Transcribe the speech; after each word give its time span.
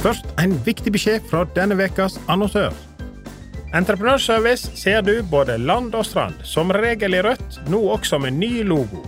Først 0.00 0.24
en 0.40 0.54
viktig 0.64 0.94
beskjed 0.94 1.26
fra 1.28 1.42
denne 1.56 1.76
ukas 1.76 2.16
annonsør. 2.32 2.72
Entreprenørservice 3.76 4.72
ser 4.74 5.02
du 5.04 5.20
både 5.30 5.58
land 5.60 5.92
og 5.94 6.06
strand, 6.08 6.40
som 6.42 6.72
regel 6.72 7.14
i 7.18 7.20
rødt, 7.22 7.60
nå 7.70 7.82
også 7.94 8.18
med 8.18 8.38
ny 8.40 8.64
logo. 8.66 9.04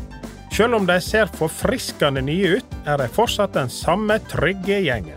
Selv 0.52 0.76
om 0.76 0.86
de 0.86 0.98
ser 1.00 1.32
forfriskende 1.38 2.20
nye 2.22 2.58
ut, 2.58 2.76
er 2.84 3.00
de 3.00 3.08
fortsatt 3.08 3.56
den 3.56 3.72
samme 3.72 4.18
trygge 4.28 4.82
gjengen. 4.84 5.16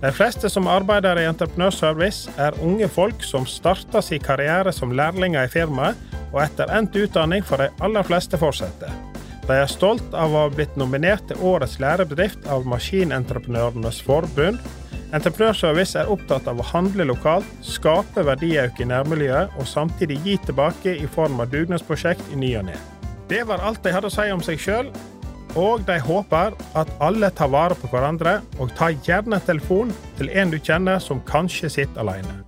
De 0.00 0.12
fleste 0.14 0.46
som 0.52 0.68
arbeider 0.70 1.18
i 1.18 1.26
entreprenørservice, 1.26 2.30
er 2.38 2.56
unge 2.62 2.86
folk 2.88 3.26
som 3.26 3.48
starter 3.50 4.04
sin 4.04 4.22
karriere 4.22 4.72
som 4.72 4.94
lærlinger 4.94 5.48
i 5.48 5.50
firmaet, 5.50 5.98
og 6.30 6.42
etter 6.44 6.70
endt 6.78 6.94
utdanning 7.02 7.42
får 7.44 7.64
de 7.64 7.68
aller 7.82 8.06
fleste 8.06 8.38
fortsette. 8.38 8.92
De 9.46 9.54
er 9.58 9.70
stolt 9.70 10.14
av 10.14 10.32
å 10.34 10.44
ha 10.44 10.54
blitt 10.54 10.78
nominert 10.78 11.26
til 11.26 11.42
Årets 11.50 11.80
lærebedrift 11.82 12.46
av 12.50 12.66
Maskinentreprenørenes 12.70 14.00
forbund. 14.06 14.62
Entreprenørservice 15.14 16.00
er 16.00 16.08
opptatt 16.10 16.48
av 16.50 16.58
å 16.58 16.66
handle 16.66 17.04
lokalt, 17.06 17.46
skape 17.62 18.24
verdiøkning 18.26 18.88
i 18.88 18.90
nærmiljøet 18.90 19.54
og 19.54 19.68
samtidig 19.70 20.18
gi 20.24 20.34
tilbake 20.48 20.96
i 20.98 21.06
form 21.06 21.38
av 21.42 21.52
dugnadsprosjekt 21.52 22.32
i 22.34 22.38
ny 22.40 22.56
og 22.58 22.66
ne. 22.66 22.74
Det 23.30 23.44
var 23.46 23.62
alt 23.62 23.84
de 23.84 23.94
hadde 23.94 24.10
å 24.10 24.14
si 24.14 24.26
om 24.34 24.42
seg 24.42 24.58
sjøl, 24.62 24.90
og 25.56 25.86
de 25.86 26.00
håper 26.02 26.56
at 26.76 26.90
alle 27.00 27.30
tar 27.30 27.52
vare 27.54 27.78
på 27.78 27.88
hverandre, 27.92 28.40
og 28.58 28.74
ta 28.76 28.90
gjerne 29.06 29.38
telefon 29.46 29.94
til 30.18 30.30
en 30.34 30.52
du 30.52 30.58
kjenner 30.58 30.98
som 31.02 31.22
kanskje 31.26 31.70
sitter 31.78 32.02
alene. 32.02 32.42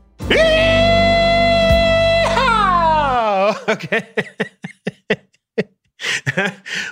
Ok. 3.69 3.85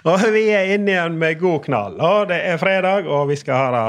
og 0.09 0.25
vi 0.34 0.42
er 0.53 0.75
inne 0.75 0.91
igjen 0.92 1.19
med 1.20 1.39
god 1.41 1.61
knall. 1.67 1.94
Og 2.00 2.28
det 2.31 2.41
er 2.48 2.56
fredag, 2.61 3.09
og 3.09 3.28
vi 3.31 3.37
skal 3.41 3.75
ha 3.75 3.84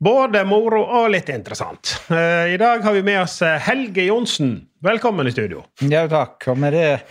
både 0.00 0.44
moro 0.48 0.80
og 0.80 1.10
litt 1.12 1.28
interessant. 1.32 1.92
Eh, 2.08 2.54
I 2.54 2.58
dag 2.60 2.82
har 2.84 2.96
vi 2.96 3.04
med 3.04 3.22
oss 3.22 3.40
eh, 3.44 3.60
Helge 3.60 4.06
Johnsen. 4.08 4.56
Velkommen 4.80 5.28
i 5.28 5.32
studio. 5.32 5.60
Ja, 5.84 6.06
takk. 6.08 6.46
Og 6.48 6.56
med 6.56 6.72
det, 6.72 7.02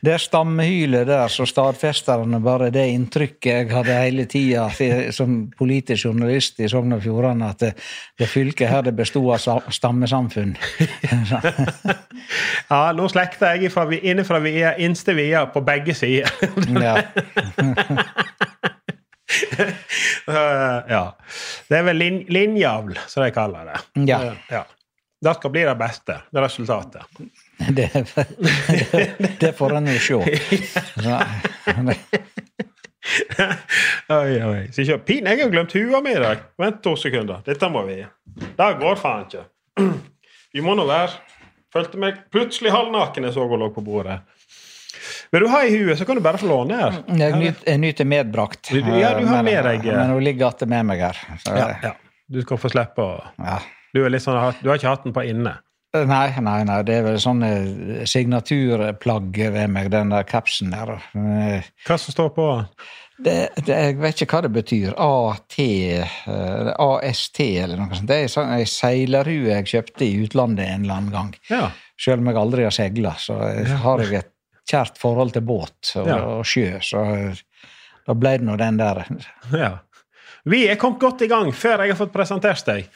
det 0.00 0.14
stammehylet 0.22 1.04
der, 1.10 1.28
så 1.28 1.44
stadfester 1.44 2.22
han 2.22 2.38
bare 2.40 2.70
det 2.72 2.86
inntrykket 2.88 3.50
jeg 3.52 3.68
hadde 3.68 3.96
hele 4.00 4.24
tida 4.24 4.64
som 5.12 5.34
politisk 5.58 6.08
journalist 6.08 6.56
i 6.64 6.70
Sogn 6.72 6.96
og 6.96 7.04
Fjordane, 7.04 7.50
at 7.52 7.60
det, 7.60 7.74
det 8.16 8.30
fylket 8.32 8.72
her 8.72 8.88
det 8.88 8.96
bestod 8.96 9.28
av 9.36 9.68
stammesamfunn. 9.68 10.56
Ja, 12.68 12.90
nå 12.92 13.06
slekter 13.08 13.56
jeg 13.56 13.70
innenfra 14.02 14.40
vi 14.44 14.50
er 14.60 14.80
innste 14.84 15.14
via 15.16 15.46
på 15.48 15.62
begge 15.64 15.94
sider. 15.96 16.28
ja. 16.76 16.98
Eh, 20.28 20.80
ja. 20.88 21.16
Det 21.68 21.76
er 21.78 21.84
vel 21.86 21.96
lin 21.96 22.18
linjavl, 22.28 22.98
som 23.08 23.22
de 23.24 23.30
kaller 23.32 23.70
det. 23.70 23.78
Ja. 24.08 24.18
Ja. 24.52 24.64
Det 25.24 25.34
skal 25.34 25.50
bli 25.50 25.62
det 25.64 25.74
beste, 25.80 26.18
det 26.30 26.42
resultatet. 26.44 27.02
Det, 27.58 27.90
det, 27.92 29.36
det 29.40 29.52
får 29.58 29.72
en 29.74 29.88
jo 29.90 29.98
se. 29.98 30.18
oi, 34.14 34.36
oi. 34.46 34.60
Så 34.70 34.84
ikke, 34.84 34.98
pin, 35.08 35.26
jeg 35.26 35.40
har 35.42 35.50
glemt 35.50 35.74
hua 35.74 35.98
mi 36.04 36.12
i 36.14 36.20
dag. 36.22 36.44
Vent 36.60 36.78
to 36.84 36.92
sekunder. 36.94 37.42
Dette 37.46 37.70
må 37.72 37.82
vi 37.88 37.96
Det 38.36 38.68
går 38.78 39.00
faen 39.02 39.26
ikke. 39.26 39.42
Vi 40.54 40.62
må 40.64 40.72
nå 40.78 40.86
være 40.88 41.18
Følte 41.74 41.98
meg 42.00 42.22
plutselig 42.32 42.70
halvnaken 42.72 43.26
jeg 43.26 43.34
så 43.34 43.44
hun 43.44 43.60
lå 43.60 43.68
på 43.74 43.82
bordet. 43.84 44.22
Vil 45.32 45.44
du 45.44 45.48
ha 45.52 45.62
i 45.64 45.70
huet, 45.76 45.98
så 45.98 46.06
kan 46.08 46.16
du 46.18 46.22
bare 46.24 46.38
få 46.40 46.48
låne 46.50 46.78
her. 46.80 46.98
Jeg 47.20 47.32
nyt- 47.40 47.64
jeg 47.66 47.78
nyter 47.82 48.04
medbrakt. 48.08 48.70
Ja, 48.72 49.14
du 49.18 49.26
har 49.26 49.42
med 49.42 49.64
deg- 49.64 49.84
Men 49.84 50.10
hun 50.10 50.22
ligger 50.24 50.50
igjen 50.52 50.68
med 50.68 50.86
meg 50.86 51.00
her. 51.00 51.16
Ja, 51.46 51.68
ja. 51.82 51.92
Du 52.30 52.40
skal 52.42 52.58
få 52.58 52.68
slippe 52.70 52.98
å 53.02 53.22
ja. 53.38 53.58
Du, 53.94 54.02
sånn, 54.20 54.54
du 54.62 54.68
har 54.68 54.76
ikke 54.76 54.88
hatt 54.92 55.04
den 55.04 55.14
på 55.16 55.22
inne? 55.24 55.56
Nei, 55.96 56.34
nei, 56.44 56.62
nei, 56.68 56.82
det 56.84 56.98
er 56.98 57.02
vel 57.06 57.16
sånne 57.16 58.04
signaturplagg 58.06 59.36
ved 59.54 59.70
meg, 59.72 59.90
den 59.90 60.10
der 60.12 60.26
capsen 60.28 60.70
der. 60.74 60.98
Eh, 61.16 61.62
Hva 61.86 61.96
som 61.98 62.12
står 62.14 62.30
på? 62.36 62.46
Det, 63.18 63.34
det, 63.66 63.74
jeg 63.74 63.96
vet 63.98 64.20
ikke 64.22 64.36
hva 64.36 64.42
det 64.46 64.52
betyr. 64.54 64.92
AT, 64.94 65.56
eh, 65.58 66.68
AST 66.78 67.40
eller 67.64 67.80
noe 67.80 67.96
sånt. 67.98 68.06
Det 68.06 68.20
er 68.24 68.30
sånn, 68.30 68.52
ei 68.54 68.66
seilerhue 68.68 69.48
jeg 69.50 69.64
kjøpte 69.72 70.06
i 70.06 70.20
utlandet 70.26 70.68
en 70.68 70.84
eller 70.84 71.00
annen 71.00 71.14
gang. 71.16 71.32
Ja. 71.50 71.70
Selv 71.98 72.22
om 72.22 72.30
jeg 72.30 72.38
aldri 72.44 72.62
har 72.68 72.76
seila, 72.76 73.16
så 73.18 73.40
har 73.82 74.04
jeg 74.04 74.20
et 74.20 74.30
kjært 74.68 74.98
forhold 75.00 75.32
til 75.36 75.44
båt 75.48 75.94
og, 75.96 76.08
Ja. 76.10 76.18
og 76.38 76.46
sjø. 76.48 76.78
Så 76.84 77.04
da 78.06 78.14
ble 78.16 78.36
det 78.38 78.46
nå 78.48 78.56
den 78.60 78.80
der. 78.80 79.04
ja. 79.52 79.74
Vi 80.48 80.62
er 80.70 80.78
kommet 80.80 81.00
godt 81.02 81.22
i 81.26 81.28
gang 81.28 81.50
før 81.52 81.82
jeg 81.84 81.92
har 81.92 81.98
fått 81.98 82.12
presentert 82.14 82.64
deg. 82.68 82.86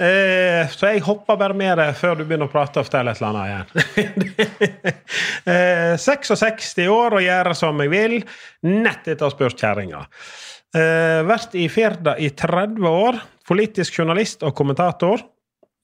Eh, 0.00 0.64
så 0.74 0.88
jeg 0.90 1.02
hopper 1.06 1.36
bare 1.38 1.54
med 1.54 1.76
deg 1.78 1.92
før 1.98 2.16
du 2.18 2.24
begynner 2.24 2.48
å 2.48 2.50
prate 2.50 2.80
og 2.80 2.86
fortelle 2.88 3.12
et 3.12 3.20
eller 3.20 3.36
annet 3.36 3.74
igjen. 3.98 4.94
eh, 5.52 5.94
66 6.00 6.88
år 6.90 7.18
og 7.18 7.22
gjøre 7.22 7.54
som 7.58 7.82
jeg 7.84 7.92
vil. 7.92 8.16
Nett 8.66 9.06
etter 9.06 9.22
å 9.26 9.28
ha 9.30 9.34
spurt 9.34 9.60
kjerringa. 9.60 10.00
Eh, 10.74 11.20
vært 11.28 11.54
i 11.60 11.68
Firda 11.70 12.16
i 12.18 12.30
30 12.34 12.88
år. 12.90 13.20
Politisk 13.46 14.00
journalist 14.00 14.42
og 14.46 14.54
kommentator. 14.58 15.22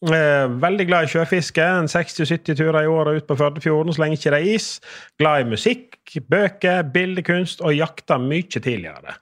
Eh, 0.01 0.47
veldig 0.63 0.87
glad 0.89 1.05
i 1.05 1.11
sjøfiske. 1.13 1.65
60-70 1.93 2.57
turer 2.57 2.85
i 2.87 2.89
året 2.89 3.19
ut 3.21 3.27
på 3.29 3.37
Førdefjorden 3.37 3.93
så 3.93 4.01
lenge 4.01 4.17
ikke 4.17 4.31
det 4.33 4.39
er 4.41 4.55
is. 4.55 4.69
Glad 5.21 5.43
i 5.43 5.49
musikk, 5.51 5.99
bøker, 6.33 6.87
bildekunst 6.95 7.61
og 7.61 7.75
jakta 7.77 8.17
mye 8.23 8.49
tidligere. 8.49 9.19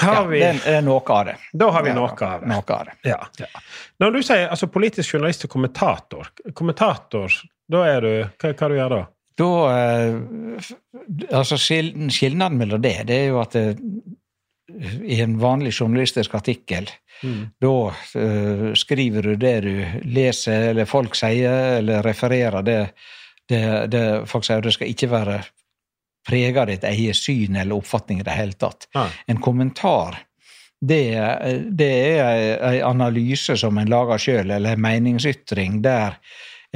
Har 0.00 0.24
vi, 0.26 0.40
er- 0.42 0.56
det 0.64 0.72
er 0.78 0.82
noe 0.82 1.02
av 1.14 1.24
det. 1.28 1.34
da 1.54 1.68
har 1.70 1.82
vi 1.86 1.90
Ja, 1.92 1.94
noe 1.94 2.10
av 2.26 2.40
det. 2.42 2.48
Noe 2.50 2.74
av 2.74 2.86
det. 2.88 2.94
Ja. 3.06 3.20
Når 4.02 4.16
du 4.16 4.22
sier 4.26 4.48
altså, 4.50 4.66
politisk 4.66 5.14
journalist 5.14 5.44
og 5.46 5.50
kommentator, 5.52 6.30
kommentator, 6.58 7.36
da 7.70 7.84
er 7.86 8.00
du 8.00 8.10
Hva, 8.42 8.50
hva 8.52 8.68
du 8.70 8.74
gjør 8.78 8.94
da? 8.96 9.02
Da 9.36 9.50
eh, 9.76 10.72
Altså, 11.30 11.58
skil- 11.60 12.10
skilnaden 12.10 12.58
mellom 12.58 12.82
det, 12.82 12.96
det 13.06 13.18
er 13.24 13.28
jo 13.28 13.38
at 13.42 13.54
det, 13.54 13.66
i 15.02 15.20
en 15.22 15.38
vanlig 15.38 15.72
journalistisk 15.72 16.34
artikkel, 16.34 16.88
da 17.62 17.76
uh, 18.16 18.72
skriver 18.74 19.22
du 19.22 19.36
det 19.40 19.60
du 19.64 19.74
leser, 20.04 20.70
eller 20.72 20.88
folk 20.90 21.14
sier, 21.16 21.78
eller 21.78 22.02
refererer 22.04 22.66
det, 22.66 22.80
det, 23.48 23.62
det 23.92 24.04
folk 24.28 24.44
sier. 24.44 24.64
Det 24.64 24.74
skal 24.74 24.90
ikke 24.90 25.10
være 25.12 25.38
prega 26.26 26.64
av 26.64 26.72
ditt 26.72 26.84
eget 26.84 27.16
syn 27.16 27.56
eller 27.56 27.78
oppfatning 27.78 28.20
i 28.20 28.26
det 28.26 28.34
hele 28.34 28.58
tatt. 28.58 28.88
Ja. 28.96 29.06
En 29.30 29.40
kommentar 29.40 30.18
det, 30.80 31.06
det 31.72 31.92
er 32.18 32.58
en 32.60 32.82
analyse 32.90 33.56
som 33.56 33.78
en 33.78 33.88
lager 33.90 34.20
sjøl, 34.20 34.50
eller 34.50 34.74
en 34.74 34.82
meningsytring 34.82 35.80
der 35.84 36.18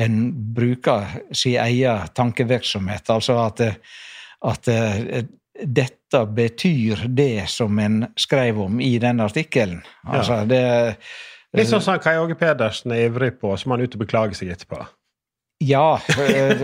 en 0.00 0.30
bruker 0.54 1.18
sin 1.36 1.58
egen 1.60 2.08
tankevirksomhet. 2.16 3.10
Altså 3.12 3.36
at, 3.42 3.60
at 4.46 4.70
eh, 4.72 5.26
dette 5.64 6.22
betyr 6.26 7.06
det 7.08 7.48
som 7.50 7.78
en 7.78 8.04
skrev 8.18 8.60
om 8.60 8.80
i 8.80 8.94
den 9.02 9.20
artikkelen. 9.20 9.82
Altså, 10.06 10.42
det, 10.48 10.62
Litt 11.56 11.70
sånn 11.70 11.82
som 11.82 11.98
Kai 12.02 12.14
Åge 12.20 12.36
Pedersen 12.38 12.94
er 12.94 13.08
ivrig 13.08 13.34
på, 13.40 13.56
så 13.58 13.68
må 13.68 13.76
han 13.76 13.86
ut 13.86 13.94
og 13.98 14.02
beklage 14.04 14.38
seg 14.38 14.52
etterpå. 14.54 14.84
ja, 15.60 16.00
eh, 16.16 16.60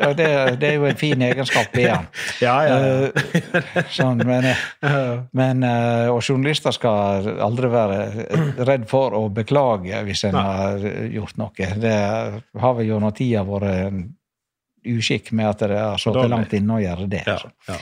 ja, 0.00 0.12
det, 0.16 0.28
det 0.62 0.68
er 0.70 0.76
jo 0.78 0.86
en 0.88 0.96
fin 0.96 1.22
egenskap 1.26 1.74
i 1.76 1.84
han. 1.90 2.06
Ja, 2.40 2.54
ja, 2.64 2.76
ja. 2.80 3.08
Eh, 3.10 3.90
Sånn, 3.92 4.22
men, 4.24 4.48
men, 5.36 5.66
og 6.08 6.22
journalister 6.22 6.72
skal 6.72 7.28
aldri 7.44 7.68
være 7.68 7.98
redd 8.64 8.86
for 8.88 9.12
å 9.12 9.26
beklage 9.28 10.00
hvis 10.06 10.24
en 10.30 10.38
har 10.40 10.86
gjort 11.12 11.36
noe. 11.42 11.68
Det 11.84 11.98
har 12.64 12.78
vel 12.78 12.88
gjennom 12.88 13.12
tida 13.18 13.44
vært 13.44 13.74
en 13.74 14.00
uskikk 14.96 15.32
med 15.36 15.48
at 15.50 15.64
det 15.68 15.78
har 15.78 16.00
sittet 16.00 16.30
langt 16.32 16.54
inne 16.56 16.78
å 16.78 16.82
gjøre 16.82 17.08
det. 17.10 17.24
ja, 17.26 17.36
altså. 17.38 17.50
ja. 17.68 17.78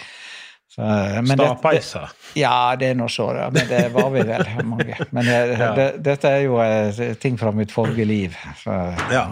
Så, 0.76 0.82
eh, 0.82 1.22
Stapeiser. 1.30 2.10
Ja, 2.36 2.56
det 2.76 2.90
er 2.92 2.98
nå 2.98 3.06
så, 3.08 3.30
ja. 3.32 3.46
men 3.54 3.64
det 3.70 3.86
var 3.94 4.10
vi 4.12 4.24
vel 4.28 4.44
mange. 4.68 4.98
Men 5.10 5.24
det, 5.24 5.38
Ja. 5.62 5.70
det, 5.78 5.86
dette 6.04 6.32
er 6.36 6.44
jo 6.44 6.58
eh, 6.60 7.14
ting 7.22 7.38
fra 7.40 7.52
mitt 7.56 7.72
forrige 7.72 8.04
liv. 8.04 8.36
Så, 8.60 8.76
Ja. 9.12 9.28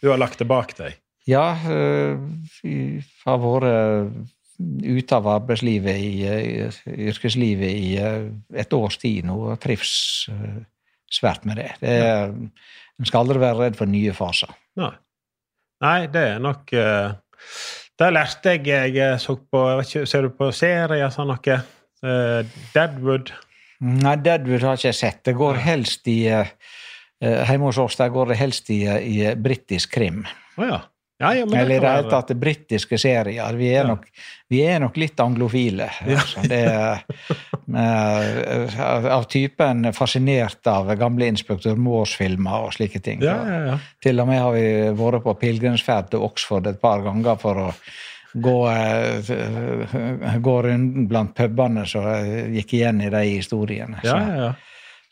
Du 0.00 0.08
har 0.08 0.18
lagt 0.18 0.40
det 0.40 0.48
bak 0.48 0.72
deg. 0.78 0.96
Ja, 1.28 1.52
vi 1.60 3.02
har 3.26 3.38
vært 3.38 4.26
ute 4.60 5.16
av 5.16 5.28
arbeidslivet, 5.28 5.96
i, 5.96 6.24
i 6.24 7.06
yrkeslivet, 7.10 7.70
i 7.70 7.94
eh, 8.00 8.26
et 8.60 8.72
års 8.76 8.98
tid 9.00 9.28
nå 9.28 9.36
og 9.52 9.60
trives 9.62 9.92
eh, 10.32 10.58
svært 11.10 11.46
med 11.48 11.60
det. 11.60 11.70
det 11.80 11.94
er, 12.00 12.34
en 13.00 13.08
skal 13.08 13.24
aldri 13.24 13.40
være 13.40 13.58
redd 13.64 13.78
for 13.78 13.90
nye 13.90 14.12
faser. 14.16 14.52
Nei, 14.80 14.92
Nei 15.80 16.06
det 16.12 16.24
er 16.34 16.42
nok 16.42 16.72
uh, 16.76 17.12
Det 17.98 18.10
lærte 18.12 18.56
jeg 18.58 18.94
jeg 18.96 19.20
så 19.22 19.36
på 19.36 19.62
ikke, 19.80 20.04
Ser 20.08 20.26
du 20.26 20.34
på 20.36 20.50
serier 20.52 21.12
sånn 21.14 21.32
noe? 21.32 21.58
Uh, 22.04 22.40
Deadwood? 22.74 23.32
Nei, 23.80 24.14
Deadwood 24.20 24.64
har 24.64 24.76
ikke 24.76 24.90
jeg 24.90 24.96
sett. 24.98 25.20
Det 25.24 25.34
går 25.36 25.60
helst 25.60 26.08
i 26.08 26.22
uh, 26.32 26.48
Hjemme 27.20 27.68
hos 27.68 27.80
oss 27.80 27.98
der 28.00 28.12
går 28.12 28.32
det 28.32 28.38
helst 28.40 28.70
i, 28.72 28.82
i 28.88 29.34
britisk 29.36 29.92
krim. 29.92 30.22
Oh, 30.56 30.64
ja. 30.64 30.78
Ja, 31.20 31.34
ja, 31.36 31.44
Eller 31.44 31.74
i 31.76 31.80
det 31.82 31.88
hele 31.88 32.08
tatt 32.08 32.30
britiske 32.40 32.96
serier. 32.98 33.56
Vi 33.58 33.66
er, 33.68 33.82
ja. 33.82 33.88
nok, 33.90 34.06
vi 34.48 34.62
er, 34.64 34.78
nok, 34.80 34.96
litt 34.96 35.20
anglofile. 35.20 35.90
Altså. 36.00 36.40
Det 36.50 36.60
er, 36.64 37.02
av 39.12 39.26
typen 39.30 39.92
fascinert 39.94 40.66
av 40.72 40.88
gamle 40.98 41.28
Inspektør 41.28 41.76
Moores-filmer 41.76 42.64
og 42.64 42.72
slike 42.74 43.02
ting. 43.04 43.20
Til 44.00 44.22
og 44.22 44.30
med 44.30 44.40
har 44.40 44.56
vi 44.56 44.64
vært 44.96 45.26
på 45.26 45.36
pilegrimsferd 45.42 46.08
til 46.14 46.24
Oxford 46.24 46.70
et 46.72 46.80
par 46.80 47.04
ganger 47.04 47.36
for 47.42 47.66
å 47.66 47.68
gå, 48.32 48.56
eh, 48.72 49.30
gå 50.40 50.56
runden 50.62 51.06
blant 51.10 51.36
pubene 51.36 51.84
som 51.90 52.08
gikk 52.56 52.74
igjen 52.80 53.04
i 53.04 53.12
de 53.12 53.22
historiene. 53.28 54.00
Ja, 54.08 54.16
ja, 54.24 54.48
ja. 54.48 54.50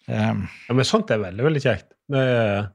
Um, 0.08 0.46
ja, 0.70 0.72
men 0.72 0.86
sånt 0.88 1.10
er 1.12 1.20
veldig, 1.20 1.44
veldig 1.44 1.60
kjekt. 1.60 1.90
Det 2.08 2.20
er 2.24 2.70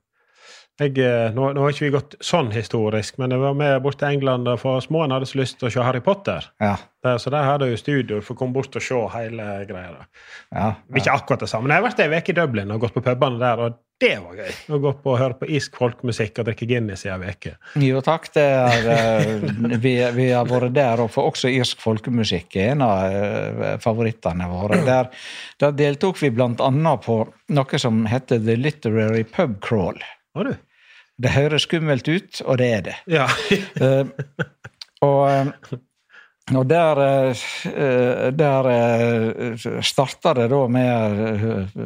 jeg, 0.81 0.97
eh, 0.97 1.29
nå, 1.35 1.51
nå, 1.53 1.61
har 1.61 1.73
ikke 1.73 1.85
vi 1.85 1.93
gått 1.93 2.15
sånn 2.23 2.49
historisk, 2.53 3.19
men 3.21 3.35
jeg 3.35 3.43
var 3.43 3.53
med 3.57 3.75
bort 3.85 3.99
til 4.01 4.09
England 4.15 4.49
for 4.61 4.81
småen 4.81 5.13
hadde 5.13 5.29
så 5.29 5.37
lyst 5.37 5.59
til 5.61 5.69
å 5.69 5.73
se 5.75 5.85
Harry 5.85 6.01
Potter. 6.01 6.47
Ja. 6.63 6.75
Der, 7.05 7.19
så 7.21 7.29
der 7.33 7.45
hadde 7.45 7.67
jeg 7.67 7.75
jo 7.75 7.81
studio 7.81 8.19
for 8.23 8.33
å 8.33 8.39
komme 8.39 8.55
bort 8.55 8.73
og 8.79 8.81
se 8.81 8.97
hele 9.13 9.47
greia. 9.69 10.05
Ja, 10.49 10.57
ja. 10.57 10.69
Ikke 10.97 11.13
akkurat 11.13 11.43
det 11.43 11.51
samme. 11.51 11.67
Men 11.67 11.75
jeg 11.75 11.83
har 11.83 11.89
vært 11.91 12.01
ei 12.01 12.21
uke 12.21 12.33
i 12.33 12.37
Dublin 12.37 12.73
og 12.73 12.85
gått 12.85 12.95
på 12.95 13.03
pubene 13.05 13.41
der, 13.41 13.61
og 13.61 13.81
det 14.01 14.15
var 14.23 14.39
gøy. 14.39 14.55
Å 14.73 14.79
gå 14.81 14.93
på 15.03 15.11
og 15.13 15.19
høre 15.19 15.37
på 15.43 15.49
isk 15.59 15.77
folkemusikk 15.77 16.41
og 16.41 16.47
drikke 16.49 16.67
Guinness 16.71 17.05
i 17.05 17.11
ei 17.13 17.29
uke. 17.35 17.53
Jo 17.83 18.01
takk, 18.03 18.31
det 18.33 18.47
er, 18.47 18.89
eh, 18.95 19.77
vi, 19.83 19.93
vi, 20.15 20.27
har 20.31 20.49
vært 20.49 20.73
der, 20.73 21.05
og 21.05 21.13
for 21.13 21.29
også 21.29 21.51
irsk 21.53 21.83
folkemusikk 21.83 22.57
er 22.57 22.73
en 22.73 22.87
av 22.87 23.13
eh, 23.13 23.77
favorittene 23.83 24.49
våre. 24.49 24.81
Der, 24.89 25.13
der 25.61 25.77
deltok 25.77 26.17
vi 26.23 26.33
blant 26.33 26.63
annet 26.65 27.05
på 27.05 27.21
noe 27.53 27.79
som 27.85 28.03
heter 28.09 28.41
The 28.41 28.57
Literary 28.57 29.27
Pub 29.29 29.59
Crawl. 29.63 30.01
Har 30.35 30.49
du? 30.49 30.53
Det 31.23 31.31
høres 31.35 31.67
skummelt 31.67 32.07
ut, 32.09 32.41
og 32.41 32.57
det 32.57 32.69
er 32.73 32.85
det. 32.87 32.95
Ja. 33.11 33.27
uh, 33.81 34.07
og, 35.07 35.19
eh, 35.29 35.77
og 36.57 36.65
der, 36.69 37.01
uh, 37.29 38.25
der 38.33 38.69
starta 39.85 40.33
det 40.39 40.49
da 40.51 40.63
med 40.67 41.77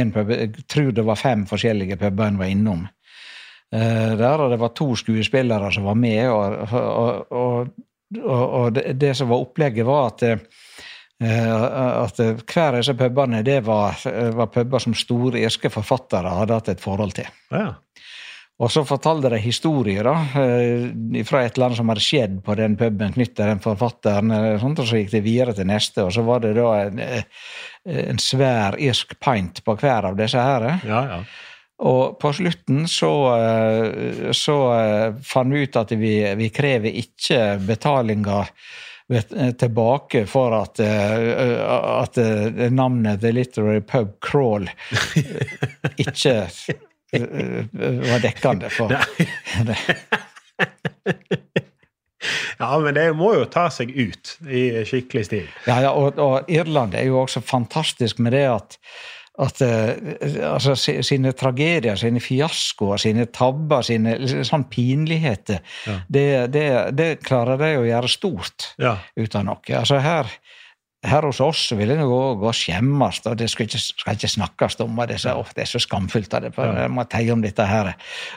en 0.00 0.12
pub 0.12 0.34
Jeg 0.34 0.66
tror 0.68 0.90
det 0.92 1.06
var 1.06 1.20
fem 1.20 1.46
forskjellige 1.46 1.98
puber 2.00 2.26
en 2.26 2.42
var 2.42 2.52
innom. 2.52 2.86
Der, 3.76 4.38
og 4.40 4.52
det 4.52 4.60
var 4.60 4.70
to 4.78 4.94
skuespillere 4.96 5.72
som 5.74 5.84
var 5.88 5.96
med, 5.98 6.28
og, 6.30 6.68
og, 6.72 7.32
og, 7.34 7.72
og 8.22 8.74
det, 8.74 8.92
det, 9.00 9.10
som 9.18 9.28
var 9.28 9.42
opplegget, 9.42 9.86
var 9.86 10.06
at 10.12 10.22
at 11.16 12.18
hver 12.20 12.74
av 12.74 12.76
disse 12.76 12.92
pubene 12.92 13.38
det 13.40 13.62
var, 13.64 13.96
var 14.36 14.50
puber 14.52 14.82
som 14.84 14.92
store 14.94 15.40
irske 15.40 15.70
forfattere 15.72 16.34
hadde 16.42 16.58
hatt 16.58 16.68
et 16.74 16.82
forhold 16.82 17.14
til. 17.16 17.30
Ja. 17.48 17.70
Og 18.56 18.70
så 18.72 18.86
fortalte 18.88 19.28
de 19.28 19.38
historier 19.44 20.06
da, 20.06 20.14
eh, 20.40 21.24
fra 21.28 21.42
et 21.44 21.56
eller 21.56 21.66
annet 21.66 21.76
som 21.76 21.90
hadde 21.92 22.04
skjedd 22.04 22.38
på 22.44 22.54
den 22.56 22.76
puben 22.80 23.12
knyttet 23.12 23.36
til 23.36 23.50
den 23.50 23.60
forfatteren. 23.60 24.30
og 24.32 24.86
så 24.86 24.96
gikk 24.96 25.10
det 25.10 25.24
videre 25.24 25.52
til 25.52 25.66
neste, 25.66 26.04
og 26.04 26.12
så 26.12 26.24
var 26.24 26.40
det 26.40 26.54
da 26.56 26.86
en, 26.86 26.98
eh, 26.98 27.22
en 27.84 28.18
svær 28.18 28.78
irsk 28.78 29.20
pint 29.20 29.62
på 29.62 29.76
hver 29.76 30.06
av 30.06 30.16
disse 30.16 30.38
her. 30.38 30.80
Ja, 30.86 31.04
ja. 31.04 31.24
Og 31.78 32.18
på 32.18 32.32
slutten 32.32 32.88
så, 32.88 33.12
eh, 33.36 34.32
så 34.32 35.20
fant 35.22 35.52
vi 35.52 35.62
ut 35.62 35.76
at 35.76 35.90
vi, 35.90 36.34
vi 36.34 36.48
krever 36.48 36.88
ikke 36.96 37.60
betalinga 37.60 38.46
tilbake 39.58 40.24
for 40.26 40.54
at, 40.56 40.80
at 40.80 42.18
navnet 42.74 43.20
The 43.22 43.32
Literary 43.32 43.80
Pub 43.80 44.16
Crawl 44.24 44.66
ikke 46.02 46.34
var 47.14 48.24
dekkende 48.24 48.70
for 48.74 48.90
det. 48.90 49.86
Ja, 52.58 52.78
men 52.78 52.94
det 52.96 53.10
må 53.16 53.32
jo 53.36 53.44
ta 53.52 53.66
seg 53.72 53.92
ut 53.92 54.36
i 54.48 54.64
skikkelig 54.88 55.26
stil. 55.28 55.48
Ja, 55.68 55.80
ja 55.84 55.92
og, 55.92 56.18
og, 56.22 56.48
Irland 56.50 56.96
er 56.96 57.08
jo 57.10 57.20
også 57.22 57.42
fantastisk 57.44 58.20
med 58.24 58.32
det 58.36 58.46
at, 58.48 58.78
at 59.38 59.60
altså, 59.60 60.74
sine 60.76 61.32
tragedier, 61.36 61.98
sine 62.00 62.22
fiaskoer, 62.24 63.00
sine 63.00 63.26
tabber, 63.28 63.84
sine 63.84 64.16
sånn 64.48 64.64
pinligheter, 64.72 65.60
ja. 65.84 65.96
det, 66.08 66.28
det, 66.54 66.68
det, 66.96 67.10
klarer 67.26 67.60
de 67.60 67.72
å 67.80 67.84
gjøre 67.84 68.12
stort 68.12 68.70
ja. 68.80 68.96
ut 69.16 69.36
av 69.36 69.44
noe. 69.50 69.76
Altså 69.76 70.00
her 70.00 70.32
her 71.06 71.26
hos 71.26 71.40
oss 71.44 71.62
vil 71.76 71.92
en 71.94 72.02
gå, 72.08 72.20
gå 72.40 72.48
og 72.50 72.56
skjemmes, 72.56 73.20
og 73.28 73.36
det 73.38 73.48
skal 73.52 73.68
ikke, 73.68 73.80
skal 73.82 74.16
ikke 74.16 74.30
snakkes 74.32 74.78
om. 74.84 74.98
Det 75.08 75.18
så, 75.22 75.36
oh, 75.38 75.48
det 75.54 75.66
er 75.66 75.70
så 75.70 75.80
skamfullt. 75.82 76.34
av 76.34 76.46
det, 76.46 76.52
Jeg 76.56 76.92
må 76.92 77.04
teie 77.10 77.32
om 77.32 77.42
dette 77.44 77.66
her. 77.68 77.92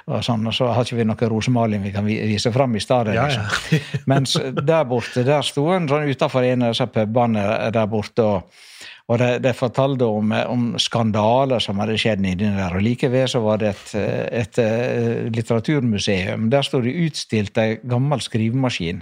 Og, 0.08 0.20
sånn, 0.26 0.46
og 0.48 0.56
så 0.56 0.70
har 0.76 0.86
ikke 0.86 1.00
vi 1.00 1.08
noe 1.10 1.30
rosemaling 1.34 1.84
vi 1.86 1.94
kan 1.96 2.06
vise 2.06 2.52
fram 2.54 2.76
i 2.76 2.84
stedet. 2.84 3.16
Ja, 3.18 3.28
ja. 3.32 3.46
liksom. 3.48 4.06
Mens 4.12 4.36
der 4.38 4.90
borte, 4.90 5.26
der 5.28 5.46
sto 5.46 5.70
en 5.74 5.90
sånn 5.90 6.10
utafor 6.10 6.46
en 6.48 6.68
av 6.68 6.76
disse 6.76 6.90
pubene 6.94 7.46
der 7.74 7.90
borte. 7.90 8.26
og 8.26 8.66
og 9.10 9.18
de, 9.18 9.30
de 9.42 9.54
fortalte 9.58 10.06
om, 10.06 10.32
om, 10.54 10.66
skandaler 10.78 11.62
som 11.64 11.82
hadde 11.82 11.98
skjedd 11.98 12.22
inni 12.22 12.36
der. 12.38 12.76
og 12.78 12.84
Like 12.86 13.10
ved 13.10 13.26
så 13.32 13.42
var 13.42 13.58
det 13.62 13.74
et, 13.74 13.94
et, 13.98 14.34
et 14.44 14.62
eh, 14.62 15.30
litteraturmuseum. 15.34 16.50
Der 16.54 16.66
sto 16.66 16.82
det 16.86 16.94
utstilt 17.08 17.58
ei 17.58 17.80
gammel 17.90 18.22
skrivemaskin 18.22 19.02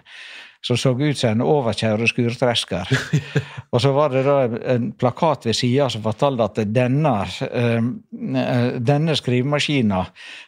som 0.67 0.77
så 0.77 0.91
ut 0.91 1.17
som 1.17 1.35
en 1.35 1.43
overkjære 1.45 2.07
skurtresker. 2.09 2.89
og 3.71 3.81
så 3.81 3.91
var 3.95 4.11
det 4.11 4.23
da 4.25 4.37
en 4.73 4.89
plakat 4.99 5.45
ved 5.47 5.55
sida 5.55 5.87
som 5.91 6.03
fortalte 6.03 6.47
at 6.49 6.73
denne, 6.75 7.13
uh, 7.23 8.77
denne 8.79 9.15
skrivemaskina 9.15 10.03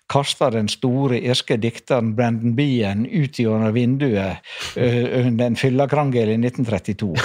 kasta 0.09 0.49
den 0.53 0.67
store 0.71 1.19
irske 1.21 1.57
dikteren 1.61 2.15
Brandon 2.17 2.55
Bean 2.57 3.05
ut 3.05 3.39
gjennom 3.39 3.73
vinduet 3.75 4.37
under 4.75 5.45
en 5.45 5.55
fyllekrangel 5.59 6.29
i 6.33 6.37
1932. 6.39 7.13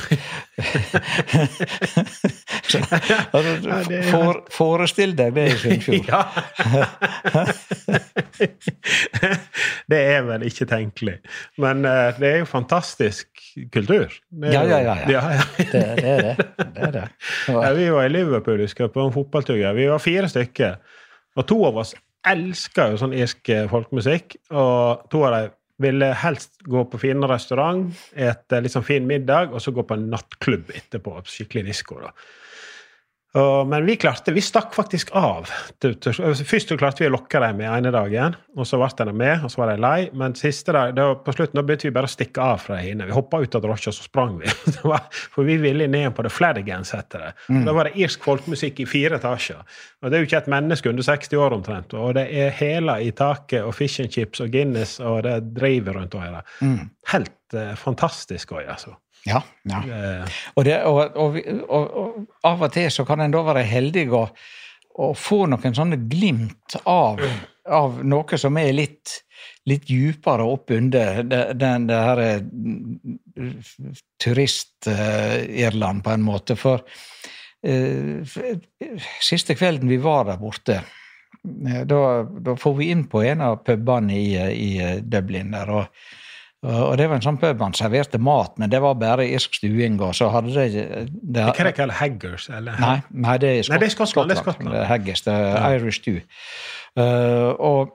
så, 2.69 2.79
altså, 3.33 3.61
for, 4.11 4.45
forestill 4.53 5.17
deg 5.17 5.35
det 5.37 5.47
i 5.49 5.57
Sunnfjord. 5.63 6.05
det 9.93 10.01
er 10.01 10.23
vel 10.29 10.43
ikke 10.49 10.67
tenkelig. 10.69 11.17
Men 11.61 11.77
uh, 11.89 12.19
det 12.21 12.29
er 12.31 12.39
jo 12.43 12.47
fantastisk 12.51 13.29
kultur. 13.73 14.09
ja, 14.45 14.63
ja, 14.69 14.79
ja. 14.85 14.95
ja. 15.09 15.21
det, 15.59 15.67
det, 15.73 15.81
er 16.05 16.19
det. 16.29 16.37
det, 16.59 16.81
er 16.89 16.93
det. 16.99 17.07
Ja, 17.49 17.73
vi 17.77 17.85
var 17.97 18.05
i 18.05 18.13
Liverpool 18.13 18.61
husker, 18.65 18.87
på 18.93 19.01
en 19.07 19.15
fotballtur. 19.15 19.73
Vi 19.77 19.87
var 19.89 19.99
fire 20.03 20.29
stykker. 20.29 20.73
Og 21.35 21.43
to 21.51 21.59
av 21.67 21.75
oss 21.83 21.93
elsker 22.31 22.95
jo 22.95 23.01
sånn 23.01 23.17
irsk 23.17 23.51
eh, 23.53 23.67
folkemusikk. 23.71 24.39
Og 24.55 25.05
to 25.13 25.25
av 25.29 25.37
dem 25.37 25.53
ville 25.85 26.13
helst 26.15 26.61
gå 26.71 26.85
på 26.87 27.01
fin 27.03 27.25
restaurant, 27.27 27.91
ete 28.15 28.61
litt 28.63 28.75
sånn 28.75 28.87
fin 28.87 29.07
middag, 29.09 29.51
og 29.51 29.63
så 29.63 29.75
gå 29.75 29.83
på 29.87 29.97
en 29.99 30.07
nattklubb 30.13 30.71
etterpå. 30.75 31.17
Skikkelig 31.27 31.67
disko. 31.73 31.99
da. 32.05 32.13
Men 33.67 33.87
vi 33.87 33.97
klarte, 33.99 34.31
vi 34.33 34.43
stakk 34.45 34.75
faktisk 34.77 35.09
av. 35.19 35.49
Først 35.83 36.71
klarte 36.79 37.03
vi 37.03 37.09
å 37.09 37.15
lokke 37.17 37.41
dem 37.43 37.57
med 37.59 37.67
ene 37.67 37.91
dagen, 37.91 38.37
og 38.55 38.69
så 38.69 38.79
ble 38.79 39.07
de 39.09 39.15
med, 39.17 39.43
og 39.43 39.51
så 39.51 39.63
var 39.63 39.73
de 39.73 39.83
lei. 39.83 39.97
Men 40.15 40.37
siste 40.39 40.71
dag, 40.77 40.93
da, 40.95 41.09
på 41.19 41.35
slutten 41.35 41.59
da 41.59 41.65
begynte 41.67 41.89
vi 41.89 41.95
bare 41.97 42.07
å 42.07 42.13
stikke 42.13 42.45
av 42.45 42.63
fra 42.63 42.79
dem. 42.79 43.03
Vi 43.09 43.17
hoppa 43.17 43.41
ut 43.43 43.59
av 43.59 43.65
drosja, 43.65 43.91
så 43.91 44.07
sprang 44.07 44.37
vi. 44.39 44.53
For 45.35 45.43
vi 45.49 45.59
ville 45.59 45.91
ned 45.91 46.15
på 46.15 46.23
det 46.23 46.31
Fladigans, 46.31 46.95
heter 46.95 47.27
det. 47.27 47.33
Mm. 47.49 47.65
Da 47.67 47.75
var 47.75 47.91
det 47.91 47.99
irsk 48.07 48.23
folkemusikk 48.23 48.85
i 48.85 48.89
fire 48.89 49.19
etasjer. 49.19 49.67
Og 50.05 50.11
det 50.11 50.19
er 50.19 50.23
jo 50.23 50.31
ikke 50.31 50.43
et 50.45 50.53
menneske 50.55 50.95
under 50.95 51.11
60 51.11 51.43
år 51.43 51.59
omtrent. 51.59 51.99
Og 51.99 52.15
det 52.15 52.29
er 52.31 52.55
hæler 52.55 53.03
i 53.03 53.11
taket, 53.19 53.65
og 53.67 53.75
fish 53.75 54.05
and 54.05 54.15
chips 54.15 54.45
og 54.45 54.55
Guinness, 54.55 55.01
og 55.03 55.25
det 55.27 55.41
driver 55.59 55.99
rundt 55.99 56.15
og 56.15 56.23
her. 56.23 56.43
Mm. 56.63 56.85
Helt 57.11 57.59
eh, 57.59 57.75
fantastisk 57.83 58.55
gøy, 58.55 58.63
altså. 58.69 58.95
Ja. 59.25 59.41
ja. 59.63 59.81
Og, 60.55 60.65
det, 60.67 60.83
og, 60.85 61.17
og, 61.17 61.39
og, 61.69 62.17
av 62.45 62.63
og 62.67 62.73
til 62.75 62.91
så 62.93 63.07
kan 63.09 63.25
en 63.25 63.33
da 63.33 63.41
være 63.47 63.65
heldig 63.67 64.07
å 64.15 64.27
få 65.17 65.45
noen 65.51 65.75
sånne 65.75 65.99
glimt 66.11 66.77
av, 66.85 67.23
av 67.67 68.03
noe 68.07 68.39
som 68.39 68.59
er 68.61 68.73
litt, 68.77 69.15
litt 69.71 69.89
djupere 69.91 70.45
oppunder 70.47 71.23
det, 71.25 71.43
det, 71.59 71.73
det 71.89 72.01
her 72.09 72.23
eh, 72.25 72.43
turist-Irland, 74.23 76.05
på 76.05 76.15
en 76.15 76.27
måte. 76.27 76.57
For 76.61 76.85
uh, 77.65 78.37
siste 79.25 79.57
kvelden 79.59 79.91
vi 79.91 79.99
var 80.05 80.29
der 80.29 80.39
borte, 80.43 80.83
eh, 80.85 81.81
da, 81.89 82.03
da 82.23 82.59
får 82.61 82.77
vi 82.79 82.93
inn 82.93 83.09
på 83.11 83.25
en 83.25 83.43
av 83.49 83.65
pubene 83.67 84.21
i, 84.21 84.29
i 84.53 85.01
Dublin 85.01 85.57
der. 85.57 85.75
og 85.81 86.23
Og 86.65 86.95
det 86.97 87.09
var 87.11 87.19
en 87.19 87.25
sånn 87.25 87.39
pub 87.41 87.61
man 87.61 87.75
serverte 87.77 88.17
mat, 88.23 88.55
men 88.61 88.71
det 88.73 88.81
var 88.81 88.95
bare 88.97 89.27
irsk 89.29 89.59
stuing. 89.59 89.99
Og 90.01 90.15
så 90.17 90.31
hadde 90.33 90.55
det... 90.55 90.85
det, 91.13 91.43
Hva 91.45 91.53
er 91.53 91.69
det 91.69 91.75
kalt 91.77 91.97
haggers? 91.99 92.49
Eller? 92.49 92.79
Nei, 92.81 92.95
nei, 93.11 93.35
det 93.43 93.51
er, 93.51 93.85
i 93.85 93.91
Skottland, 93.93 94.33
det 94.33 94.39
er 94.39 94.41
Skottland. 94.41 94.73
Det 94.73 94.81
er 94.81 94.89
Haggis, 94.89 95.25
det 95.27 95.35
er 95.35 95.77
Irish 95.77 96.01
stew. 96.01 96.23
Uh, 96.97 97.51
og, 97.59 97.93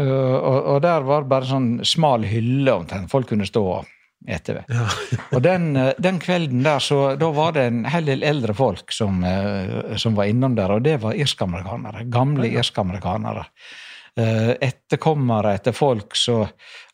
uh, 0.00 0.08
og, 0.08 0.58
og 0.74 0.82
der 0.82 1.06
var 1.06 1.22
det 1.22 1.32
bare 1.36 1.50
sånn 1.50 1.70
smal 1.86 2.26
hylle 2.26 2.74
omtrent 2.80 3.12
folk 3.12 3.30
kunne 3.30 3.46
stå 3.46 3.62
og 3.76 3.94
ete 4.26 4.58
ved. 4.58 4.72
og 5.34 5.42
den, 5.44 5.70
eh, 5.78 5.92
den 6.02 6.18
kvelden 6.22 6.64
der, 6.66 6.82
så 6.82 7.14
da 7.20 7.30
var 7.34 7.54
det 7.56 7.68
en 7.70 7.84
hel 7.88 8.08
del 8.08 8.24
eldre 8.26 8.56
folk 8.56 8.92
som, 8.94 9.22
uh, 9.22 9.94
som 10.00 10.18
var 10.18 10.30
innom 10.30 10.56
der, 10.58 10.74
og 10.74 10.82
det 10.86 10.98
var 11.04 11.18
irsk-amerikanere. 11.18 12.08
Gamle 12.12 12.50
irsk-amerikanere. 12.50 13.46
Eh, 13.46 13.86
etterkommere 14.18 15.54
etter 15.58 15.72
folk 15.76 16.16
så 16.18 16.42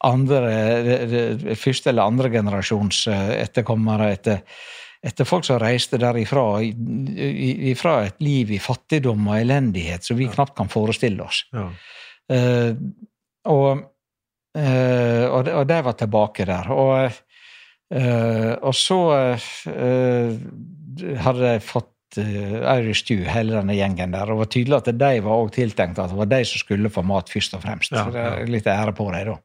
andre, 0.05 1.55
første 1.57 1.91
eller 1.93 2.05
andre 2.09 2.31
generasjons 2.35 3.07
eh, 3.09 3.31
etterkommere 3.45 4.11
etter, 4.13 4.43
etter 5.05 5.25
folk 5.29 5.45
som 5.45 5.59
reiste 5.63 5.97
derifra 6.01 6.61
ifra 6.65 7.97
et 8.07 8.21
liv 8.25 8.53
i 8.57 8.61
fattigdom 8.61 9.29
og 9.31 9.39
elendighet 9.41 10.05
som 10.05 10.17
vi 10.21 10.29
knapt 10.33 10.57
kan 10.57 10.69
forestille 10.73 11.25
oss. 11.25 11.45
Ja. 11.53 11.69
Uh, 12.25 12.73
og, 13.53 13.83
uh, 14.57 15.25
og, 15.29 15.41
de- 15.45 15.55
og 15.61 15.67
de 15.69 15.81
var 15.85 15.93
tilbake 16.01 16.47
der. 16.49 16.71
Og, 16.73 17.19
uh, 17.95 18.53
og 18.65 18.73
så 18.75 19.01
eh, 19.69 20.39
hadde 21.21 21.43
de 21.45 21.59
fått 21.61 21.91
eh, 21.91 21.94
Irish 22.19 23.05
Stew, 23.05 23.23
hele 23.29 23.57
denne 23.59 23.77
gjengen 23.77 24.15
der. 24.15 24.31
Og 24.31 24.39
det 24.39 24.43
var 24.45 24.51
tydelig 24.55 24.81
at 24.81 24.91
de 25.05 25.13
var 25.27 25.45
også 25.45 25.57
tiltenkt 25.61 26.01
at 26.03 26.11
det 26.13 26.19
var 26.23 26.33
de 26.33 26.43
som 26.49 26.63
skulle 26.65 26.91
få 26.93 27.05
mat 27.07 27.31
først 27.33 27.55
og 27.59 27.63
fremst. 27.67 27.95
Ja, 27.95 28.09
ja. 28.15 28.27
er 28.41 28.51
litt 28.51 28.69
ære 28.71 28.95
på 28.97 29.11
dem, 29.15 29.35
da. 29.35 29.39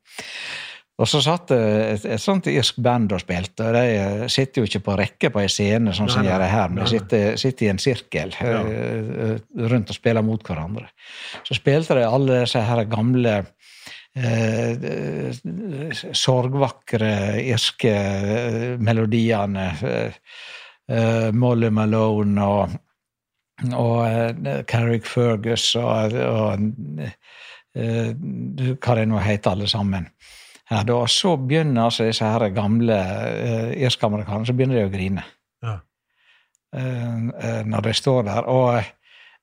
Og 1.00 1.08
så 1.08 1.22
satt 1.24 1.48
det 1.48 1.60
et, 1.94 2.06
et 2.18 2.20
sånt 2.20 2.48
irsk 2.52 2.82
band 2.84 3.14
og 3.16 3.22
spilte, 3.24 3.70
og 3.70 3.76
de 3.78 3.84
eh, 3.96 4.24
sitter 4.32 4.60
jo 4.60 4.68
ikke 4.68 4.82
på 4.84 4.96
rekke 5.00 5.30
på 5.32 5.40
ei 5.40 5.52
scene, 5.52 5.94
sånn 5.96 6.10
som 6.12 6.26
de 6.26 6.28
gjør 6.28 6.44
her, 6.44 6.74
men 6.74 6.84
de 6.84 6.90
sitter, 6.92 7.38
sitter 7.40 7.66
i 7.66 7.70
en 7.72 7.80
sirkel 7.80 8.36
Ja. 8.36 8.58
eh, 8.68 9.14
eh, 9.30 9.38
rundt 9.72 9.94
og 9.94 9.96
spiller 9.96 10.26
mot 10.28 10.44
hverandre. 10.44 10.90
Så 11.48 11.56
spilte 11.56 11.96
de 11.96 12.04
alle 12.04 12.42
disse 12.44 12.60
her 12.68 12.84
gamle 12.92 13.38
eh, 14.20 15.32
sorgvakre 16.20 17.14
irske 17.48 17.96
eh, 17.96 18.76
melodiene. 18.84 19.70
Eh, 19.80 20.24
eh, 20.90 21.30
Molly 21.36 21.70
Malone 21.74 22.46
og, 22.46 22.78
og 23.76 23.98
uh, 24.04 24.52
Carrick 24.70 25.08
Fergus 25.08 25.72
og, 25.80 26.16
og 26.16 26.70
uh, 27.04 28.14
hva 28.80 28.96
det 28.98 29.08
nå 29.10 29.20
heter, 29.24 29.52
alle 29.52 29.68
sammen. 29.70 30.08
Ja, 30.70 30.84
da. 30.86 31.00
Så 31.10 31.36
begynner 31.42 31.88
altså 31.88 32.08
disse 32.08 32.28
her 32.28 32.48
gamle 32.56 32.96
uh, 32.96 33.74
irsk-amerikanerne 33.74 34.50
så 34.50 34.56
begynner 34.56 34.82
de 34.82 34.88
å 34.88 34.94
grine 34.94 35.26
Ja. 35.66 35.80
Uh, 36.70 37.30
når 37.66 37.88
de 37.88 37.94
står 37.98 38.26
der. 38.28 38.50
Og 38.50 38.80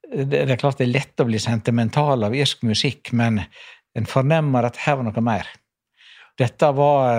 det, 0.06 0.44
det 0.46 0.54
er 0.54 0.60
klart 0.60 0.78
det 0.78 0.86
er 0.86 0.94
lett 0.94 1.22
å 1.22 1.26
bli 1.28 1.40
sentimental 1.42 2.22
av 2.26 2.34
irsk 2.38 2.62
musikk, 2.66 3.10
men 3.10 3.42
en 3.96 4.06
fornemmer 4.06 4.68
at 4.68 4.78
her 4.84 5.00
var 5.00 5.08
noe 5.08 5.24
mer. 5.24 5.48
Dette 6.36 6.68
var, 6.76 7.16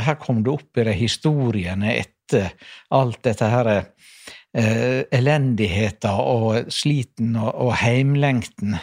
Her 0.00 0.16
kom 0.16 0.38
det 0.42 0.54
opp 0.54 0.78
i 0.80 0.86
de 0.88 0.94
historiene 0.96 1.92
etter 2.24 2.50
alt 2.90 3.20
dette 3.24 3.50
her 3.52 3.70
eh, 3.74 5.04
elendigheten 5.12 6.10
og 6.24 6.72
sliten 6.72 7.36
og, 7.36 7.52
og 7.66 7.74
heimlengten 7.82 8.78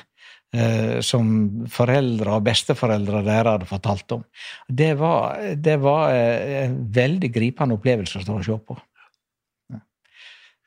eh, 0.53 0.99
som 1.05 1.65
foreldre 1.71 2.37
og 2.37 2.45
besteforeldre 2.45 3.23
deres 3.25 3.51
hadde 3.55 3.69
fortalt 3.69 4.17
om. 4.17 4.23
Det 4.67 4.93
var, 4.99 5.41
det 5.55 5.77
var 5.81 6.13
eh, 6.13 6.63
en 6.67 6.79
veldig 6.93 7.33
gripende 7.33 7.77
opplevelse 7.79 8.21
å 8.21 8.25
stå 8.25 8.39
og 8.39 8.47
se 8.47 8.57
på. 8.71 8.79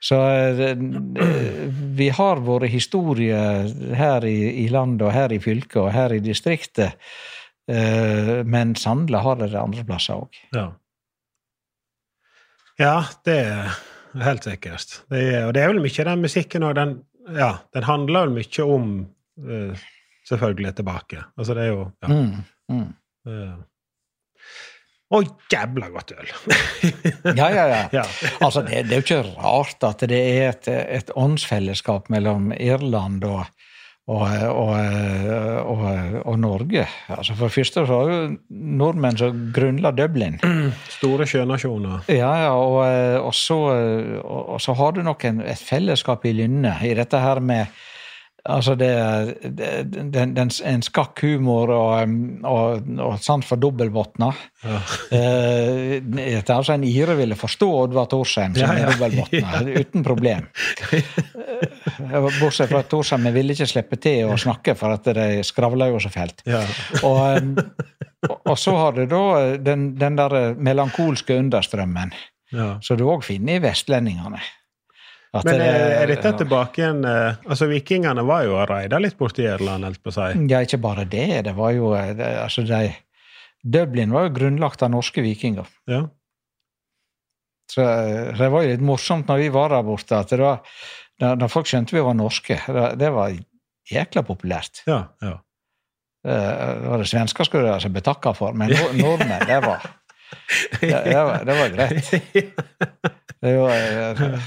Så 0.04 0.18
eh, 0.28 0.76
vi 1.96 2.10
har 2.12 2.42
våre 2.44 2.68
historier 2.68 3.70
her 3.96 4.26
i, 4.28 4.64
i 4.64 4.68
landet 4.68 5.06
og 5.06 5.14
her 5.16 5.32
i 5.32 5.40
fylket 5.40 5.80
og 5.80 5.92
her 5.94 6.12
i 6.12 6.20
distriktet, 6.20 6.98
eh, 7.70 8.40
men 8.44 8.74
sannelig 8.76 9.22
har 9.24 9.40
det 9.40 9.54
andre 9.56 9.86
plasser 9.88 10.26
òg. 10.26 10.42
Ja, 12.80 12.94
det 13.26 13.36
er 13.40 13.74
helt 14.24 14.46
sikkert. 14.46 15.00
Det 15.10 15.20
er, 15.20 15.42
og 15.48 15.54
det 15.56 15.62
er 15.62 15.72
vel 15.72 15.82
mye 15.84 16.08
den 16.10 16.24
musikken 16.24 16.66
og 16.66 16.78
den 16.78 17.02
Ja, 17.24 17.54
den 17.72 17.86
handler 17.88 18.26
vel 18.26 18.34
mye 18.36 18.64
om 18.68 18.88
uh, 19.40 19.84
Selvfølgelig 20.28 20.74
tilbake. 20.76 21.22
Altså, 21.36 21.54
det 21.56 21.62
er 21.62 21.70
jo 21.72 21.86
ja. 22.02 22.08
Mm, 22.08 22.44
mm. 22.72 22.90
Uh, 23.28 23.62
Å, 25.14 25.20
jævla 25.52 25.90
godt 25.92 26.14
øl! 26.16 26.30
Ja, 27.38 27.48
ja, 27.52 27.64
ja. 27.68 27.82
Ja. 27.92 28.04
Altså, 28.40 28.62
det, 28.64 28.86
det 28.88 28.96
er 28.96 29.02
jo 29.02 29.04
ikke 29.04 29.20
rart 29.36 29.84
at 29.86 30.04
det 30.10 30.20
er 30.20 30.48
et, 30.48 30.68
et 30.68 31.12
åndsfellesskap 31.16 32.08
mellom 32.12 32.50
Irland 32.56 33.24
og, 33.28 33.44
og, 34.06 34.20
og, 34.52 34.72
og, 35.64 35.84
og 36.28 36.38
Norge. 36.38 36.84
Altså, 37.08 37.34
for 37.34 37.48
det 37.48 37.54
første 37.54 37.86
så 37.88 38.00
har 38.02 38.10
jo 38.12 38.18
nordmenn 38.50 39.16
som 39.16 39.38
grunnla 39.56 39.94
Dublin. 39.96 40.36
Store 40.98 41.26
sjønasjoner. 41.28 42.04
Ja, 42.12 42.34
ja, 42.44 42.52
og, 42.52 43.32
så, 43.34 43.58
og, 44.20 44.60
så 44.60 44.76
har 44.76 44.92
du 44.92 45.02
nok 45.06 45.24
en, 45.24 45.40
et 45.40 45.64
fellesskap 45.70 46.28
i 46.28 46.36
lynnet 46.36 46.84
i 46.84 46.92
dette 47.00 47.24
her 47.24 47.40
med 47.40 47.82
Altså 48.44 48.74
det, 48.76 48.90
det, 49.56 49.68
den, 50.12 50.34
den, 50.36 50.50
en 50.68 50.82
skakk 50.84 51.22
humor 51.24 51.70
og, 51.72 52.10
og, 52.44 52.90
og 53.00 53.14
sans 53.24 53.46
for 53.48 53.56
dobbeltbotna. 53.56 54.28
Ja. 54.60 54.80
Eh, 55.16 55.94
det 56.04 56.26
er 56.42 56.52
altså 56.52 56.74
En 56.76 56.84
ire 56.84 57.16
ville 57.16 57.38
forstå 57.40 57.70
Oddvar 57.86 58.10
Thorsheim 58.12 58.52
som 58.52 58.68
Ja, 58.68 58.74
ja. 58.76 58.90
er 58.90 58.92
dobbeltbotna, 58.92 59.80
uten 59.80 60.04
problem. 60.04 60.50
Eh, 62.00 62.28
Bortsett 62.40 62.70
fra 62.70 62.82
at 62.82 62.92
Vi 63.24 63.32
ville 63.34 63.54
ikke 63.54 63.68
slippe 63.70 64.00
til 64.00 64.30
å 64.30 64.38
snakke, 64.40 64.74
for 64.76 64.96
at 64.96 65.04
de 65.04 65.42
skravla 65.46 65.88
jo 65.92 66.00
så 66.02 66.10
fælt. 66.10 66.42
Ja. 66.46 66.62
Og, 67.02 67.20
eh, 67.36 68.34
og, 68.46 68.56
så 68.58 68.76
har 68.76 68.92
du 68.92 69.06
da 69.06 69.56
den, 69.56 69.94
den 69.98 70.16
der 70.16 70.54
melankolske 70.54 71.38
understrømmen, 71.38 72.12
Ja. 72.54 72.78
som 72.80 72.96
du 72.96 73.04
òg 73.04 73.24
finner 73.24 73.56
i 73.56 73.64
vestlendingene. 73.64 74.40
At 75.34 75.48
Men 75.48 75.60
er, 75.64 76.04
er 76.04 76.10
dette 76.12 76.30
tilbake 76.44 76.78
igjen 76.78 77.00
eh, 77.08 77.40
Altså, 77.50 77.66
vikingene 77.66 78.22
var 78.26 78.44
jo 78.46 78.54
og 78.54 78.68
raida 78.70 79.00
litt 79.02 79.16
borti 79.18 79.42
Irland, 79.48 79.86
holdt 79.88 80.02
på 80.04 80.12
å 80.12 80.14
si. 80.14 80.44
Ja, 80.50 80.60
ikke 80.62 80.78
bare 80.84 81.06
det. 81.10 81.42
Det 81.48 81.54
var 81.56 81.72
jo 81.74 81.90
eh, 81.98 82.20
altså 82.44 82.62
de, 82.68 82.92
Dublin 83.64 84.14
var 84.14 84.28
jo 84.28 84.34
grunnlagt 84.36 84.84
av 84.86 84.92
norske 84.94 85.24
vikinger. 85.24 85.66
Ja. 85.90 86.04
Så 87.72 87.82
eh, 87.82 88.30
det 88.38 88.50
var 88.52 88.62
jo 88.62 88.74
litt 88.76 88.84
morsomt 88.84 89.30
når 89.30 89.42
vi 89.42 89.50
var 89.54 89.74
der 89.74 89.86
borte, 89.86 90.20
at 90.20 90.30
det 90.30 90.38
var, 90.44 90.62
da, 91.20 91.34
da 91.38 91.46
folk 91.48 91.66
skjønte 91.70 91.94
vi 91.96 92.02
var 92.04 92.14
norske, 92.18 92.56
det, 92.66 92.86
det 92.98 93.10
var 93.14 93.34
jækla 93.90 94.22
populært. 94.26 94.82
Ja. 94.88 95.02
ja. 95.22 95.34
Eh, 96.24 96.80
Det 96.80 96.88
var 96.90 96.98
det 97.02 97.08
svensker 97.10 97.44
skulle 97.44 97.74
altså 97.74 97.88
betakka 97.92 98.32
for, 98.34 98.52
men 98.56 98.70
nord- 98.72 98.96
nordmenn, 98.98 99.46
det 99.46 99.60
var 99.66 99.84
det, 100.80 100.90
det, 100.90 101.14
var, 101.20 101.44
det 101.44 101.54
var 101.60 101.68
greit. 101.74 102.10
Det 103.44 103.50
var, 103.60 103.74
det, 104.18 104.38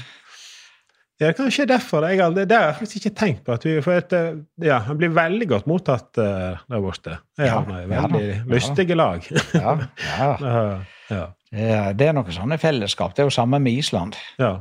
Ja, 1.20 1.32
kanskje 1.34 1.64
derfor. 1.66 2.04
Jeg 2.06 2.20
aldri, 2.22 2.44
det 2.50 2.56
har 2.58 2.64
jeg 2.68 2.76
faktisk 2.80 2.96
ikke 3.00 3.14
tenkt 3.18 3.40
på. 3.46 3.54
At 3.54 3.64
vi, 3.66 3.72
for 3.82 3.92
at, 3.98 4.12
eh, 4.14 4.36
ja, 4.62 4.76
Han 4.86 4.98
blir 5.00 5.10
veldig 5.14 5.48
godt 5.50 5.66
mottatt 5.70 6.18
uh, 6.18 6.58
der 6.70 6.82
borte. 6.82 7.16
Jeg 7.38 7.46
Ja, 7.48 7.56
havner 7.56 7.80
i 7.82 7.88
veldig 7.90 8.20
ja. 8.28 8.42
lystige 8.52 8.94
lag. 8.98 9.26
ja, 9.54 9.72
ja. 10.18 10.28
ja. 10.42 10.62
ja. 11.10 11.24
Det, 11.50 11.70
er- 11.78 11.92
det 11.98 12.06
er 12.10 12.14
noe 12.18 12.34
sånne 12.34 12.58
fellesskap. 12.62 13.14
Det 13.16 13.22
er 13.24 13.30
jo 13.30 13.34
samme 13.38 13.58
med 13.62 13.72
Island. 13.80 14.18
ja. 14.38 14.56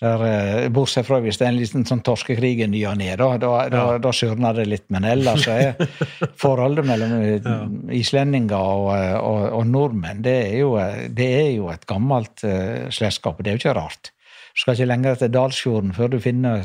Der, 0.00 0.22
eh, 0.24 0.68
bortsett 0.72 1.04
fra 1.04 1.18
hvis 1.20 1.36
det 1.36 1.44
er 1.44 1.50
en 1.52 1.58
liten 1.60 1.82
sånn 1.84 2.00
torskekrig 2.00 2.62
i 2.64 2.68
ny 2.72 2.78
og 2.88 2.96
ne, 2.96 3.10
da, 3.20 3.26
da, 3.36 3.50
Ja. 3.68 3.82
da 4.00 4.12
surner 4.16 4.56
det 4.56 4.64
litt. 4.70 4.86
Men 4.88 5.04
ellers 5.04 5.44
er 5.52 5.74
forholdet 6.40 6.86
mellom 6.88 7.12
ja. 7.20 7.58
islendinger 7.92 8.56
og, 8.56 8.88
eh, 8.96 9.18
og, 9.18 9.42
og 9.58 9.66
nordmenn 9.68 10.22
det 10.24 10.38
er, 10.46 10.56
jo, 10.62 10.70
eh, 10.80 11.04
det 11.12 11.28
er 11.42 11.50
jo 11.58 11.68
et 11.74 11.84
gammelt 11.90 12.46
uh, 12.48 12.88
slektskap. 12.88 13.42
Det 13.44 13.52
er 13.52 13.58
jo 13.58 13.62
ikke 13.64 13.76
rart. 13.76 14.12
Du 14.54 14.62
skal 14.64 14.74
ikke 14.78 14.88
lenger 14.88 15.20
til 15.20 15.30
Dalsfjorden 15.36 15.92
før 15.94 16.10
du 16.14 16.18
finner 16.24 16.64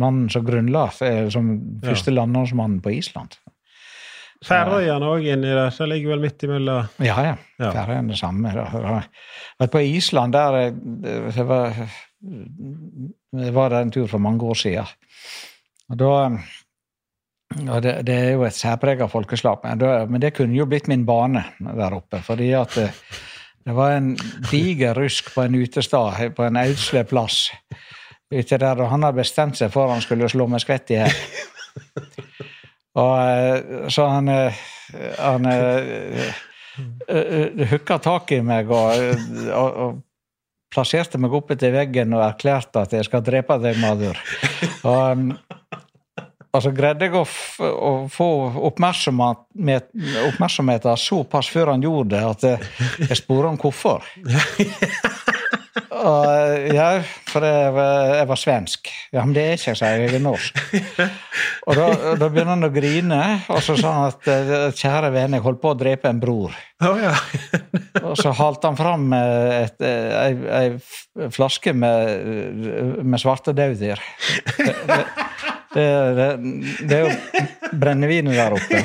mannen 0.00 0.28
som 0.30 0.44
grunnla 0.46 0.88
eh, 1.06 1.24
som 1.32 1.54
første 1.84 2.12
landnåmsmannen 2.14 2.80
på 2.84 2.92
Island. 2.98 3.38
Færøyene 4.44 5.08
òg 5.08 5.24
inni 5.32 5.52
der. 5.56 5.70
Så 5.72 5.86
ligger 5.88 6.14
vel 6.14 6.24
midt 6.26 6.42
imellom 6.44 6.90
Ja, 7.00 7.16
ja. 7.30 7.36
Ja. 7.62 7.70
Færøyene 7.72 8.12
det 8.12 8.18
samme. 8.20 8.52
da. 8.52 9.66
På 9.72 9.80
Island, 9.80 10.34
der 10.36 10.58
eh, 10.66 11.30
det 11.32 11.46
var, 11.48 11.78
var 13.54 13.72
der 13.72 13.80
en 13.82 13.90
tur 13.94 14.06
for 14.10 14.18
mange 14.18 14.44
år 14.44 14.54
siden. 14.54 14.92
Og 15.88 15.98
da 16.00 16.12
og 17.54 17.82
det, 17.82 18.06
det 18.06 18.14
er 18.14 18.30
jo 18.34 18.42
et 18.42 18.56
særpreget 18.56 19.10
folkeslag, 19.10 19.60
men, 19.64 19.78
da, 19.78 20.06
men 20.10 20.22
det 20.22 20.32
kunne 20.34 20.56
jo 20.56 20.66
blitt 20.66 20.88
min 20.90 21.06
bane 21.06 21.44
der 21.60 21.94
oppe. 21.94 22.22
fordi 22.22 22.50
at 22.52 22.74
det, 22.74 22.88
det 23.64 23.76
var 23.76 23.96
en 23.96 24.16
diger 24.50 24.94
rusk 24.98 25.34
på 25.34 25.42
en 25.42 25.54
utestad 25.54 26.30
på 26.36 26.44
en 26.44 26.56
ødsle 26.56 27.04
plass. 27.04 27.52
Ute 28.34 28.58
der, 28.58 28.80
og 28.80 28.90
han 28.90 29.02
hadde 29.02 29.16
bestemt 29.16 29.56
seg 29.56 29.70
for 29.72 29.86
at 29.86 29.92
han 29.92 30.02
skulle 30.02 30.28
slå 30.28 30.46
meg 30.50 30.60
skvett 30.64 30.90
i 30.90 30.98
hjel. 30.98 31.12
Eh, 32.94 33.88
så 33.90 34.04
han, 34.06 34.28
eh, 34.28 34.54
han 35.18 35.46
eh, 35.50 36.28
hooka 37.72 37.96
tak 37.98 38.30
i 38.32 38.38
meg 38.46 38.70
og, 38.70 39.00
og, 39.50 39.80
og 39.82 39.96
plasserte 40.74 41.20
meg 41.22 41.34
oppe 41.36 41.56
til 41.58 41.74
veggen 41.74 42.14
og 42.16 42.24
erklærte 42.26 42.84
at 42.84 42.96
jeg 42.96 43.06
skal 43.06 43.24
drepe 43.24 43.58
deg, 43.62 43.78
Madur. 43.82 44.18
Og, 44.84 45.12
um, 45.14 45.30
og 46.54 46.62
så 46.62 46.70
greide 46.74 47.08
jeg 47.08 47.16
å, 47.18 47.24
å 47.62 47.92
få 48.12 48.28
oppmerksomhet, 48.70 49.88
oppmerksomheten 50.28 51.00
såpass 51.02 51.50
før 51.50 51.72
han 51.72 51.82
gjorde 51.82 52.14
det, 52.14 52.22
at 52.30 53.08
jeg 53.08 53.18
spurte 53.18 53.50
om 53.50 53.58
hvorfor. 53.58 54.06
Og, 55.74 56.26
ja, 56.70 56.88
for 57.26 57.44
jeg 57.46 57.70
var, 57.74 58.10
jeg 58.14 58.26
var, 58.30 58.38
svensk. 58.38 58.90
Ja, 59.14 59.24
men 59.24 59.34
det 59.34 59.44
er 59.44 59.56
ikke 59.58 59.74
sa 59.78 59.90
jeg. 59.90 60.04
Jeg 60.06 60.18
er 60.20 60.22
norsk. 60.22 60.60
Og 61.66 61.78
da, 61.78 61.86
da 62.20 62.28
begynner 62.28 62.52
han 62.52 62.68
å 62.68 62.70
grine, 62.74 63.20
og 63.50 63.62
så 63.64 63.74
sa 63.80 63.94
han 63.96 64.12
at 64.12 64.28
eh, 64.30 64.52
kjære 64.76 65.10
venn, 65.14 65.34
jeg 65.34 65.44
holdt 65.44 65.62
på 65.62 65.72
å 65.72 65.78
drepe 65.78 66.10
en 66.10 66.20
bror. 66.22 66.54
Oh, 66.84 67.00
ja. 67.00 67.14
og 68.04 68.14
så 68.20 68.34
halte 68.36 68.70
han 68.70 68.78
fram 68.78 69.08
et, 69.16 69.82
ei, 69.82 70.30
ei 70.60 71.28
flaske 71.34 71.74
med, 71.74 73.02
med 73.02 73.22
svartedauden. 73.22 73.98
Det, 74.54 74.74
det, 75.74 75.86
det, 76.14 76.26
det 76.86 76.98
er 77.00 77.08
jo 77.08 77.72
brennevinet 77.80 78.36
der 78.38 78.54
oppe. 78.54 78.84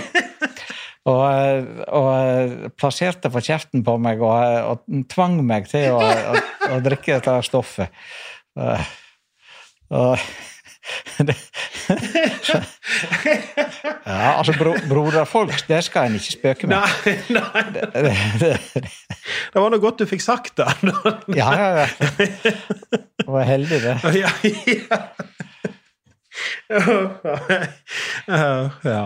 Og, 1.08 1.68
og, 1.96 2.68
plasserte 2.78 3.32
på 3.32 3.42
kjeften 3.42 3.86
på 3.88 3.96
meg 4.04 4.20
og, 4.20 4.36
og 4.74 5.06
tvang 5.10 5.40
meg 5.48 5.70
til 5.72 5.96
å, 5.96 6.04
å, 6.04 6.42
å 6.76 6.82
drikke 6.84 7.16
dette 7.18 7.38
stoffet. 7.48 7.88
Og, 9.90 10.20
det, 11.28 11.36
ja, 14.06 14.38
altså 14.38 14.54
bro, 14.58 14.74
broderfolk, 14.90 15.68
det 15.68 15.84
skal 15.86 16.10
en 16.10 16.16
ikke 16.20 16.32
spøke 16.36 16.68
med. 16.70 16.76
Nei, 17.06 17.14
nei. 17.36 17.64
Det, 17.76 17.82
det, 18.42 18.52
det, 18.82 19.58
var 19.60 19.70
noe 19.74 19.82
godt 19.84 20.00
du 20.02 20.06
fikk 20.10 20.24
sagt 20.24 20.60
det. 20.60 20.68
ja, 21.40 21.50
ja, 21.54 21.70
ja. 21.80 21.88
Jeg 22.20 23.30
var 23.30 23.50
heldig, 23.50 23.82
det. 23.86 23.96
Ja, 24.20 24.32
ja. 28.30 28.70
ja. 28.84 29.06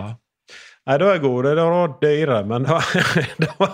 Nei, 0.83 0.97
da 0.99 1.07
er 1.07 1.15
jeg 1.15 1.23
god. 1.23 1.45
Det 1.47 1.63
var 1.63 1.97
dyre, 2.01 2.43
men 2.49 2.67
det 2.67 3.49
var 3.59 3.73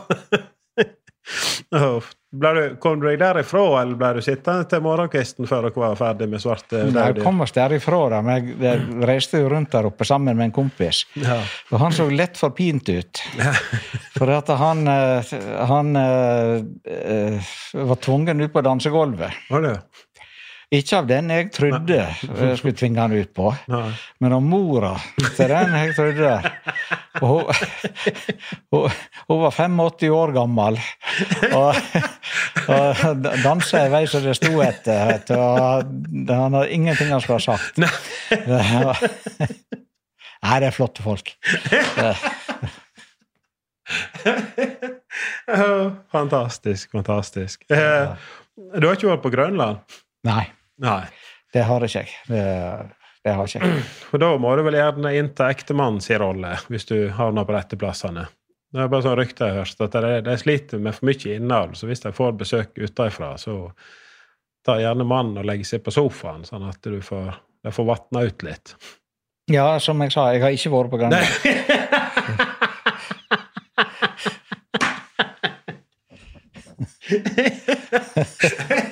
ble 2.30 2.52
du, 2.54 2.62
Kom 2.82 3.00
du 3.00 3.08
deg 3.08 3.20
derifra, 3.22 3.64
eller 3.82 3.98
ble 3.98 4.10
du 4.18 4.22
sittende 4.26 4.66
til 4.70 4.82
morgenkvisten 4.86 5.50
før 5.50 5.68
dere 5.68 5.84
var 5.84 5.98
ferdig 6.00 6.28
med 6.32 6.42
svarte 6.42 6.84
Nei, 6.90 7.06
Jeg 7.12 7.26
kom 7.26 7.42
oss 7.46 7.54
derifra, 7.56 8.02
da, 8.14 8.22
men 8.26 8.52
jeg, 8.62 8.86
reiste 9.10 9.42
jo 9.42 9.50
rundt 9.54 9.74
der 9.74 9.90
oppe 9.90 10.08
sammen 10.08 10.38
med 10.38 10.50
en 10.50 10.56
kompis. 10.56 11.04
Ja. 11.20 11.40
Og 11.74 11.82
han 11.84 11.96
så 11.96 12.08
lett 12.10 12.38
forpint 12.40 12.90
ut. 12.90 13.24
For 14.20 14.30
at 14.34 14.50
han, 14.60 14.86
eh, 14.90 15.34
han, 15.70 15.96
han 15.96 16.62
eh, 16.84 17.54
var 17.90 18.02
tvungen 18.04 18.46
ut 18.46 18.54
på 18.54 18.66
dansegulvet. 18.66 19.46
Var 19.50 19.66
det? 19.66 19.76
Ikke 20.70 21.00
av 21.00 21.08
den 21.10 21.32
jeg 21.34 21.48
trodde 21.50 21.96
jeg 21.98 22.58
skulle 22.60 22.78
tvinge 22.78 23.02
han 23.02 23.14
ut 23.18 23.32
på, 23.34 23.50
Nei. 23.74 23.88
men 24.22 24.34
av 24.36 24.44
mora 24.46 24.92
til 25.18 25.50
den 25.50 25.72
jeg 25.74 25.96
trodde. 25.98 26.34
Og 27.26 27.50
hun, 28.70 28.86
hun, 29.32 29.40
var 29.42 29.56
85 29.56 30.12
år 30.14 30.34
gammel 30.36 30.78
og, 31.58 31.80
og 32.70 33.26
dansa 33.42 33.82
i 33.88 33.94
vei 33.96 34.04
som 34.12 34.22
det 34.22 34.36
sto 34.38 34.62
etter. 34.62 35.26
Og 35.34 36.30
han 36.30 36.60
hadde 36.60 36.70
ingenting 36.76 37.10
han 37.16 37.24
skulle 37.26 37.40
ha 37.40 37.48
sagt. 37.50 37.82
Nei, 37.82 37.90
det 40.62 40.70
er 40.70 40.78
flotte 40.78 41.02
folk. 41.02 41.34
Fantastisk, 46.14 46.94
fantastisk. 46.94 47.66
Eh, 47.74 48.14
du 48.78 48.86
har 48.86 48.94
ikke 48.94 49.10
vært 49.16 49.26
på 49.26 49.34
Grønland? 49.34 49.82
Nei. 50.30 50.46
Nei. 50.80 51.04
Det 51.54 51.62
har 51.66 51.86
ikke 51.86 52.04
jeg. 52.04 52.10
Det, 52.30 52.42
det 53.26 53.36
har 53.36 53.48
ikke 53.48 53.64
jeg. 53.64 53.86
Og 54.14 54.22
da 54.22 54.34
må 54.42 54.56
du 54.56 54.62
vel 54.68 54.78
gjerne 54.80 55.16
innta 55.18 55.44
ektemannen 55.54 56.20
rolle, 56.22 56.52
hvis 56.70 56.86
du 56.90 56.98
havner 57.16 57.48
på 57.48 57.56
rette 57.56 57.80
plassene. 57.80 58.26
Det 58.70 58.84
er 58.84 58.92
bare 58.92 59.02
sånn 59.02 59.18
rykte 59.18 59.48
jeg 59.48 59.56
har 59.56 59.66
hørt, 59.66 59.82
at 59.82 59.96
de, 59.98 60.22
de 60.28 60.34
sliter 60.38 60.78
med 60.84 60.94
for 60.94 61.06
mye 61.10 61.36
innhold. 61.36 61.72
Så 61.78 61.84
hvis 61.90 62.04
de 62.04 62.12
får 62.14 62.32
besøk 62.38 62.78
utenfra, 62.78 63.34
så 63.42 63.54
tar 64.66 64.84
gjerne 64.84 65.06
mannen 65.10 65.42
og 65.42 65.48
legger 65.50 65.66
seg 65.66 65.82
på 65.86 65.92
sofaen, 65.96 66.44
sånn 66.46 66.70
at 66.70 66.82
du 66.86 67.02
får, 67.02 67.34
de 67.66 67.70
får 67.74 67.86
vatna 67.90 68.20
ut 68.30 68.40
litt. 68.46 68.76
Ja, 69.50 69.80
som 69.82 70.02
jeg 70.06 70.14
sa, 70.14 70.30
jeg 70.36 70.44
har 70.44 70.52
ikke 70.54 70.74
vært 70.76 70.92
på 70.94 71.00
Grønland. 71.02 71.26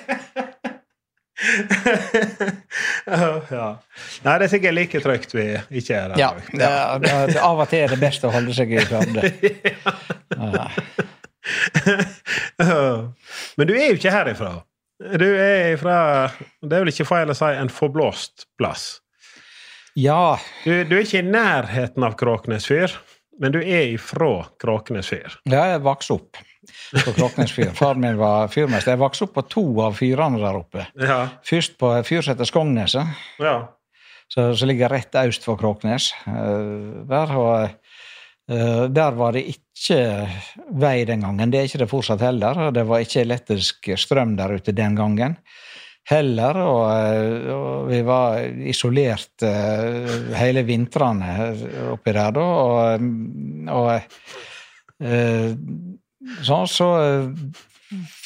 ja. 3.58 3.68
Nei, 4.24 4.38
det 4.38 4.48
er 4.48 4.52
sikkert 4.52 4.78
like 4.78 5.02
trygt 5.04 5.36
vi 5.36 5.46
ikke 5.80 5.96
er 5.96 6.14
der. 6.14 6.22
Ja, 6.22 6.30
det, 6.52 6.70
det, 7.34 7.42
av 7.44 7.62
og 7.64 7.70
til 7.72 7.86
er 7.86 7.94
det 7.94 8.00
best 8.02 8.26
å 8.28 8.32
holde 8.34 8.56
seg 8.58 8.74
i 8.74 8.84
hverandre. 8.84 9.32
Ja. 12.58 13.14
Men 13.56 13.70
du 13.70 13.72
er 13.78 13.94
jo 13.94 13.96
ikke 13.96 14.12
herifra. 14.12 14.50
Du 14.98 15.28
er 15.30 15.78
fra 15.80 15.98
Det 16.60 16.74
er 16.74 16.82
vel 16.82 16.90
ikke 16.92 17.06
feil 17.08 17.30
å 17.32 17.36
si 17.38 17.52
en 17.56 17.70
forblåst 17.72 18.48
plass? 18.60 18.98
Ja. 19.96 20.36
Du, 20.66 20.74
du 20.90 20.98
er 20.98 21.06
ikke 21.06 21.22
i 21.22 21.30
nærheten 21.30 22.04
av 22.04 22.18
Kråknes 22.20 22.68
fyr, 22.70 22.92
men 23.40 23.56
du 23.56 23.62
er 23.62 23.94
ifra 23.94 24.50
Kråknes 24.62 25.14
fyr? 25.14 25.38
Ja, 25.48 25.64
jeg 25.72 25.86
vokste 25.86 26.18
opp 26.18 26.42
på 27.06 27.14
Kråknes 27.14 27.52
fyr. 27.56 27.72
Faren 27.76 28.02
min 28.04 28.20
var 28.20 28.48
fyrmester. 28.54 28.96
Jeg 28.96 29.02
vokste 29.02 29.28
opp 29.28 29.36
på 29.38 29.46
to 29.52 29.66
av 29.86 29.98
fyrene 29.98 30.40
der 30.42 30.60
oppe. 30.60 30.88
Ja. 31.00 31.20
Først 31.46 31.78
på 31.80 31.92
fyr 32.08 32.24
som 32.24 32.34
heter 32.34 32.50
Skogneset, 32.50 33.20
ja. 33.44 33.58
som 34.32 34.70
ligger 34.70 34.94
rett 34.94 35.16
øst 35.24 35.48
for 35.48 35.60
Kråknes. 35.60 36.12
Eh, 36.28 37.06
der, 37.10 37.36
eh, 38.50 38.84
der 38.90 39.16
var 39.20 39.36
det 39.36 39.48
ikke 39.54 40.02
vei 40.80 41.06
den 41.06 41.26
gangen. 41.26 41.52
Det 41.52 41.60
er 41.62 41.70
ikke 41.70 41.84
det 41.84 41.92
fortsatt 41.92 42.24
heller. 42.24 42.70
Det 42.76 42.88
var 42.88 43.04
ikke 43.04 43.24
elektrisk 43.26 43.92
strøm 44.00 44.36
der 44.40 44.58
ute 44.58 44.76
den 44.76 44.96
gangen 44.96 45.38
heller. 46.08 46.62
Og, 46.64 46.86
eh, 46.96 47.52
og 47.52 47.92
vi 47.92 48.02
var 48.08 48.44
isolert 48.72 49.48
hele 50.40 50.64
vintrene 50.68 51.54
oppi 51.92 52.16
der, 52.16 52.36
da. 52.36 52.48
Og, 52.48 53.08
og 53.76 53.92
uh, 55.04 55.52
så, 56.44 56.62
så 56.68 56.88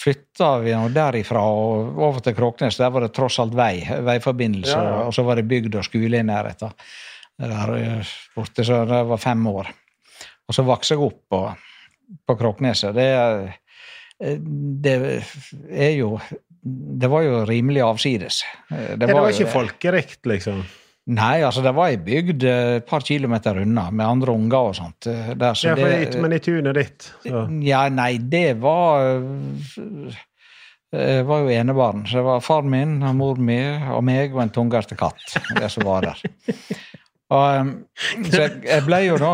flytta 0.04 0.48
vi 0.64 0.74
nå 0.74 0.88
derifra 0.94 1.42
og 1.46 2.00
over 2.02 2.20
til 2.26 2.36
Kråknes. 2.38 2.78
Der 2.82 2.90
var 2.94 3.06
det 3.06 3.12
tross 3.16 3.38
alt 3.44 3.54
vei, 3.58 3.84
veiforbindelse, 3.86 4.74
Ja, 4.78 4.84
ja. 4.90 5.02
og 5.08 5.14
så 5.14 5.26
var 5.28 5.38
det 5.38 5.48
bygd 5.52 5.76
og 5.78 5.86
skole 5.86 6.18
i 6.22 6.26
nærheten. 6.26 6.74
Der 7.42 7.74
eh, 7.78 8.14
borte, 8.36 8.66
så 8.66 8.84
det 8.90 9.02
var 9.10 9.18
fem 9.22 9.46
år. 9.50 9.70
Og 10.50 10.56
så 10.58 10.66
vokste 10.68 10.96
jeg 10.98 11.06
opp 11.06 11.22
på, 11.32 11.42
på 12.28 12.36
Kråkneset. 12.42 12.94
Det, 12.98 13.10
er- 13.16 13.58
det 14.22 14.96
er 15.72 15.96
jo 15.98 16.20
Det 16.62 17.08
var 17.10 17.24
jo 17.26 17.40
rimelig 17.50 17.82
avsides. 17.82 18.44
Det 18.70 19.00
Det 19.00 19.08
var 19.14 19.30
jo- 19.32 19.34
ikke 19.34 19.50
folkerikt, 19.52 20.20
liksom? 20.30 20.60
Nei, 21.10 21.42
altså 21.42 21.64
det 21.66 21.72
var 21.74 21.90
ei 21.90 21.98
bygd 21.98 22.44
eh, 22.46 22.76
et 22.78 22.86
par 22.86 23.02
kilometer 23.02 23.58
unna, 23.64 23.88
med 23.90 24.06
andre 24.06 24.36
unger 24.38 24.68
og 24.70 24.76
sånt. 24.78 25.08
eh, 25.10 25.32
Der, 25.34 25.56
så 25.58 25.72
Ja, 25.72 25.76
for, 25.80 25.90
det, 25.90 26.22
men 26.22 26.36
i 26.38 26.40
tunet 26.40 26.78
ditt, 26.78 27.08
så 27.26 27.48
ja, 27.66 27.88
nei, 27.90 28.20
det 28.22 28.60
var 28.62 29.18
Jeg 30.92 31.26
var 31.26 31.42
jo 31.42 31.50
enebarn. 31.56 32.06
Så 32.06 32.20
det 32.20 32.26
var 32.28 32.44
far 32.44 32.62
min, 32.68 32.98
og 33.02 33.16
mor 33.16 33.42
mi 33.42 33.58
og 33.96 34.04
meg 34.04 34.36
og 34.36 34.42
en 34.44 34.54
tungerte 34.54 34.98
katt. 35.00 35.24
Det 35.56 35.70
som 35.72 35.88
var 35.88 36.04
der. 36.10 36.22
Og, 37.32 37.70
så 38.28 38.42
jeg, 38.42 38.58
jeg 38.68 38.84
ble 38.84 38.98
jo 39.06 39.16
da, 39.22 39.30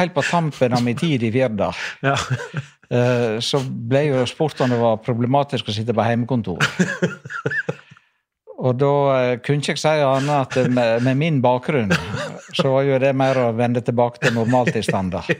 helt 0.00 0.14
på 0.16 0.24
tampen 0.26 0.74
av 0.74 0.82
min 0.82 0.98
tid 0.98 1.22
i 1.22 1.30
Firda, 1.30 1.68
ja. 2.02 2.16
eh, 2.90 3.36
så 3.38 3.60
ble 3.62 4.02
jo 4.08 4.24
spurt 4.26 4.64
om 4.66 4.74
det 4.74 4.80
var 4.80 4.98
problematisk 5.06 5.70
å 5.70 5.76
sitte 5.76 5.94
på 5.94 6.08
hjemmekontor. 6.08 6.58
Og 8.66 8.74
da 8.80 8.92
eh, 9.20 9.38
kunne 9.44 9.62
ikke 9.62 9.74
jeg 9.76 9.82
si 9.82 10.02
annet 10.02 10.34
at 10.40 10.70
med, 10.72 11.02
med 11.06 11.14
min 11.20 11.38
bakgrunn, 11.44 11.92
så 12.56 12.72
var 12.72 12.82
jo 12.88 12.98
det 13.02 13.12
mer 13.16 13.38
å 13.44 13.52
vende 13.56 13.80
tilbake 13.84 14.18
til 14.24 14.34
normaltilstander. 14.36 15.24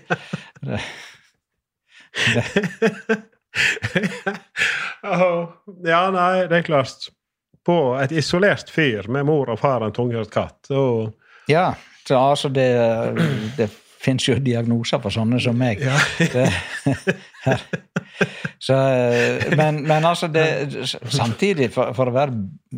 ja, 5.87 6.03
nei, 6.15 6.47
det 6.51 6.57
er 6.61 6.67
klart. 6.67 7.09
På 7.67 7.97
et 7.99 8.13
isolert 8.15 8.71
fyr 8.71 9.09
med 9.11 9.27
mor 9.27 9.51
og 9.51 9.59
far 9.59 9.83
og 9.83 9.89
en 9.91 9.97
tunghørt 9.97 10.31
katt. 10.31 10.71
Og, 10.71 11.11
Ja, 11.51 11.75
så 12.07 12.19
altså 12.19 12.49
det, 12.55 12.71
det 13.59 13.69
fins 14.03 14.29
jo 14.29 14.37
diagnoser 14.39 15.03
for 15.03 15.11
sånne 15.15 15.41
som 15.43 15.59
meg. 15.59 15.83
Ja. 15.83 15.99
Det, 16.19 16.47
så, 18.67 18.79
men, 19.57 19.83
men 19.87 20.09
altså 20.09 20.31
det, 20.33 20.47
Samtidig, 21.13 21.71
for, 21.75 21.93
for 21.97 22.11
å 22.11 22.17
være 22.17 22.35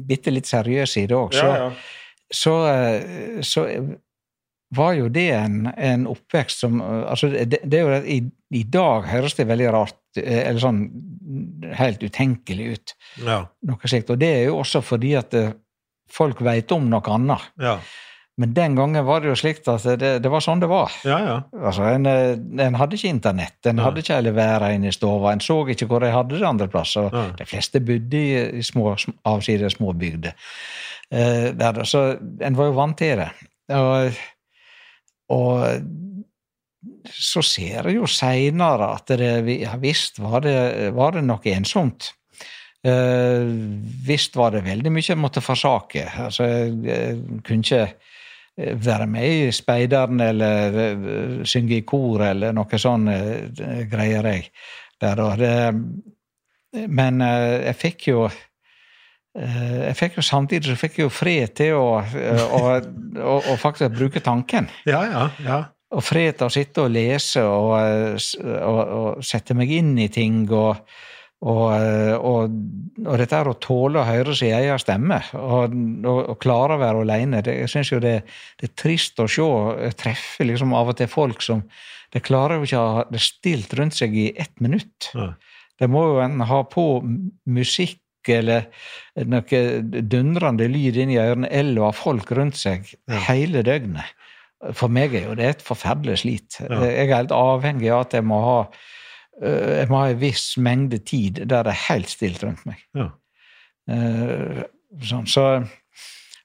bitte 0.09 0.35
litt 0.35 0.49
seriøs 0.51 0.97
i 1.03 1.07
det 1.11 1.17
òg, 1.17 1.37
så, 1.37 1.47
ja, 1.47 1.69
ja. 1.69 2.33
så, 2.41 2.55
eh, 2.73 3.41
så 3.47 3.67
var 4.77 4.97
jo 4.99 5.09
det 5.13 5.31
en, 5.33 5.63
en 5.73 6.09
oppvekst 6.11 6.65
som 6.65 6.83
altså 6.83 7.31
det, 7.33 7.63
det 7.65 7.81
jo, 7.81 7.95
i, 8.05 8.19
I 8.53 8.65
dag 8.69 9.07
høres 9.09 9.39
det 9.39 9.49
veldig 9.49 9.71
rart 9.73 9.97
eller 10.19 10.61
sånn 10.61 10.83
helt 11.79 12.03
utenkelig 12.03 12.67
ut. 12.75 12.95
Ja. 13.25 13.43
noe 13.69 13.91
slikt. 13.91 14.11
Og 14.13 14.21
det 14.21 14.31
er 14.41 14.45
jo 14.49 14.59
også 14.63 14.83
fordi 14.85 15.15
at 15.19 15.35
eh, 15.37 15.55
folk 16.13 16.41
veit 16.45 16.73
om 16.75 16.89
noe 16.91 17.15
annet. 17.15 17.49
Ja. 17.61 17.79
Men 18.39 18.55
den 18.55 18.77
gangen 18.79 19.07
var 19.07 19.21
det 19.21 19.33
jo 19.33 19.37
slik 19.39 19.65
at 19.67 19.83
det, 19.99 20.13
det 20.23 20.31
var 20.31 20.43
sånn 20.45 20.61
det 20.63 20.69
var. 20.71 20.93
Ja, 21.03 21.19
ja. 21.27 21.37
Altså, 21.59 21.89
en, 21.91 22.07
eh, 22.07 22.37
en 22.63 22.77
hadde 22.79 22.95
ikke 22.95 23.11
internett, 23.11 23.59
en 23.67 23.81
ja. 23.81 23.87
hadde 23.89 24.05
ikke 24.05 24.19
alle 24.21 24.33
været 24.37 24.77
inne 24.77 24.93
i 24.93 24.95
stova, 24.95 25.33
en 25.33 25.43
så 25.43 25.57
ikke 25.75 25.89
hvor 25.91 26.05
de 26.05 26.13
hadde 26.15 26.39
det 26.39 26.47
andre 26.47 26.69
plasser. 26.71 27.09
Ja. 27.11 27.25
De 27.41 27.47
fleste 27.51 27.83
bodde 27.83 28.21
i, 28.21 28.45
i 28.61 28.63
små, 28.63 28.93
avsides 29.27 29.75
små 29.81 29.91
bygder. 29.99 30.39
Eh, 31.11 31.49
der, 31.59 31.83
så 31.89 32.05
en 32.15 32.59
var 32.59 32.71
jo 32.71 32.77
vant 32.79 32.99
til 33.01 33.25
det. 33.25 33.31
Og, 33.75 34.21
og 35.35 35.67
så 37.11 37.43
ser 37.43 37.89
jeg 37.89 37.97
jo 37.99 38.07
seinere 38.07 38.93
at 38.95 39.11
det 39.19 39.59
ja 39.59 39.75
visst 39.83 40.23
var 40.23 40.47
det, 40.47 40.59
var 40.95 41.19
det 41.19 41.27
noe 41.27 41.57
ensomt. 41.57 42.13
Uh, 42.87 43.51
visst 44.07 44.37
var 44.39 44.53
det 44.55 44.63
veldig 44.69 44.93
mye 44.95 45.03
jeg 45.11 45.19
måtte 45.19 45.43
forsake. 45.43 46.05
Altså, 46.23 46.47
jeg, 46.47 46.77
jeg 46.87 47.17
kunne 47.43 47.67
ikke 47.67 47.89
være 48.59 49.07
med 49.07 49.29
i 49.29 49.55
speideren 49.55 50.21
eller 50.21 50.79
eh, 50.83 51.41
synge 51.47 51.79
i 51.79 51.87
kor 51.87 52.25
eller 52.27 52.55
noe 52.57 52.81
sånn 52.81 53.09
eh, 53.13 53.83
greier 53.91 54.27
jeg. 54.33 54.51
Der, 54.99 55.21
og 55.23 55.39
men 56.73 57.23
eh, 57.25 57.65
jeg 57.69 57.79
fikk 57.79 58.07
jo 58.11 58.27
eh, 58.29 59.81
jeg 59.89 59.97
fikk 59.97 60.19
jo 60.19 60.27
Samtidig 60.27 60.73
så 60.73 60.79
fikk 60.81 60.99
jeg 60.99 61.07
jo 61.07 61.15
fred 61.15 61.55
til 61.57 61.79
å, 61.79 61.89
eh, 62.03 62.45
å, 62.45 62.63
å, 63.23 63.37
å 63.55 63.59
faktisk 63.61 63.97
bruke 63.97 64.25
tanken. 64.25 64.69
Ja, 64.93 65.05
ja. 65.09 65.27
ja. 65.45 65.61
Og 65.89 66.05
fred 66.05 66.37
til 66.37 66.51
å 66.51 66.53
sitte 66.53 66.85
og 66.85 66.93
lese 66.93 67.45
og, 67.49 67.71
eh, 67.81 68.59
og, 68.59 68.81
og 68.99 69.25
sette 69.25 69.57
meg 69.57 69.73
inn 69.79 69.95
i 70.03 70.11
ting. 70.13 70.43
og 70.53 70.83
og, 71.39 71.67
eh, 71.71 72.15
og, 72.19 72.55
og 73.05 73.21
dette 73.21 73.39
er 73.39 73.47
å 73.47 73.59
tåle 73.63 74.01
å 74.01 74.07
høre 74.09 74.35
sin 74.35 74.57
egen 74.57 74.81
stemme 74.83 75.21
og, 75.39 75.77
og, 76.03 76.33
klare 76.43 76.75
å 76.75 76.81
være 76.81 77.05
alene 77.05 77.43
det, 77.47 77.55
Jeg 77.61 77.71
syns 77.71 77.93
jo 77.93 78.01
det, 78.03 78.17
det 78.59 78.73
er 78.73 78.75
trist 78.75 79.23
å 79.23 79.29
se 79.31 79.47
Jeg 79.85 79.99
treffer 80.01 80.49
liksom 80.51 80.75
av 80.75 80.91
og 80.91 80.99
til 80.99 81.11
folk 81.13 81.45
som 81.47 81.63
De 82.11 82.23
klarer 82.25 82.59
jo 82.59 82.67
ikke 82.67 82.83
å 82.83 82.91
ha 82.97 83.07
det 83.13 83.23
stilt 83.23 83.77
rundt 83.79 83.95
seg 83.95 84.17
i 84.17 84.33
ett 84.35 84.55
minutt. 84.65 85.11
Ja. 85.15 85.35
De 85.79 85.87
må 85.93 86.07
jo 86.09 86.21
enten 86.25 86.47
ha 86.49 86.63
på 86.67 86.85
musikk 87.47 88.01
eller 88.33 88.67
noe 89.29 89.61
dundrende 89.85 90.67
lyd 90.73 90.97
inn 91.01 91.13
i 91.13 91.19
ørene, 91.21 91.51
eller 91.53 91.85
ha 91.87 91.93
folk 91.93 92.33
rundt 92.35 92.57
seg 92.57 92.89
Ja. 93.09 93.21
hele 93.29 93.63
døgnet. 93.63 94.09
For 94.73 94.89
meg 94.89 95.15
er 95.15 95.29
jo 95.29 95.37
det 95.39 95.49
et 95.53 95.63
forferdelig 95.63 96.23
slit. 96.25 96.59
Ja. 96.65 96.81
Jeg 96.83 97.11
er 97.11 97.17
helt 97.21 97.37
avhengig 97.37 97.93
av 97.93 98.07
at 98.09 98.17
jeg 98.17 98.27
må 98.27 98.41
ha 98.43 98.59
jeg 99.39 99.89
må 99.91 100.03
ha 100.03 100.11
en 100.13 100.21
viss 100.21 100.57
mengde 100.59 100.99
tid 101.07 101.43
der 101.45 101.67
det 101.67 101.75
er 101.75 101.85
helt 101.89 102.11
stilt 102.11 102.43
rundt 102.45 102.65
meg. 102.67 102.83
Ja. 102.99 103.11
Eh, 103.89 104.63
sånn, 105.05 105.27
så, 105.31 105.49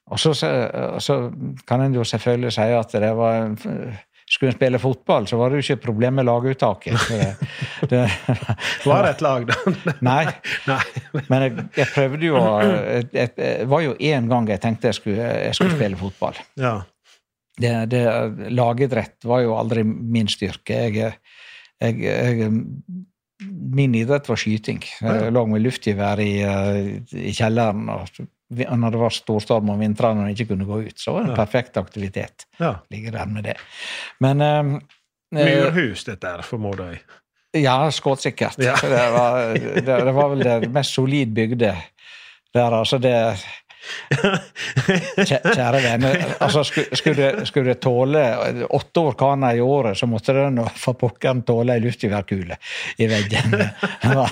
og 0.08 0.20
så, 0.20 0.32
så 0.34 1.16
kan 1.68 1.84
en 1.84 1.96
jo 1.96 2.04
selvfølgelig 2.06 2.52
si 2.56 2.68
at 2.78 2.98
det 3.02 3.14
var 3.18 3.54
Skulle 4.24 4.54
en 4.54 4.56
spille 4.56 4.78
fotball, 4.80 5.26
så 5.28 5.36
var 5.36 5.52
det 5.52 5.58
jo 5.58 5.64
ikke 5.66 5.82
problem 5.82 6.14
med 6.16 6.24
laguttaket. 6.24 6.96
Det, 7.84 7.90
det, 7.90 8.00
Var 8.86 9.02
det 9.04 9.10
et 9.10 9.20
lag, 9.20 9.44
da? 9.50 9.56
Nei, 10.08 10.22
men 11.28 11.42
jeg, 11.44 11.64
jeg 11.76 11.88
prøvde 11.92 12.30
jo 12.30 12.40
Det 13.12 13.66
var 13.68 13.82
jo 13.84 13.92
én 14.00 14.30
gang 14.30 14.48
jeg 14.48 14.62
tenkte 14.62 14.88
jeg 14.88 14.96
skulle, 14.96 15.26
jeg 15.44 15.58
skulle 15.58 15.76
spille 15.76 16.00
fotball. 16.00 16.40
Ja. 16.56 16.78
Det, 17.60 17.74
det, 17.92 18.02
lagidrett 18.56 19.28
var 19.28 19.44
jo 19.44 19.52
aldri 19.58 19.84
min 19.84 20.30
styrke. 20.32 20.80
Jeg, 20.88 21.12
jeg, 21.82 21.98
jeg, 22.04 22.52
min 23.74 23.94
idrett 23.98 24.28
var 24.28 24.40
skyting. 24.40 24.82
Jeg 25.00 25.32
lå 25.34 25.44
med 25.50 25.64
luftgevær 25.64 26.22
i, 26.22 26.32
eh, 26.46 26.90
i 27.18 27.32
kjelleren. 27.34 27.88
og 27.90 28.08
Når 28.50 28.94
det 28.94 29.00
var 29.00 29.14
storstorm 29.14 29.72
om 29.74 29.82
vintrene 29.82 30.22
og 30.22 30.28
en 30.28 30.36
ikke 30.36 30.52
kunne 30.52 30.68
gå 30.68 30.84
ut, 30.88 30.98
så 31.00 31.16
var 31.16 31.24
det 31.24 31.34
en 31.34 31.42
perfekt 31.42 31.80
aktivitet. 31.80 32.46
ja. 32.60 32.76
Ligger 32.90 33.18
der 33.18 33.26
med 33.26 33.44
det. 33.50 33.56
Men 34.20 34.40
um, 34.40 34.72
Myrhus, 35.34 35.74
Murhus, 35.74 36.04
dette 36.04 36.30
her, 36.30 36.42
formoder 36.42 36.94
jeg. 36.94 37.02
Ja, 37.64 37.90
skuddsikkert. 37.90 38.58
Ja. 38.58 38.74
Det, 38.82 39.10
var, 39.14 39.54
det, 39.54 39.82
det 39.86 40.14
var 40.14 40.30
vel 40.32 40.42
det 40.42 40.70
mest 40.74 40.94
solid 40.94 41.34
bygde 41.34 41.74
der, 42.54 42.70
altså 42.70 42.98
det 42.98 43.14
Kjære 45.24 45.80
venner, 45.84 46.20
altså 46.42 46.62
skulle, 46.64 46.96
skulle, 46.96 47.34
det- 47.34 47.80
tåle 47.84 48.22
åtte 48.70 49.00
orkaner 49.00 49.56
i 49.56 49.60
året, 49.64 49.98
så 49.98 50.06
måtte 50.08 50.32
det 50.36 50.46
nå 50.54 50.64
for 50.78 50.94
pokker 50.98 51.42
tåle 51.46 51.74
ei 51.76 51.82
luftgeværkule 51.84 52.56
i 53.02 53.06
veggen. 53.10 53.54
altså, 54.04 54.26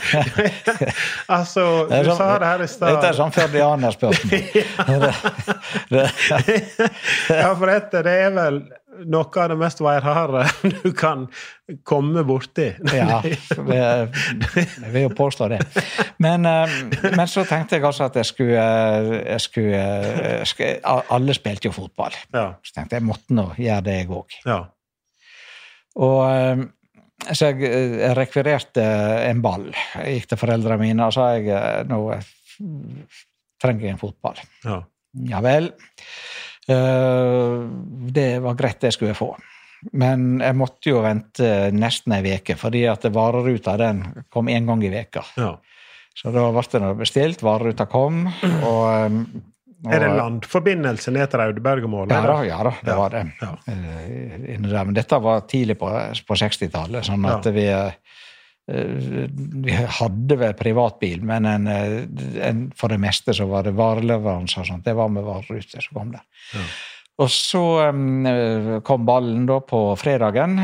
du 1.29 1.33
Altså, 1.33 1.65
det 1.91 2.03
du 2.05 2.11
sånn- 2.11 2.19
sa 2.21 2.39
det 2.39 2.47
her 2.53 2.63
i 2.63 2.69
stad 2.71 2.95
Dette 2.95 3.09
er 3.13 3.19
sånn 3.19 3.35
ferdianerspørsmål. 3.35 4.31
Det- 5.93 6.11
det- 6.47 6.91
Ja, 7.43 7.55
for 7.59 7.67
dette, 7.67 8.03
det 8.07 8.13
er 8.27 8.31
vel 8.37 8.63
noe 9.09 9.43
av 9.43 9.53
det 9.53 9.57
mest 9.61 9.81
værharde 9.83 10.45
du 10.83 10.91
kan 10.97 11.27
komme 11.89 12.25
borti. 12.29 12.69
Ja, 12.93 13.21
det, 13.23 13.79
jeg 14.59 14.93
vil 14.93 15.07
jo 15.07 15.15
påstå 15.17 15.49
det. 15.55 15.63
Men, 16.23 16.47
eh, 16.49 16.77
men 17.17 17.25
så 17.31 17.47
tenkte 17.49 17.79
jeg 17.79 17.87
altså 17.89 18.11
at 18.11 18.21
jeg 18.21 18.29
skulle, 18.29 18.67
jeg 19.23 19.41
skulle, 19.41 19.81
jeg 19.81 20.53
skulle 20.53 21.01
Alle 21.17 21.35
spilte 21.37 21.71
jo 21.71 21.75
fotball. 21.77 22.15
Ja. 22.35 22.53
Så 22.63 22.77
tenkte 22.77 23.01
jeg 23.01 23.07
måtte 23.09 23.35
nå 23.37 23.51
gjøre 23.59 23.89
det, 23.89 23.99
jeg 24.03 24.15
òg. 24.21 24.39
ja. 24.47 24.63
Og 26.03 26.21
eh, 26.25 26.63
så 27.31 27.53
jeg, 27.53 27.69
eh, 27.69 28.13
rekvirerte 28.19 28.85
en 29.29 29.43
ball. 29.45 29.69
Jeg 29.95 30.17
gikk 30.17 30.33
til 30.33 30.41
foreldrene 30.41 30.81
mine 30.81 31.07
og 31.07 31.15
sa 31.15 31.33
jeg 31.37 31.53
eh, 31.55 31.83
nå 31.89 32.01
eh, 32.17 32.33
trenger 33.63 33.87
jeg 33.87 33.97
en 33.97 34.03
fotball. 34.03 34.43
ja. 34.67 34.83
Ja 35.29 35.43
vel. 35.45 35.67
Eh, 36.69 37.57
det 38.13 38.29
var 38.45 38.55
greit, 38.59 38.81
det 38.85 38.93
skulle 38.95 39.11
jeg 39.15 39.19
få. 39.19 39.33
Men 39.99 40.39
jeg 40.45 40.55
måtte 40.55 40.93
jo 40.93 41.01
vente 41.03 41.49
nesten 41.75 42.15
ei 42.15 42.37
uke, 42.37 42.55
fordi 42.61 42.85
at 42.87 43.03
vareruta 43.11 43.75
den 43.81 44.05
kom 44.31 44.47
én 44.53 44.67
gang 44.71 44.85
i 44.87 44.93
veka. 44.95 45.25
ja. 45.37 45.57
Så 46.15 46.29
da 46.29 46.43
ble 46.53 46.61
det 46.77 46.89
bestilt, 46.99 47.41
vareruta 47.41 47.87
kom, 47.89 48.27
og, 48.69 49.15
og 49.83 49.93
Er 49.95 50.03
det 50.05 50.11
landforbindelse 50.19 51.11
ned 51.11 51.31
til 51.33 51.41
Raudebergermålet? 51.41 52.13
Ja 52.13 52.21
da, 52.29 52.35
ja 52.45 52.59
da, 52.69 52.73
det 52.85 52.91
Ja, 52.93 52.97
var 52.99 53.15
det. 53.15 53.23
ja. 53.41 53.49
Eh. 53.73 54.59
Men 54.61 54.93
dette 54.95 55.19
var 55.25 55.41
tidlig 55.49 55.79
på, 55.81 55.89
på 56.29 56.37
60-tallet, 56.37 57.09
sånn 57.09 57.25
at 57.33 57.49
vi 57.57 57.65
eh, 57.65 57.97
vi 58.73 59.75
hadde 59.99 60.39
vel 60.41 60.55
privatbil, 60.59 61.21
men 61.29 61.49
en, 61.49 61.69
eh, 61.69 61.99
en, 62.49 62.65
for 62.77 62.93
det 62.93 63.01
meste 63.03 63.35
så 63.37 63.47
var 63.51 63.67
det 63.67 63.77
vareleveranser 63.79 64.63
og 64.63 64.71
sånt. 64.71 64.87
Det 64.87 64.97
var 64.97 65.13
med 65.13 65.27
vareruter 65.27 65.85
som 65.85 65.99
kom 65.99 66.11
der. 66.15 66.25
Ja. 66.55 66.65
Og 67.23 67.29
så 67.31 67.63
um, 67.93 68.25
kom 68.83 69.05
ballen 69.07 69.45
da 69.47 69.59
på 69.61 69.85
fredagen. 70.01 70.57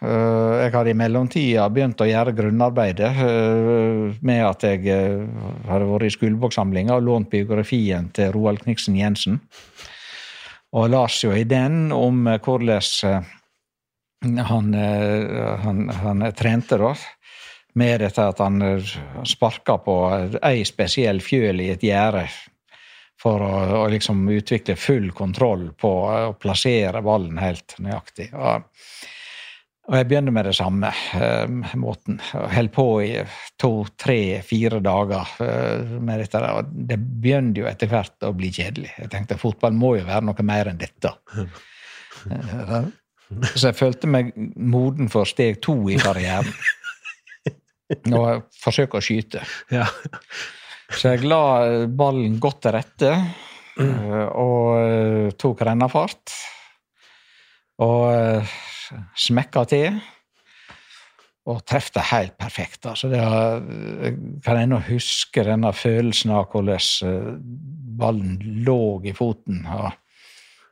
Uh, 0.00 0.62
jeg 0.62 0.72
hadde 0.72 0.92
i 0.94 0.96
mellomtida 0.96 1.66
begynt 1.68 2.00
å 2.00 2.06
gjøre 2.08 2.32
grunnarbeidet 2.38 3.10
uh, 3.18 4.14
med 4.24 4.44
at 4.46 4.64
jeg 4.64 4.86
uh, 4.86 5.50
hadde 5.68 5.90
vært 5.90 6.06
i 6.06 6.14
skoleboksamlinga 6.14 6.96
og 6.96 7.04
lånt 7.08 7.32
biografien 7.34 8.08
til 8.16 8.30
Roald 8.36 8.62
Kniksen 8.62 8.96
Jensen. 8.96 9.42
Og 10.76 10.90
las 10.92 11.18
jo 11.24 11.32
i 11.34 11.46
den 11.48 11.90
om 11.94 12.26
eh, 12.30 12.38
hvordan 12.38 12.70
eh, 13.08 14.44
han, 14.50 14.74
eh, 14.74 15.56
han, 15.64 15.88
han 16.02 16.26
trente, 16.38 16.78
da. 16.78 16.92
Med 17.78 18.00
dette 18.02 18.24
at 18.32 18.40
han 18.42 18.62
eh, 18.62 18.94
sparka 19.28 19.78
på 19.84 19.96
ei 20.42 20.64
spesiell 20.66 21.20
fjøl 21.22 21.62
i 21.62 21.70
et 21.74 21.84
gjerde 21.86 22.26
for 23.20 23.42
å, 23.44 23.54
å 23.82 23.86
liksom 23.92 24.24
utvikle 24.32 24.76
full 24.80 25.10
kontroll 25.16 25.70
på 25.78 25.90
å 26.08 26.34
plassere 26.40 27.02
ballen 27.04 27.38
helt 27.40 27.76
nøyaktig. 27.82 28.30
Og, 28.32 28.64
og 29.90 29.96
jeg 29.98 30.08
begynner 30.08 30.34
med 30.34 30.48
det 30.48 30.54
samme 30.56 30.92
eh, 31.18 31.74
måten. 31.80 32.20
Holder 32.32 32.72
på 32.74 32.86
i 33.04 33.10
to, 33.60 33.72
tre, 34.00 34.40
fire 34.46 34.80
dager 34.84 35.34
eh, 35.44 35.98
med 35.98 36.24
dette. 36.24 36.38
der, 36.38 36.62
og 36.62 36.72
Det 36.90 36.98
begynte 36.98 37.64
jo 37.64 37.68
etter 37.70 37.92
hvert 37.92 38.26
å 38.26 38.32
bli 38.36 38.52
kjedelig. 38.54 38.94
Jeg 38.98 39.12
tenkte 39.12 39.40
fotball 39.40 39.76
må 39.76 39.96
jo 40.00 40.08
være 40.08 40.26
noe 40.30 40.46
mer 40.46 40.72
enn 40.72 40.80
dette. 40.80 41.14
Så 43.54 43.68
jeg 43.68 43.78
følte 43.78 44.08
meg 44.10 44.32
moden 44.58 45.10
for 45.12 45.28
steg 45.28 45.60
to 45.62 45.76
i 45.92 45.98
karrieren. 46.00 46.50
Og 47.90 48.48
forsøke 48.60 49.00
å 49.00 49.04
skyte. 49.04 49.44
Ja. 49.80 49.86
Så 50.90 51.12
jeg 51.12 51.28
la 51.30 51.86
ballen 51.86 52.40
godt 52.42 52.64
til 52.64 52.74
rette 52.74 53.10
eh, 53.14 54.24
og 54.26 54.64
eh, 54.80 55.28
tok 55.38 55.62
rennafart. 55.68 56.32
Og 57.86 58.08
eh, 58.10 58.56
smekka 59.14 59.62
til. 59.70 60.00
Og 61.50 61.62
traff 61.66 61.92
det 61.94 62.02
helt 62.10 62.34
perfekt. 62.38 62.84
Altså, 62.90 63.08
det 63.08 63.20
har, 63.22 63.62
jeg 64.02 64.18
kan 64.44 64.60
ennå 64.60 64.80
huske 64.90 65.46
denne 65.46 65.70
følelsen 65.72 66.34
av 66.36 66.50
hvordan 66.52 67.08
eh, 67.08 67.30
ballen 68.02 68.36
lå 68.66 68.82
i 69.06 69.14
foten. 69.16 69.62
Og 69.70 69.88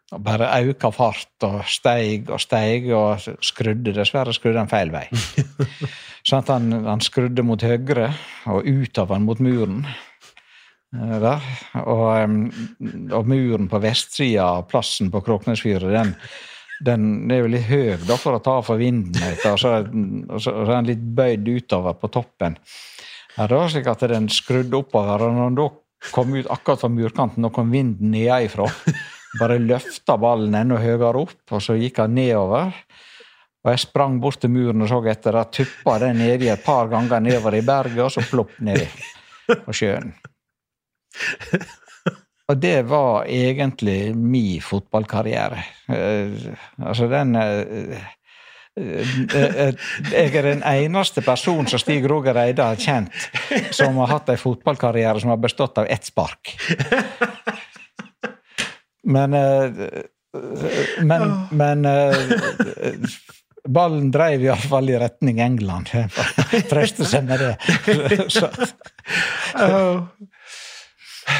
og 0.08 0.20
bare 0.24 0.48
auka 0.56 0.88
fart 0.94 1.44
og 1.44 1.60
steig 1.68 2.30
og 2.32 2.40
steig 2.40 2.86
og 2.96 3.20
skrudde. 3.44 3.92
Dessverre 3.96 4.32
skrudde 4.32 4.62
han 4.62 4.70
feil 4.70 4.92
vei. 4.94 5.04
sånn 6.26 6.40
at 6.40 6.52
han, 6.54 6.70
han 6.86 7.02
skrudde 7.04 7.44
mot 7.44 7.62
høyre 7.64 8.10
og 8.48 8.64
utover 8.68 9.20
mot 9.20 9.40
muren. 9.44 9.82
eh, 10.96 11.16
Der. 11.20 11.48
Og, 11.84 12.38
og 13.18 13.28
muren 13.28 13.68
på 13.68 13.82
vestsida 13.84 14.46
av 14.58 14.68
plassen 14.70 15.10
på 15.12 15.20
Kråknesfyret, 15.26 15.92
den, 15.92 16.14
den 16.88 17.04
er 17.34 17.42
jo 17.42 17.52
litt 17.52 17.68
høy 17.68 17.98
da, 18.08 18.16
for 18.16 18.38
å 18.38 18.44
ta 18.44 18.56
for 18.64 18.80
vinden. 18.80 19.20
Og 19.52 19.60
så, 19.60 19.74
og 19.84 20.40
så 20.40 20.56
er 20.62 20.72
den 20.72 20.88
litt 20.94 21.04
bøyd 21.20 21.52
utover 21.52 21.98
på 22.00 22.08
toppen. 22.16 22.56
Ja, 23.36 23.44
det 23.44 23.60
var 23.60 23.68
slik 23.70 23.92
at 23.92 24.08
den 24.10 24.32
skrudde 24.32 24.80
oppover, 24.80 25.28
og 25.28 25.36
når 25.36 25.52
den 25.52 25.60
da 25.60 25.68
kom 26.14 26.32
ut 26.32 26.48
akkurat 26.48 26.80
fra 26.80 26.88
murkanten, 26.90 27.44
og 27.44 27.52
kom 27.54 27.70
vinden 27.74 28.12
nedenfra, 28.14 28.66
bare 29.38 29.60
løfta 29.62 30.18
ballen 30.20 30.56
enda 30.58 30.80
høyere 30.82 31.24
opp, 31.24 31.40
og 31.50 31.62
så 31.62 31.76
gikk 31.78 32.02
han 32.02 32.16
nedover. 32.18 32.74
Og 33.64 33.72
jeg 33.74 33.82
sprang 33.82 34.20
bort 34.22 34.40
til 34.42 34.52
muren 34.54 34.84
og 34.84 34.90
så 34.90 35.00
etter 35.10 35.34
det, 35.34 35.46
tuppa 35.58 35.98
den 36.02 36.20
nedi 36.22 36.48
et 36.52 36.64
par 36.64 36.88
ganger 36.90 37.20
nedover 37.20 37.58
i 37.58 37.64
berget, 37.66 38.04
og 38.06 38.12
så 38.14 38.24
plopp 38.24 38.54
ned 38.64 38.84
på 39.66 39.74
sjøen. 39.76 40.14
Og 42.48 42.56
det 42.56 42.78
var 42.88 43.26
egentlig 43.28 44.14
min 44.16 44.62
fotballkarriere. 44.64 45.64
Uh, 45.90 46.54
altså 46.80 47.08
den 47.12 47.36
uh, 47.36 47.98
Jeg 48.78 50.36
er 50.38 50.42
den 50.46 50.62
eneste 50.62 51.20
personen 51.26 51.66
som 51.66 51.80
Stig 51.82 52.06
Roger 52.08 52.38
Eide 52.38 52.62
har 52.62 52.78
kjent 52.78 53.10
som 53.74 53.98
har 53.98 54.12
hatt 54.12 54.30
en 54.30 54.38
fotballkarriere 54.38 55.18
som 55.20 55.32
har 55.32 55.40
bestått 55.42 55.80
av 55.82 55.90
ett 55.90 56.06
spark. 56.06 56.54
Men 59.08 59.34
eh, 59.34 59.82
Men, 61.02 61.32
men 61.50 61.84
eh, 61.88 62.14
ballen 63.68 64.10
dreiv 64.12 64.44
iallfall 64.44 64.90
i 64.92 64.98
retning 65.00 65.40
England. 65.40 65.88
Trøste 66.70 67.06
seg 67.08 67.24
med 67.28 67.40
det. 67.42 67.54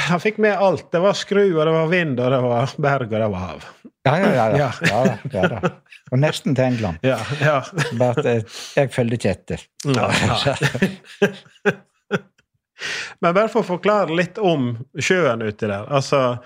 Han 0.09 0.19
fikk 0.21 0.37
med 0.41 0.57
alt. 0.57 0.91
Det 0.91 1.01
var 1.01 1.13
skru, 1.17 1.43
og 1.59 1.65
det 1.65 1.73
var 1.73 1.87
vind, 1.91 2.19
og 2.19 2.31
det 2.33 2.39
var 2.43 2.73
berg, 2.77 3.13
og 3.13 3.19
det 3.23 3.29
var 3.33 3.45
hav. 3.45 3.69
ja, 4.09 4.17
ja, 4.19 4.29
ja. 4.33 4.47
ja, 4.57 4.71
ja, 4.89 5.17
ja, 5.33 5.47
da. 5.53 5.71
Og 6.09 6.21
nesten 6.21 6.55
til 6.57 6.63
England. 6.65 6.97
Ja, 7.05 7.19
ja. 7.41 7.59
Bare 7.99 8.17
at 8.17 8.25
jeg, 8.29 8.45
jeg 8.77 8.91
følger 8.93 9.19
ikke 9.19 9.33
etter. 9.35 9.65
Ja, 9.85 10.09
Men 13.19 13.33
bare 13.35 13.49
for 13.51 13.59
å 13.61 13.67
forklare 13.67 14.15
litt 14.15 14.37
om 14.39 14.69
sjøen 14.95 15.43
uti 15.43 15.67
der. 15.67 15.83
Altså, 15.91 16.39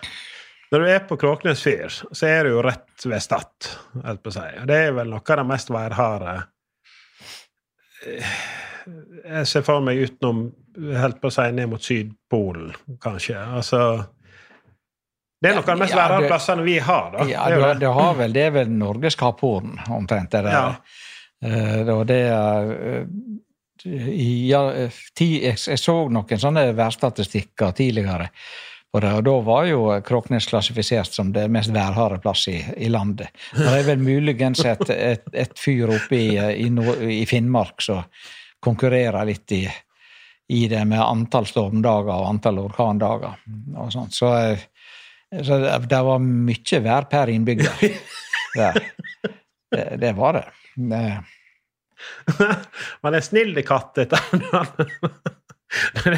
når 0.74 0.82
du 0.82 0.90
er 0.90 1.04
på 1.06 1.18
Kråknes 1.22 1.62
fyr, 1.62 1.94
så 1.94 2.26
er 2.26 2.48
du 2.48 2.56
jo 2.56 2.64
rett 2.66 3.06
ved 3.06 3.22
Stad. 3.22 3.70
holdt 4.02 4.24
på 4.24 4.32
å 4.32 4.34
si. 4.34 4.48
Det 4.70 4.80
er 4.88 4.96
vel 4.98 5.12
noe 5.14 5.22
av 5.22 5.40
det 5.40 5.46
mest 5.52 5.70
værharde 5.70 6.34
Jeg 8.04 9.46
ser 9.48 9.64
for 9.64 9.86
meg 9.86 10.02
utenom 10.02 10.48
helt 10.98 11.22
på 11.22 11.30
å 11.30 11.36
si 11.36 11.46
ned 11.54 11.70
mot 11.72 11.84
Sydpolen, 11.84 12.74
kanskje. 13.04 13.38
Altså 13.38 13.84
Det 15.38 15.52
er 15.52 15.60
noen 15.60 15.64
av 15.64 15.70
de 15.70 15.84
mest 15.84 15.96
værharde 16.00 16.32
plassene 16.32 16.66
vi 16.66 16.80
har, 16.82 17.14
da. 17.14 17.30
Ja, 17.30 17.46
Det 17.54 17.62
det, 17.62 17.72
det, 17.86 17.94
har 18.00 18.18
vel, 18.18 18.34
det 18.34 18.44
er 18.48 18.58
vel 18.58 18.74
Norges 18.74 19.20
Kapp 19.20 19.46
Horn, 19.46 19.78
omtrent. 19.94 20.32
det 20.32 20.44
der. 20.48 20.58
Ja. 20.58 20.76
Eh, 21.44 21.94
og 21.94 22.06
det 22.08 22.22
er 22.32 22.74
eh, 22.74 23.08
ja, 24.50 24.64
eh, 24.74 25.02
jeg 25.20 25.80
så 25.80 25.96
noen 26.10 26.40
sånne 26.40 26.70
værstatistikker 26.78 27.76
tidligere. 27.76 28.30
På 28.94 29.00
det, 29.02 29.12
og 29.14 29.24
Da 29.26 29.34
var 29.42 29.66
jo 29.66 29.86
Kråknes 30.06 30.46
klassifisert 30.46 31.16
som 31.16 31.32
det 31.34 31.48
mest 31.52 31.72
værharde 31.74 32.20
plass 32.22 32.46
i, 32.52 32.60
i 32.78 32.92
landet. 32.94 33.34
Og 33.56 33.64
det 33.66 33.80
er 33.80 33.88
vel 33.88 34.04
muligens 34.06 34.62
et, 34.70 34.84
et, 34.94 35.26
et 35.34 35.56
fyr 35.58 35.96
oppe 35.96 36.20
i, 36.20 36.38
i, 36.38 36.70
i 37.22 37.26
Finnmark 37.30 37.82
som 37.82 38.04
konkurrerer 38.64 39.26
litt 39.26 39.52
i, 39.58 39.64
det 40.70 40.84
med 40.86 41.02
antall 41.02 41.50
stormdager 41.50 42.14
og 42.14 42.30
antall 42.30 42.62
orkandager. 42.62 43.42
og 43.76 43.92
sånt. 43.92 44.14
Så, 44.14 44.30
så 45.42 45.58
det, 45.58 46.02
var 46.06 46.22
mye 46.22 46.84
vær 46.86 47.10
per 47.10 47.34
innbygger. 47.34 47.88
Det, 48.54 49.86
det 49.98 50.12
var 50.14 50.38
det. 50.38 50.46
det 50.78 51.06
Man 53.04 53.16
er 53.18 53.26
snill 53.26 53.58
katt 53.66 53.98
etter 55.96 56.18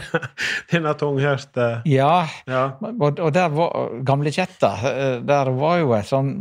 Denne 0.71 0.93
tunghørte 0.99 1.67
ja, 1.89 2.27
Ja. 2.49 2.63
og, 2.81 3.19
og 3.19 3.31
der 3.35 3.49
var 3.55 3.93
Gamle 4.07 4.31
Kjetta, 4.35 4.71
eh, 4.91 5.19
der 5.25 5.51
var 5.55 5.77
jo 5.83 5.93
et 5.97 6.09
sånn 6.09 6.33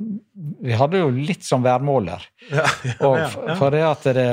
Vi 0.64 0.74
hadde 0.78 0.98
jo 1.04 1.10
litt 1.14 1.44
som 1.46 1.62
værmåler. 1.64 2.24
Ja, 2.50 2.64
Og 3.08 3.18
ja, 3.20 3.28
ja. 3.48 3.54
for 3.60 3.70
det 3.74 3.84
at 3.86 4.08
det, 4.16 4.26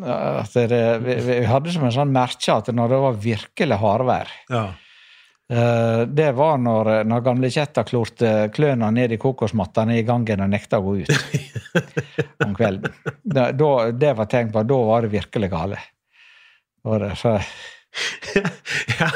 at 0.00 0.54
det 0.70 0.84
vi, 1.04 1.16
vi 1.26 1.38
hadde 1.48 1.72
som 1.74 1.84
en 1.88 1.92
sånn 1.94 2.12
merke 2.14 2.54
at 2.54 2.70
når 2.72 2.92
det 2.94 3.00
var 3.02 3.18
virkelig 3.24 3.78
hardvær 3.82 4.30
ja. 4.52 4.62
eh, 5.52 6.02
Det 6.08 6.30
var 6.38 6.58
når, 6.62 6.90
når 7.10 7.24
gamle 7.26 7.50
Kjetta 7.52 7.84
klorte 7.88 8.34
kløna 8.54 8.90
ned 8.94 9.12
i 9.16 9.20
kokosmattene 9.20 9.98
i 10.00 10.04
gangen 10.08 10.44
og 10.46 10.52
nekta 10.52 10.80
å 10.80 10.86
gå 10.86 10.98
ut 11.02 11.14
om 12.46 12.54
kvelden. 12.56 12.92
Da- 13.22 13.50
det 13.92 14.12
var 14.16 14.28
tegn 14.30 14.52
på 14.52 14.62
at 14.62 14.68
da 14.70 14.78
var 14.88 15.04
det 15.06 15.12
virkelig 15.16 15.50
gale. 15.52 15.80
Og 16.88 17.00
det, 17.02 17.14
så, 17.20 17.36
ja. 19.00 19.10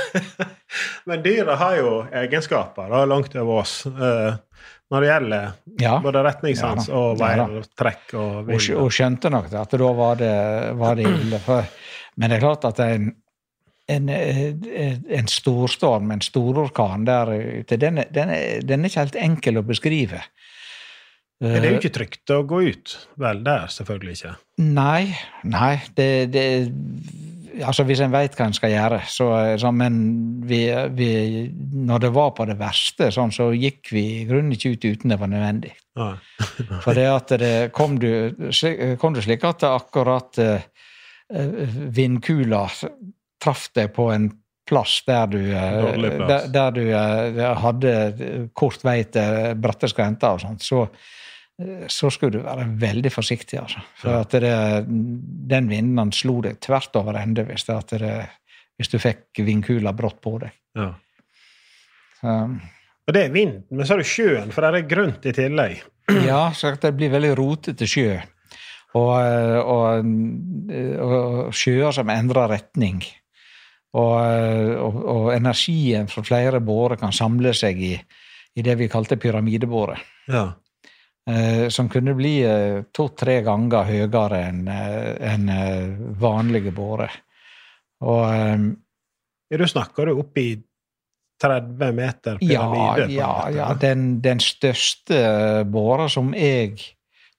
Men 1.04 1.22
dyra 1.22 1.56
har 1.60 1.76
jo 1.78 1.92
egenskaper 2.12 2.90
da, 2.90 3.04
langt 3.08 3.36
over 3.38 3.62
oss 3.62 3.84
eh, 3.86 4.36
når 4.90 5.00
det 5.00 5.10
gjelder 5.10 5.50
ja. 5.80 5.96
både 6.02 6.22
retningssans 6.26 6.88
Ja 6.90 7.00
og 7.00 7.18
værtrekk 7.20 8.14
og 8.20 8.48
vind. 8.48 8.70
og 8.78 8.92
skjønte 8.94 9.30
nok 9.32 9.50
det, 9.50 9.60
at 9.62 9.76
da 9.80 9.90
var 9.96 10.16
det, 10.20 10.34
var 10.78 10.98
det 10.98 11.06
ille. 11.08 11.40
For, 11.42 11.68
men 12.20 12.30
det 12.30 12.38
er 12.38 12.44
klart 12.44 12.66
at 12.68 12.82
en, 12.84 13.08
en, 13.90 14.10
eh, 14.12 14.98
en 15.18 15.30
storstorm, 15.30 16.12
en 16.14 16.24
stororkan 16.24 17.06
der 17.08 17.32
ute, 17.34 17.80
den, 17.80 18.02
den, 18.14 18.34
den 18.66 18.84
er 18.84 18.92
ikke 18.92 19.06
helt 19.06 19.20
enkel 19.20 19.60
å 19.60 19.66
beskrive. 19.66 20.22
Men 21.42 21.58
det 21.58 21.66
er 21.66 21.72
jo 21.74 21.80
ikke 21.82 21.96
trygt 21.96 22.30
å 22.30 22.42
gå 22.48 22.60
ut. 22.70 22.92
Vel, 23.20 23.42
der 23.44 23.66
selvfølgelig 23.72 24.14
ikke. 24.16 24.34
Nei, 24.62 25.14
nei. 25.50 25.74
Det, 25.98 26.08
det 26.32 26.44
Altså, 27.62 27.84
hvis 27.86 28.00
en 28.02 28.12
veit 28.12 28.34
hva 28.34 28.48
en 28.48 28.56
skal 28.56 28.72
gjøre, 28.72 29.00
så, 29.10 29.28
så 29.60 29.70
Men 29.74 29.96
vi, 30.48 30.60
vi, 30.96 31.08
når 31.86 32.06
det 32.06 32.12
var 32.16 32.32
på 32.36 32.46
det 32.48 32.56
verste, 32.58 33.10
sånn, 33.14 33.32
så 33.34 33.50
gikk 33.54 33.92
vi 33.94 34.04
i 34.20 34.24
grunnen 34.28 34.54
ikke 34.56 34.74
ut 34.74 34.86
uten 34.86 35.14
det 35.14 35.20
var 35.20 35.30
nødvendig. 35.30 35.74
Ja. 35.98 36.12
For 36.84 36.96
det 36.96 37.08
at 37.10 37.34
det 37.40 37.54
kom 37.76 37.98
du, 38.02 38.10
kom 39.00 39.14
du 39.14 39.22
slik 39.22 39.44
at 39.46 39.66
akkurat 39.68 40.40
uh, 40.42 40.64
vindkula 41.94 42.64
traff 43.42 43.68
deg 43.76 43.92
på 43.94 44.08
en 44.14 44.30
plass 44.64 45.02
der 45.04 45.26
du, 45.28 45.40
eh, 45.52 45.82
plass. 45.92 46.28
der, 46.30 46.46
der 46.54 46.70
du 46.72 46.84
uh, 46.88 47.42
hadde 47.60 48.48
kort 48.56 48.84
vei 48.86 49.02
til 49.12 49.52
bratte 49.60 49.90
skrenter 49.92 50.38
og 50.38 50.40
sånt, 50.40 50.64
så, 50.64 50.86
så 51.86 52.10
skulle 52.10 52.40
du 52.40 52.42
være 52.42 52.66
veldig 52.82 53.10
forsiktig. 53.14 53.60
Altså. 53.60 53.82
For 54.00 54.24
at 54.24 54.34
det, 54.42 54.54
den 54.88 55.68
vinden 55.70 56.10
slo 56.14 56.40
deg 56.42 56.58
tvert 56.64 56.96
over 56.98 57.18
ende 57.20 57.44
hvis, 57.46 57.66
det, 57.68 58.10
hvis 58.78 58.90
du 58.90 58.98
fikk 58.98 59.44
vindkula 59.46 59.94
brått 59.94 60.18
på 60.24 60.38
deg. 60.42 60.54
Ja. 60.74 60.90
Um, 62.24 62.56
Og 63.06 63.14
det 63.14 63.26
er 63.26 63.34
vind, 63.34 63.58
men 63.70 63.86
så 63.86 63.94
er 63.94 64.02
det 64.02 64.08
sjøen, 64.10 64.52
for 64.54 64.64
det 64.64 64.80
er 64.80 64.88
grønt 64.90 65.26
i 65.28 65.34
tillegg. 65.36 65.82
Ja, 66.26 66.50
så 66.52 66.74
det 66.80 66.90
blir 66.98 67.12
veldig 67.12 67.30
rotete 67.38 67.86
sjø. 67.88 68.18
Og, 68.94 69.12
eh, 69.18 69.58
og, 69.58 70.10
og 71.00 71.54
sjøer 71.56 71.94
som 71.96 72.10
endrer 72.12 72.50
retning. 72.52 72.98
Og, 73.94 74.18
og, 74.84 74.98
og 75.14 75.30
energien 75.34 76.10
fra 76.10 76.22
flere 76.26 76.60
bårer 76.60 76.98
kan 77.00 77.14
samle 77.14 77.54
seg 77.56 77.80
i, 77.80 77.94
i 78.58 78.64
det 78.66 78.74
vi 78.80 78.90
kalte 78.90 79.16
pyramidebåret. 79.22 80.02
Ja. 80.28 80.48
Eh, 81.30 81.68
som 81.68 81.88
kunne 81.88 82.12
bli 82.14 82.42
eh, 82.44 82.82
to-tre 82.92 83.38
ganger 83.46 83.86
høyere 83.88 84.40
enn 84.44 84.66
en 84.68 85.46
eh, 85.48 85.94
vanlige 86.20 86.72
bårer. 86.76 87.14
Og 88.04 88.74
Du 89.54 89.64
snakker 89.70 90.10
jo 90.10 90.18
opp 90.20 90.36
i 90.36 90.50
30 91.40 91.94
meter 91.96 92.36
pyramide? 92.42 93.06
Ja, 93.14 93.48
ja, 93.48 93.50
ja. 93.56 93.68
Den, 93.80 94.20
den 94.20 94.42
største 94.42 95.64
båra 95.64 96.10
som 96.12 96.34
jeg 96.36 96.76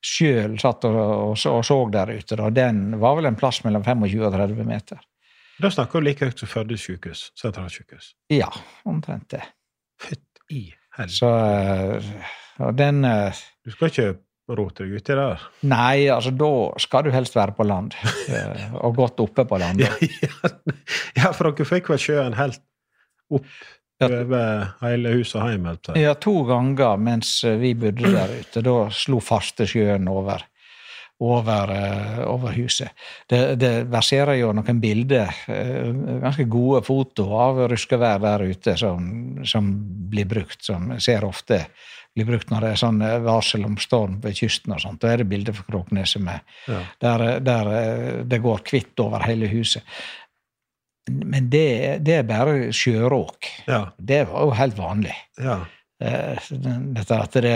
sjøl 0.06 0.58
satt 0.62 0.86
og, 0.90 0.98
og, 0.98 1.36
og 1.36 1.62
så 1.66 1.78
der 1.94 2.16
ute, 2.16 2.38
da, 2.40 2.50
den 2.50 2.98
var 3.02 3.20
vel 3.20 3.30
en 3.30 3.38
plass 3.38 3.62
mellom 3.66 3.86
25 3.86 4.26
og 4.26 4.34
30 4.34 4.66
meter. 4.66 5.02
Da 5.62 5.70
snakker 5.72 6.02
du 6.02 6.10
like 6.10 6.26
høyt 6.26 6.42
som 6.42 6.50
Førde 6.50 6.78
sykehus, 6.80 7.28
sentralsykehus. 7.38 8.16
Ja, 8.34 8.50
omtrent 8.90 9.30
det. 9.36 9.44
Fytt 10.02 10.42
i 10.50 10.72
helvete. 10.98 11.14
Så 11.14 12.66
Og 12.66 12.78
den 12.80 13.04
Du 13.66 13.74
skal 13.74 13.90
ikke 13.90 14.08
rote 14.56 14.86
deg 14.86 15.00
uti 15.00 15.16
der. 15.18 15.42
Nei, 15.66 16.06
altså 16.14 16.30
da 16.38 16.50
skal 16.84 17.08
du 17.08 17.14
helst 17.16 17.34
være 17.38 17.56
på 17.58 17.66
land. 17.66 17.96
eh, 18.30 18.76
Og 18.86 18.94
godt 19.00 19.20
oppe 19.24 19.46
på 19.50 19.58
land. 19.62 19.82
Ja, 19.86 19.96
ja, 21.18 21.32
for 21.34 21.50
dere 21.50 21.66
fikk 21.66 21.90
vel 21.90 22.02
sjøen 22.02 22.36
helt 22.38 22.62
opp 23.34 23.48
over 24.06 24.74
hele 24.84 25.14
huset 25.16 25.40
hjem? 25.50 25.70
Ja, 25.98 26.14
to 26.20 26.34
ganger 26.46 26.98
mens 27.02 27.40
vi 27.62 27.72
bodde 27.80 28.12
der 28.14 28.34
ute. 28.42 28.62
Da 28.66 28.76
slo 28.94 29.22
faste 29.24 29.66
sjøen 29.72 30.06
over, 30.12 30.44
over, 31.26 31.72
eh, 31.74 32.22
over 32.30 32.54
huset. 32.60 32.92
Det, 33.32 33.42
det 33.62 33.74
verserer 33.90 34.38
jo 34.44 34.52
noen 34.54 34.82
bilder, 34.84 35.32
eh, 35.48 35.90
ganske 36.22 36.46
gode 36.52 36.84
foto 36.86 37.30
av 37.40 37.64
ruskevær 37.72 38.22
der 38.28 38.46
ute 38.52 38.78
som, 38.78 39.10
som 39.48 39.74
blir 40.12 40.28
brukt, 40.30 40.62
som 40.68 40.92
ser 41.02 41.26
ofte 41.26 41.64
blir 42.16 42.26
brukt 42.30 42.50
når 42.52 42.62
det 42.64 42.70
er 42.74 42.80
sånn 42.80 43.02
eh, 43.04 43.18
varsel 43.26 43.66
om 43.68 43.76
storm 43.82 44.20
ved 44.24 44.38
kysten 44.40 44.72
og 44.76 44.80
sånt. 44.84 45.02
Da 45.04 45.12
er 45.14 45.18
det 45.24 45.30
bilde 45.32 45.54
fra 45.56 45.66
Kråkneset 45.68 46.22
med 46.24 46.40
Ja. 46.72 46.80
der, 47.04 47.26
der 47.44 47.72
eh, 47.76 48.24
det 48.24 48.40
går 48.44 48.62
hvitt 48.72 49.00
over 49.04 49.26
hele 49.28 49.50
huset. 49.52 49.84
Men 51.12 51.50
det, 51.54 52.00
det 52.08 52.16
er 52.22 52.24
bare 52.26 52.72
sjøråk. 52.74 53.50
Ja. 53.68 53.84
Det 53.98 54.24
var 54.32 54.48
jo 54.48 54.56
helt 54.58 54.78
vanlig. 54.80 55.14
ja. 55.38 55.60
Eh, 56.04 56.36
Dette 56.96 57.16
at 57.24 57.36
det 57.40 57.54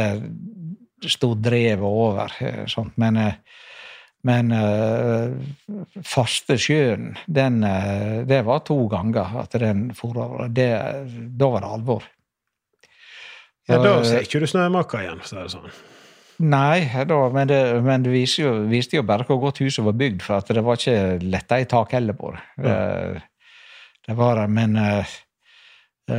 sto 1.11 1.33
drevet 1.35 1.83
over. 1.83 2.31
eh, 2.39 2.61
Sånt. 2.71 2.93
Men, 3.01 3.17
eh, 3.17 3.33
men 4.23 4.51
eh, 4.51 5.33
faste 6.07 6.55
sjøen, 6.59 7.13
den, 7.27 7.61
eh, 7.63 8.21
det 8.27 8.41
var 8.47 8.59
to 8.67 8.77
ganger 8.91 9.35
at 9.41 9.57
den 9.59 9.89
for 9.95 10.15
over. 10.19 10.47
Det, 10.51 10.69
da 11.39 11.49
var 11.51 11.65
det 11.65 11.73
alvor. 11.79 12.07
Ja 13.69 13.79
da 13.83 13.95
ser 14.07 14.25
ikke 14.25 14.41
du 14.43 14.49
snømåka 14.49 15.03
igjen, 15.03 15.21
for 15.21 15.27
å 15.27 15.31
si 15.31 15.39
det 15.39 15.53
sånn. 15.55 15.79
Nei, 16.49 16.87
da, 17.07 17.17
men 17.35 17.49
det, 17.49 17.59
men 17.83 18.05
det 18.05 18.13
viste, 18.13 18.45
jo, 18.45 18.53
viste 18.71 18.95
jo 18.95 19.03
bare 19.07 19.25
hvor 19.27 19.41
godt 19.41 19.59
huset 19.59 19.83
var 19.83 19.97
bygd, 19.99 20.21
for 20.23 20.39
at 20.39 20.51
det 20.55 20.63
var 20.63 20.79
ikke 20.79 21.17
letta 21.25 21.59
i 21.59 21.67
tak 21.67 21.97
heller 21.97 22.15
på 22.15 22.31
det. 22.35 22.45
Det, 22.63 22.77
det 24.07 24.15
var 24.19 24.39
det, 24.39 24.45
men, 24.55 24.77
eh, 24.79 25.17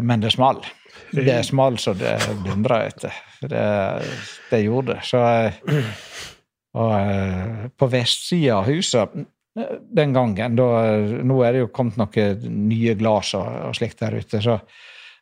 men 0.01 0.21
det 0.21 0.35
small. 0.37 0.61
Det 1.11 1.41
small 1.47 1.79
så 1.81 1.95
det 1.97 2.19
dundra 2.45 2.83
etter. 2.87 3.17
Det, 3.41 3.65
det 4.51 4.61
gjorde 4.61 4.95
det. 4.95 5.01
Så 5.09 5.23
eh, 5.25 5.57
og, 6.79 6.93
eh, 7.01 7.67
på 7.77 7.89
vestsida 7.91 8.61
av 8.61 8.69
huset 8.71 9.17
eh, 9.59 9.77
den 9.97 10.15
gangen 10.15 10.59
da, 10.59 10.69
Nå 11.27 11.41
er 11.43 11.57
det 11.57 11.65
jo 11.65 11.73
kommet 11.75 11.99
noen 11.99 12.45
nye 12.69 12.95
glass 12.99 13.35
og, 13.39 13.49
og 13.71 13.79
slikt 13.79 14.05
der 14.05 14.21
ute, 14.21 14.43
så 14.45 14.61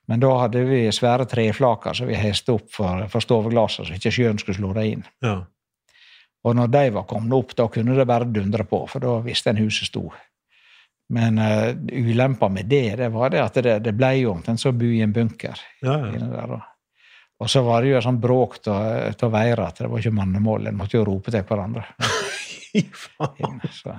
men 0.09 0.23
da 0.23 0.31
hadde 0.41 0.65
vi 0.65 0.81
svære 0.95 1.27
treflaker 1.29 1.97
som 1.97 2.09
vi 2.09 2.17
heste 2.17 2.55
opp 2.57 2.71
for, 2.73 3.05
for 3.13 3.25
stoveglassene, 3.25 3.91
så 3.91 3.99
ikke 3.99 4.13
sjøen 4.15 4.41
skulle 4.41 4.57
slå 4.57 4.73
det 4.79 4.87
inn. 4.95 5.05
Ja. 5.25 5.43
Og 6.49 6.57
når 6.57 6.71
de 6.73 6.85
var 6.95 7.05
kommet 7.11 7.35
opp, 7.37 7.53
da 7.59 7.67
kunne 7.73 7.97
det 7.99 8.07
bare 8.09 8.29
dundre 8.33 8.65
på, 8.69 8.85
for 8.89 9.05
da 9.05 9.19
visste 9.27 9.53
en 9.53 9.61
huset 9.61 9.91
sto. 9.91 10.07
Men 11.13 11.41
uh, 11.41 11.73
ulempa 11.93 12.49
med 12.53 12.69
det, 12.69 12.97
det 13.01 13.09
var 13.13 13.33
det 13.33 13.43
at 13.43 13.61
det, 13.65 13.77
det 13.85 13.95
ble 13.97 14.13
jo 14.21 14.33
omtrent 14.35 14.61
som 14.61 14.75
å 14.75 14.79
bo 14.81 14.89
i 14.89 15.03
en 15.05 15.13
bunker. 15.13 15.61
Ja, 15.85 15.99
ja. 16.13 16.59
Og 17.39 17.51
så 17.51 17.63
var 17.63 17.85
det 17.85 17.93
jo 17.93 17.99
et 18.01 18.05
sånt 18.05 18.21
bråk 18.21 18.59
av 18.67 19.31
veier 19.33 19.61
at 19.63 19.79
det 19.79 19.91
var 19.91 20.03
ikke 20.03 20.17
mannemål. 20.17 20.71
En 20.71 20.79
måtte 20.79 20.99
jo 20.99 21.05
rope 21.07 21.33
til 21.33 21.45
hverandre. 21.47 21.85
Fy 22.49 22.83
faen. 22.93 23.61
Så. 23.73 23.95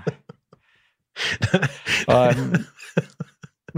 Og, 2.09 2.35
um, 2.35 2.55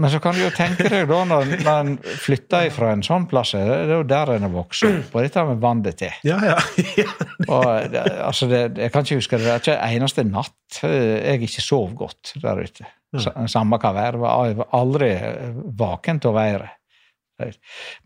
men 0.02 0.10
så 0.10 0.18
kan 0.22 0.34
du 0.34 0.42
jo 0.42 0.50
tenke 0.54 0.88
deg, 0.90 1.04
da, 1.06 1.20
når, 1.30 1.52
når 1.62 1.76
en 1.82 1.92
flytter 2.02 2.68
fra 2.74 2.90
en 2.96 3.04
sånn 3.06 3.28
plass, 3.30 3.54
det 3.54 3.62
er 3.62 3.92
jo 3.94 4.02
der 4.08 4.34
en 4.34 4.46
har 4.48 4.52
vokst 4.52 4.86
opp, 4.88 5.14
og 5.14 5.22
dette 5.22 5.44
med 5.46 5.62
vannet 5.62 6.00
til. 6.02 6.16
Ja, 6.26 6.40
ja. 6.42 6.56
Og 7.54 7.66
det, 7.92 8.02
altså 8.22 8.48
det, 8.50 8.64
jeg 8.80 8.92
kan 8.94 9.06
ikke 9.06 9.20
huske 9.20 9.38
det, 9.38 9.46
det 9.46 9.54
er 9.54 9.62
ikke 9.62 9.78
en 9.78 9.96
eneste 10.00 10.26
natt 10.26 10.82
eh, 10.88 11.16
jeg 11.22 11.46
ikke 11.46 11.64
sov 11.64 11.94
godt 11.98 12.34
der 12.42 12.62
ute. 12.62 12.86
Ja. 13.12 13.34
Samme 13.50 13.76
hva 13.80 13.92
været 13.92 14.20
var. 14.22 14.46
Jeg 14.48 14.58
var 14.62 14.70
aldri 14.78 15.10
eh, 15.12 15.58
vaken 15.78 16.22
til 16.22 16.36
været. 16.36 16.78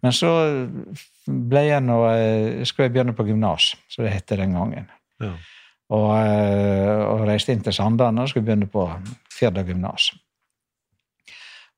Men 0.02 0.14
så 0.16 0.30
ble 1.26 1.62
jeg 1.66 1.82
nå 1.85 1.98
eh, 2.09 2.64
Skulle 2.64 2.88
jeg 2.88 2.94
begynne 2.94 3.16
på 3.16 3.26
gymnas, 3.28 3.74
som 3.92 4.06
det 4.06 4.14
het 4.14 4.37
den 4.38 4.56
gangen. 4.56 4.88
Ja. 5.22 5.32
Og, 5.94 6.09
eh, 6.18 7.02
og 7.06 7.26
reiste 7.28 7.54
inn 7.54 7.62
til 7.62 7.74
Sandane 7.76 8.24
og 8.24 8.30
skulle 8.32 8.46
begynne 8.48 8.70
på 8.70 8.88
Firda 9.32 9.62
gymnas. 9.66 10.11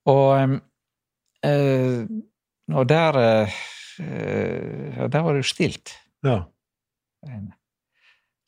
Og, 0.09 0.59
eh, 1.45 2.05
og 2.75 2.89
der 2.89 3.19
eh, 3.19 3.59
Der 3.99 5.21
var 5.23 5.33
det 5.35 5.43
jo 5.45 5.49
stilt. 5.55 5.95
ja. 6.25 6.41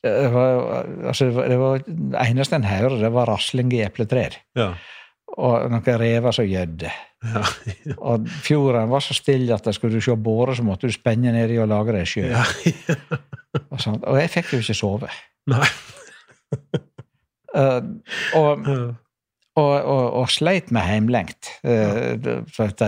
Det 0.01 0.31
var, 0.33 0.85
altså, 1.11 1.25
det 1.29 1.57
var- 1.59 1.77
det 1.85 2.17
eneste 2.25 2.55
en 2.55 2.63
hørte, 2.65 2.97
det 3.03 3.11
var 3.13 3.27
rasling 3.29 3.69
i 3.73 3.83
epletrær. 3.85 4.33
Ja. 4.57 4.71
Og 5.37 5.67
noen 5.69 5.99
rever 6.01 6.31
som 6.33 6.45
gjødde. 6.49 6.89
Ja. 7.23 7.43
Og 8.09 8.25
fjorden 8.41 8.89
var 8.89 8.99
så 9.05 9.13
stille 9.13 9.53
at 9.53 9.67
skulle 9.75 9.93
du 9.99 10.01
se 10.01 10.15
båre, 10.17 10.55
så 10.57 10.63
måtte 10.65 10.87
du 10.89 10.91
spenne 10.95 11.29
nedi 11.35 11.59
og 11.61 11.67
lage 11.69 11.93
deg 11.93 12.07
sjø. 12.09 12.23
ja. 12.31 12.41
Og, 13.69 13.77
og 14.07 14.17
jeg 14.17 14.29
fikk 14.33 14.53
jo 14.55 14.59
ikke 14.63 14.73
sove. 14.79 15.09
Nei. 15.51 15.67
uh, 17.55 17.81
og. 18.35 18.67
Og, 19.59 19.73
og, 19.75 20.05
og 20.21 20.31
sleit 20.31 20.71
med 20.71 20.87
heimlengt. 20.87 21.51
Uh, 21.65 22.15
det, 22.21 22.39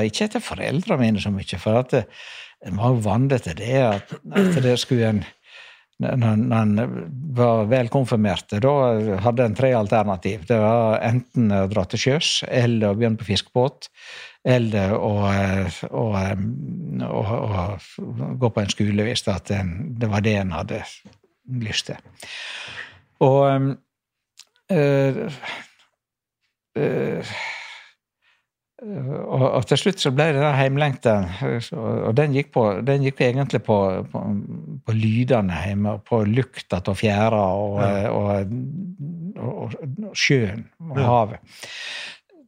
ikke 0.08 0.28
etter 0.30 0.44
foreldrene 0.44 1.02
mine 1.02 1.24
så 1.24 1.34
mye, 1.34 1.60
for 1.62 1.84
at 1.84 1.96
en 2.64 2.80
var 2.80 2.94
jo 2.94 3.02
vant 3.04 3.34
til 3.44 3.58
det 3.60 3.80
at, 3.84 4.14
at 4.40 4.60
det 4.64 4.78
skulle 4.82 5.10
en 5.10 5.24
når 6.04 6.58
en 6.58 6.74
var 7.38 7.68
velkonfirmert, 7.70 8.56
da 8.62 8.72
hadde 9.24 9.46
en 9.46 9.56
tre 9.56 9.70
alternativ. 9.78 10.46
Det 10.50 10.58
var 10.60 11.00
enten 11.06 11.52
å 11.54 11.68
dra 11.72 11.86
til 11.88 12.02
sjøs, 12.02 12.32
eller 12.50 12.92
å 12.92 12.98
begynne 12.98 13.20
på 13.20 13.28
fiskebåt, 13.30 13.90
eller 14.44 14.96
å, 14.98 15.14
å, 15.88 16.06
å, 17.08 17.14
å 17.14 18.32
gå 18.42 18.50
på 18.50 18.64
en 18.64 18.74
skole 18.74 19.08
hvis 19.08 19.26
det, 19.28 19.62
det 20.02 20.10
var 20.12 20.26
det 20.26 20.36
en 20.42 20.56
hadde 20.58 20.82
lyst 21.64 21.92
til. 21.92 22.00
Og 23.24 23.70
øh, 24.74 25.22
og, 28.84 29.44
og 29.44 29.68
til 29.70 29.80
slutt 29.80 30.02
så 30.02 30.12
ble 30.16 30.26
det 30.34 30.42
den 30.42 30.58
heimlengten, 30.58 31.28
og 31.78 32.16
den 32.18 32.34
gikk, 32.36 32.50
på, 32.56 32.66
den 32.86 33.06
gikk 33.06 33.22
egentlig 33.24 33.62
på, 33.64 33.78
på, 34.12 34.24
på 34.84 34.96
lydene 34.98 35.62
hjemme, 35.68 35.98
på 36.08 36.24
lukta 36.28 36.82
av 36.82 36.98
fjæra 37.00 37.44
og, 37.60 37.78
og, 38.12 38.58
og, 39.40 39.78
og 39.78 40.18
sjøen 40.18 40.66
og 40.90 41.00
havet. 41.00 41.56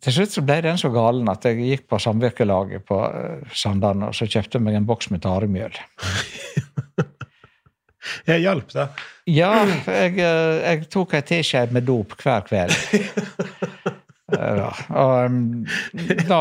Til 0.05 0.13
slutt 0.13 0.35
så 0.35 0.43
ble 0.45 0.59
den 0.61 0.77
så 0.77 0.91
galen 0.93 1.29
at 1.31 1.45
jeg 1.47 1.63
gikk 1.65 1.87
på 1.89 1.97
samvirkelaget 2.01 2.83
på 2.85 2.99
eh, 3.07 3.53
Sandane 3.57 4.11
og 4.11 4.13
så 4.13 4.27
kjøpte 4.29 4.61
meg 4.61 4.77
en 4.77 4.85
boks 4.85 5.09
med 5.09 5.23
taremjøl. 5.25 5.79
Jeg 8.29 8.43
hjalp, 8.43 8.69
det. 8.69 8.83
Ja, 9.33 9.63
jeg, 9.65 10.19
eh, 10.21 10.59
jeg 10.61 10.83
tok 10.93 11.15
ei 11.17 11.23
teskje 11.25 11.63
med 11.73 11.87
dop 11.87 12.13
hver 12.21 12.45
kveld. 12.45 12.75
Eh, 14.33 14.55
Da. 14.57 14.71
Og 14.89 15.29
um, 15.29 15.65
da 16.25 16.39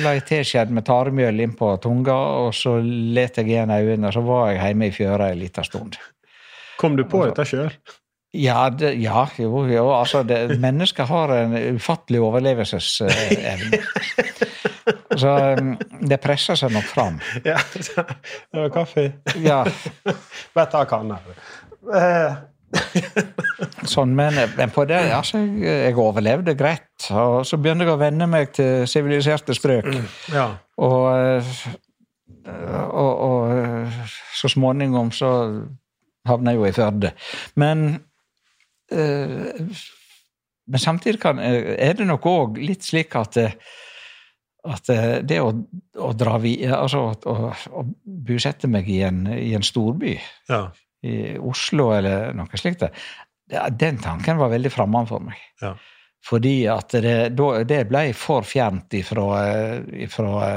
la 0.00 0.14
jeg 0.16 0.24
teskjed 0.30 0.72
med 0.72 0.86
taremjøl 0.88 1.42
innpå 1.44 1.74
tunga, 1.84 2.16
og 2.46 2.54
så 2.56 2.78
let 2.80 3.36
jeg 3.36 3.50
igjen 3.50 3.72
øynene, 3.74 4.08
og 4.08 4.16
så 4.16 4.24
var 4.24 4.50
jeg 4.54 4.62
hjemme 4.62 4.88
i 4.88 4.94
fjøra 4.94 5.30
en 5.32 5.42
liten 5.42 5.66
stund. 5.66 5.98
Kom 6.80 6.96
du 6.96 7.04
på 7.08 7.26
dette 7.26 7.44
sjøl? 7.48 7.70
Ja, 8.36 8.66
det, 8.68 8.94
ja 9.00 9.22
jo, 9.40 9.62
jo, 9.70 9.84
altså 9.96 10.20
det, 10.26 10.58
Mennesker 10.60 11.08
har 11.08 11.32
en 11.32 11.54
ufattelig 11.76 12.20
overlevelsesevne. 12.24 13.80
Så 15.16 15.30
um, 15.56 15.72
det 16.08 16.18
presser 16.22 16.58
seg 16.58 16.74
nok 16.74 16.84
fram. 16.88 17.16
Ja. 17.46 17.56
Det 17.72 18.60
var 18.60 18.68
kaffe. 18.74 19.06
Ja, 19.42 19.62
Bare 20.54 20.68
ta 20.72 20.84
kanna. 20.88 21.16
Sånn, 23.92 24.12
men, 24.18 24.34
men 24.56 24.72
på 24.74 24.84
det, 24.88 24.98
altså, 25.14 25.38
jeg, 25.38 25.62
jeg 25.86 25.96
overlevde 26.02 26.56
greit. 26.58 26.88
Og 27.14 27.44
så 27.46 27.58
begynte 27.60 27.86
jeg 27.86 27.94
å 27.94 28.00
venne 28.00 28.26
meg 28.30 28.50
til 28.56 28.86
siviliserte 28.90 29.54
strøk. 29.56 29.88
Ja. 30.34 30.48
Og, 30.82 31.46
og, 32.46 33.12
og 33.28 34.00
så 34.36 34.50
småningom 34.52 35.12
så 35.14 35.30
havna 36.26 36.54
jeg 36.54 36.60
jo 36.60 36.66
i 36.68 36.74
Førde. 36.76 37.12
Men 37.54 37.86
eh, 38.90 39.82
Men 40.66 40.82
samtidig 40.82 41.20
kan, 41.22 41.38
er 41.38 41.92
det 41.94 42.06
nok 42.08 42.24
òg 42.26 42.56
litt 42.58 42.82
slik 42.82 43.14
at 43.14 43.38
at 44.66 44.88
det 45.22 45.36
å, 45.38 45.52
å 46.02 46.08
dra 46.18 46.40
videre, 46.42 46.80
altså 46.82 47.04
å, 47.14 47.34
å 47.54 47.84
bosette 48.02 48.66
meg 48.66 48.88
i 48.90 48.96
en, 49.06 49.20
i 49.30 49.52
en 49.54 49.62
storby, 49.62 50.16
Ja. 50.50 50.64
I 51.02 51.36
Oslo 51.38 51.90
eller 51.96 52.32
noe 52.34 52.56
slikt, 52.58 52.80
det, 52.86 53.60
den 53.78 53.98
tanken 54.02 54.38
var 54.40 54.48
veldig 54.54 54.72
fremmed 54.72 55.08
for 55.08 55.20
meg. 55.20 55.36
Ja. 55.62 55.74
Fordi 56.26 56.66
at 56.72 56.90
det, 56.90 57.36
det 57.68 57.82
ble 57.90 58.08
for 58.18 58.42
fjernt 58.42 58.94
ifra, 58.98 59.26
ifra 59.92 60.56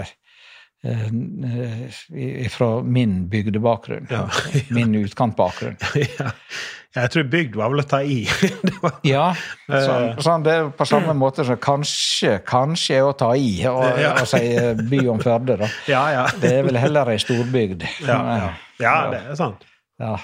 ifra 0.79 2.49
fra 2.49 2.81
min 2.83 3.29
bygdebakgrunn. 3.29 4.07
Ja. 4.09 4.29
Min 4.69 4.95
utkantbakgrunn. 4.95 5.75
ja. 6.19 6.31
Jeg 6.95 7.11
tror 7.13 7.25
bygd 7.29 7.57
var 7.59 7.69
vel 7.69 7.83
å 7.83 7.85
ta 7.85 7.99
i. 8.01 8.23
Var- 8.81 8.95
Ja, 9.05 9.25
Eh. 9.69 9.83
sånn, 9.85 10.15
sånn 10.25 10.45
det 10.47 10.53
er 10.57 10.69
på 10.73 10.87
samme 10.89 11.13
måte 11.13 11.43
som 11.45 11.59
kanskje, 11.61 12.39
kanskje 12.47 12.95
er 12.97 13.05
å 13.05 13.13
ta 13.13 13.33
i 13.37 13.59
å 13.69 13.75
Ja. 13.99 14.15
si 14.25 14.39
eh, 14.55 14.73
by 14.89 15.03
om 15.11 15.19
Førde, 15.21 15.59
da. 15.61 15.67
ja, 15.91 16.01
ja. 16.15 16.23
Det 16.41 16.49
er 16.57 16.63
vel 16.65 16.79
heller 16.81 17.11
ei 17.13 17.19
storbygd. 17.21 17.85
Ja, 18.07 18.17
ja. 18.39 18.49
ja, 18.81 18.95
det 19.11 19.19
er 19.29 19.37
sant. 19.37 19.67
Ja. 19.99 20.17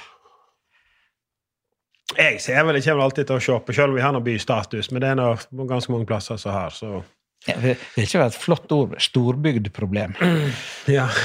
Jeg 2.16 2.40
ser 2.44 2.64
vel, 2.68 2.78
kommer 2.86 3.04
alltid 3.08 3.28
til 3.28 3.36
å 3.36 3.60
på, 3.66 3.74
selv 3.76 3.92
om 3.92 3.98
vi 3.98 4.04
har 4.06 4.14
noe 4.16 4.24
bystatus, 4.24 4.92
men 4.94 5.04
det 5.04 5.12
er 5.12 5.20
noe, 5.20 5.36
ganske 5.68 5.92
mange 5.92 6.08
plasser 6.10 6.40
som 6.42 6.56
har, 6.56 6.74
så 6.76 7.02
Ja, 7.46 7.58
Det 7.62 7.76
er 7.76 8.06
ikke 8.08 8.24
et 8.26 8.38
flott 8.42 8.72
ord. 8.74 8.96
Storbygdproblem. 9.02 10.16
Ja. 10.98 11.10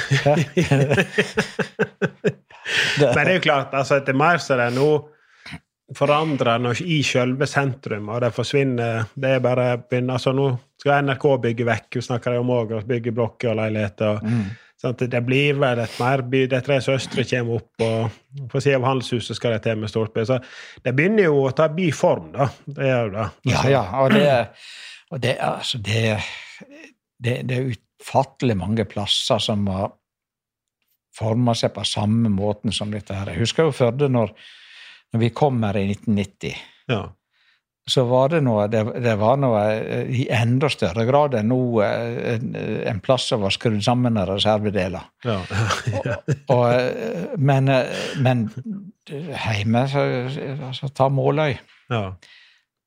Men 3.00 3.16
det 3.16 3.22
er 3.24 3.34
jo 3.34 3.42
klart, 3.42 3.72
altså 3.74 3.96
etter 3.98 4.14
mer 4.16 4.38
så 4.38 4.54
er 4.54 4.70
det 4.70 4.76
forandrer 4.76 5.96
forandra 5.96 6.74
i 6.84 7.00
selve 7.02 7.48
sentrum, 7.50 8.08
og 8.12 8.20
det 8.22 8.30
forsvinner 8.36 9.08
Det 9.14 9.30
er 9.36 9.40
bare 9.42 9.72
altså 10.12 10.32
Nå 10.36 10.52
skal 10.80 11.04
NRK 11.08 11.24
bygge 11.42 11.66
vekk, 11.66 11.88
vi 11.98 12.02
snakker 12.04 12.38
om 12.38 12.52
òg, 12.54 12.76
bygge 12.88 13.12
blokker 13.16 13.50
og 13.52 13.58
leiligheter. 13.58 14.20
Sånn 14.80 14.94
at 14.94 15.02
det 15.12 15.20
blir 15.26 15.58
vel 15.60 15.82
et 15.82 15.96
mer 16.00 16.22
by. 16.32 16.46
De 16.48 16.60
tre 16.64 16.78
søstre 16.80 17.26
kommer 17.28 17.60
opp, 17.60 17.84
og 17.84 18.46
på 18.48 18.62
siden 18.64 18.80
av 18.80 18.88
handelshuset 18.88 19.36
skal 19.36 19.52
de 19.52 19.60
til 19.66 19.82
med 19.82 19.92
stolpe. 19.92 20.24
Så 20.24 20.38
det 20.84 20.94
begynner 20.96 21.26
jo 21.28 21.42
å 21.44 21.52
ta 21.56 21.68
byform, 21.74 22.30
da. 22.32 22.48
Det 22.64 22.88
gjør 22.88 23.12
det. 23.18 23.26
Ja, 23.50 23.64
ja. 23.68 23.82
Og 24.00 24.14
det, 24.14 24.24
og 25.12 25.20
det, 25.20 25.36
altså, 25.44 25.82
det, 25.84 26.04
det, 27.20 27.36
det 27.50 27.58
er 27.58 27.72
utfattelig 27.74 28.56
mange 28.56 28.88
plasser 28.88 29.42
som 29.44 29.68
har 29.68 29.92
forma 31.20 31.52
seg 31.58 31.74
på 31.76 31.84
samme 31.84 32.32
måten 32.32 32.72
som 32.72 32.92
dette 32.94 33.16
her. 33.16 33.34
Jeg 33.34 33.44
husker 33.44 33.68
jo 33.68 33.76
Førde 33.76 34.08
når, 34.08 34.32
når 35.12 35.24
vi 35.26 35.32
kom 35.36 35.60
her 35.66 35.76
i 35.76 35.90
1990. 35.90 36.60
Ja. 36.88 37.02
Så 37.88 38.04
var 38.06 38.28
det 38.28 38.42
noe 38.44 38.66
Det, 38.70 38.82
det 39.02 39.14
var 39.18 39.38
noe 39.40 39.60
eh, 39.72 40.10
i 40.22 40.26
enda 40.34 40.68
større 40.70 41.06
grad 41.08 41.34
enn 41.38 41.48
nå 41.50 41.60
eh, 41.84 42.34
en, 42.34 42.52
en 42.90 43.00
plass 43.02 43.28
som 43.32 43.42
var 43.44 43.54
skrudd 43.54 43.80
sammen 43.84 44.18
av 44.20 44.28
reservedeler. 44.34 45.08
Ja. 45.24 45.38
Og, 45.96 46.10
og, 46.56 47.38
men, 47.40 47.72
eh, 47.72 48.04
men 48.22 48.46
hjemme 49.08 49.86
så, 49.90 50.06
altså, 50.68 50.92
Ta 50.94 51.08
Måløy. 51.12 51.56
ja. 51.90 52.04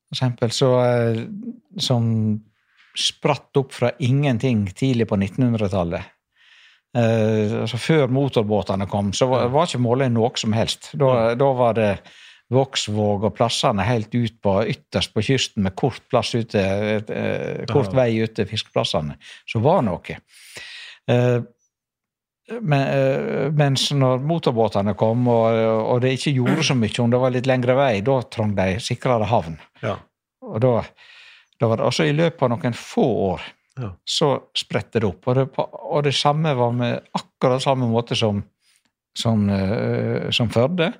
For 0.04 0.16
eksempel 0.16 0.52
så 0.54 0.72
eh, 0.84 1.22
Som 1.80 2.04
spratt 2.94 3.56
opp 3.58 3.72
fra 3.74 3.90
ingenting 3.98 4.68
tidlig 4.70 5.08
på 5.10 5.16
1900-tallet. 5.18 6.12
Eh, 6.94 7.54
altså 7.64 7.80
før 7.82 8.12
motorbåtene 8.14 8.86
kom, 8.86 9.08
så 9.12 9.26
var, 9.26 9.48
var 9.50 9.66
ikke 9.66 9.82
Måløy 9.82 10.12
noe 10.14 10.30
som 10.38 10.54
helst. 10.54 10.92
Da, 10.94 11.34
da 11.34 11.48
var 11.58 11.74
det 11.74 11.88
Vågsvåg 12.52 13.24
og 13.24 13.34
plassene 13.38 13.86
helt 13.86 14.12
ut 14.14 14.36
på 14.44 14.58
ytterst 14.68 15.14
på 15.14 15.22
kysten 15.24 15.64
med 15.64 15.74
kort 15.80 16.02
ute, 16.12 16.60
eh, 16.60 17.64
kort 17.70 17.94
vei 17.96 18.10
ut 18.20 18.34
til 18.36 18.46
fiskeplassene. 18.46 19.16
Så 19.48 19.62
var 19.64 19.82
noe. 19.82 20.18
Eh, 21.08 21.40
men, 22.60 22.82
eh, 22.92 23.50
mens 23.56 23.88
når 23.96 24.20
motorbåtene 24.20 24.92
kom, 24.94 25.24
og, 25.32 25.56
og 25.88 26.02
det 26.04 26.12
ikke 26.18 26.34
gjorde 26.36 26.66
så 26.68 26.76
mye, 26.76 27.00
om 27.00 27.10
det 27.10 27.20
var 27.22 27.32
litt 27.32 27.48
lengre 27.48 27.76
vei, 27.78 28.02
da 28.04 28.20
trong 28.28 28.52
de 28.54 28.74
sikrere 28.84 29.28
havn. 29.30 29.58
ja. 29.82 29.96
Og 30.44 30.60
da, 30.60 30.82
da 31.56 31.68
var 31.70 31.80
det 31.80 31.86
også 31.88 32.04
i 32.04 32.12
løpet 32.12 32.42
av 32.44 32.50
noen 32.52 32.74
få 32.76 33.04
år 33.32 33.44
Ja. 33.80 33.88
så 34.06 34.26
spredte 34.54 35.00
det 35.00 35.08
opp. 35.08 35.24
Og 35.26 35.34
det, 35.38 35.46
og 35.56 36.02
det 36.04 36.12
samme 36.14 36.52
var 36.54 36.74
med 36.76 37.00
akkurat 37.16 37.62
samme 37.64 37.88
måte 37.88 38.14
som, 38.14 38.42
som, 39.16 39.48
eh, 39.50 40.28
som 40.30 40.50
Førde. 40.52 40.92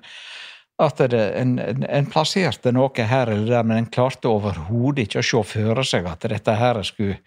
At 0.77 0.99
en, 0.99 1.59
en, 1.59 1.83
en 1.87 2.07
plasserte 2.11 2.71
noe 2.75 3.07
her 3.07 3.29
eller 3.31 3.47
der, 3.47 3.63
men 3.63 3.77
en 3.77 3.91
klarte 3.91 4.27
overhodet 4.27 5.05
ikke 5.05 5.21
å 5.21 5.27
se 5.29 5.43
for 5.53 5.83
seg 5.87 6.07
at 6.11 6.27
dette 6.27 6.55
her 6.59 6.81
skulle 6.83 7.19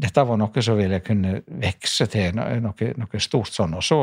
dette 0.00 0.22
var 0.24 0.38
noe 0.38 0.62
som 0.62 0.78
ville 0.78 1.00
kunne 1.04 1.40
vokse 1.46 2.06
til 2.10 2.34
noe, 2.38 2.60
noe 2.62 3.20
stort 3.20 3.52
sånn. 3.52 3.74
Og 3.76 3.84
så, 3.84 4.00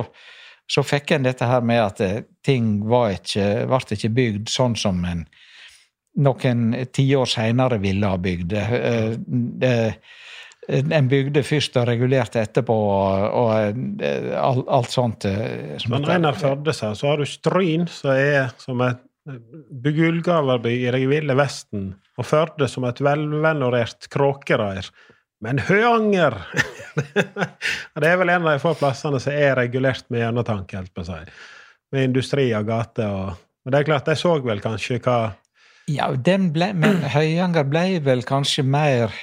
så 0.68 0.84
fikk 0.86 1.16
en 1.16 1.26
dette 1.28 1.48
her 1.48 1.64
med 1.66 1.82
at 1.82 2.02
eh, 2.04 2.20
ting 2.46 2.84
var 2.88 3.16
ikke, 3.16 3.66
ble 3.70 3.98
ikke 3.98 4.14
bygd 4.20 4.52
sånn 4.52 4.76
som 4.78 5.00
en 5.08 5.26
noen 6.18 6.70
tiår 6.94 7.30
seinere 7.30 7.80
ville 7.82 8.10
ha 8.10 8.18
bygd. 8.18 8.54
Eh, 8.54 9.12
det- 9.64 9.98
En 10.68 11.08
bygde 11.08 11.44
først 11.48 11.78
og 11.80 11.86
regulerte 11.88 12.42
etterpå, 12.44 12.76
og, 12.76 13.28
og 13.40 14.02
eh, 14.04 14.34
alt, 14.36 14.66
alt 14.68 14.92
sånt. 14.92 15.28
eh, 15.30 15.78
som 15.80 15.94
Men 15.96 16.10
en 16.12 16.28
har 16.28 16.36
Førde 16.36 16.74
sa, 16.76 16.92
så 16.96 17.14
har 17.14 17.22
du 17.22 17.30
Stryn, 17.30 17.88
som 17.88 18.12
er 18.12 18.50
som 18.60 18.84
et 18.84 19.04
Bugulgaverby 19.72 20.72
i 20.86 20.92
det 20.92 21.04
ville 21.08 21.36
Vesten, 21.36 21.90
og 22.18 22.28
Førde 22.28 22.68
som 22.72 22.86
et 22.88 23.00
velvenorert 23.04 24.08
kråkereir. 24.12 24.88
Men 25.44 25.60
Høyanger 25.62 26.34
Og 27.94 28.00
Det 28.02 28.10
er 28.10 28.16
vel 28.18 28.32
en 28.34 28.48
av 28.48 28.56
de 28.56 28.62
få 28.62 28.72
plassene 28.80 29.20
som 29.22 29.36
er 29.36 29.54
regulert 29.60 30.08
med 30.10 30.24
gjennomtanke, 30.24 30.80
helt 30.80 30.94
på 30.96 31.04
å 31.04 31.10
si. 31.12 31.20
Med 31.94 32.08
industri 32.10 32.48
og 32.58 32.66
gater 32.68 33.12
og 33.12 33.44
Men 33.68 33.76
det 33.76 33.80
er 33.80 33.90
klart, 33.90 34.08
de 34.08 34.16
så 34.16 34.38
vel 34.42 34.64
kanskje 34.64 35.02
hva 35.04 35.18
Ja, 35.92 36.10
den 36.12 36.50
ble, 36.56 36.72
men 36.74 37.04
Høyanger 37.14 37.68
ble 37.68 37.86
vel 38.04 38.24
kanskje 38.28 38.64
mer 38.64 39.14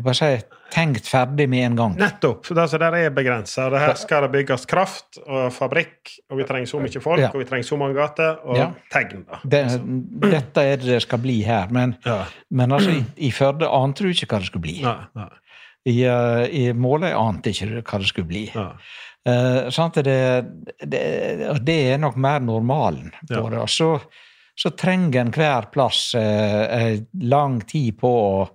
hva 0.00 0.14
skal 0.16 0.34
jeg 0.34 0.42
si, 0.42 0.59
tenkt 0.72 1.08
ferdig 1.10 1.48
med 1.50 1.64
en 1.66 1.76
gang. 1.78 1.96
Nettopp! 1.98 2.46
Det 2.48 2.58
altså, 2.62 2.78
der 2.78 2.96
er 2.98 3.10
begrensa. 3.14 3.68
Her 3.70 3.94
skal 3.98 4.22
det 4.26 4.30
bygges 4.32 4.66
kraft 4.70 5.18
og 5.26 5.50
fabrikk, 5.52 6.14
og 6.30 6.38
vi 6.40 6.46
trenger 6.48 6.70
så 6.70 6.80
mye 6.82 7.02
folk, 7.02 7.20
Ja. 7.20 7.28
og 7.34 7.38
vi 7.42 7.48
trenger 7.48 7.66
så 7.68 7.78
mange 7.80 7.94
gater, 7.98 8.38
og 8.44 8.56
Ja. 8.56 8.70
tegn. 8.92 9.24
Det, 9.44 9.62
dette 10.30 10.60
er 10.62 10.76
det 10.76 10.86
det 10.86 11.02
skal 11.02 11.18
bli 11.18 11.42
her, 11.42 11.68
men, 11.70 11.96
Ja. 12.06 12.24
men 12.50 12.72
altså, 12.72 12.90
i, 12.90 13.04
i 13.28 13.30
Førde 13.30 13.68
ante 13.68 14.04
du 14.04 14.10
ikke 14.10 14.26
hva 14.26 14.38
det 14.38 14.46
skulle 14.46 14.62
bli. 14.68 14.80
Nei, 14.82 14.96
nei, 15.14 15.28
I, 15.86 16.02
eh, 16.04 16.48
i 16.52 16.72
Måløy 16.72 17.12
ante 17.12 17.50
ikke 17.50 17.82
hva 17.82 17.98
det 17.98 18.06
skulle 18.08 18.28
bli. 18.28 18.50
Ja. 18.54 18.72
Uh, 19.28 19.68
sant? 19.70 19.94
Det, 20.00 20.46
det, 20.80 21.00
det 21.62 21.92
er 21.92 21.98
nok 22.00 22.16
mer 22.16 22.40
normalen 22.40 23.10
på 23.28 23.50
det. 23.50 23.58
Og 23.60 23.68
så, 23.68 24.00
så 24.56 24.70
trenger 24.76 25.20
en 25.20 25.30
hver 25.34 25.68
plass 25.72 26.14
eh, 26.14 27.00
lang 27.20 27.60
tid 27.68 27.98
på 28.00 28.08
å 28.08 28.48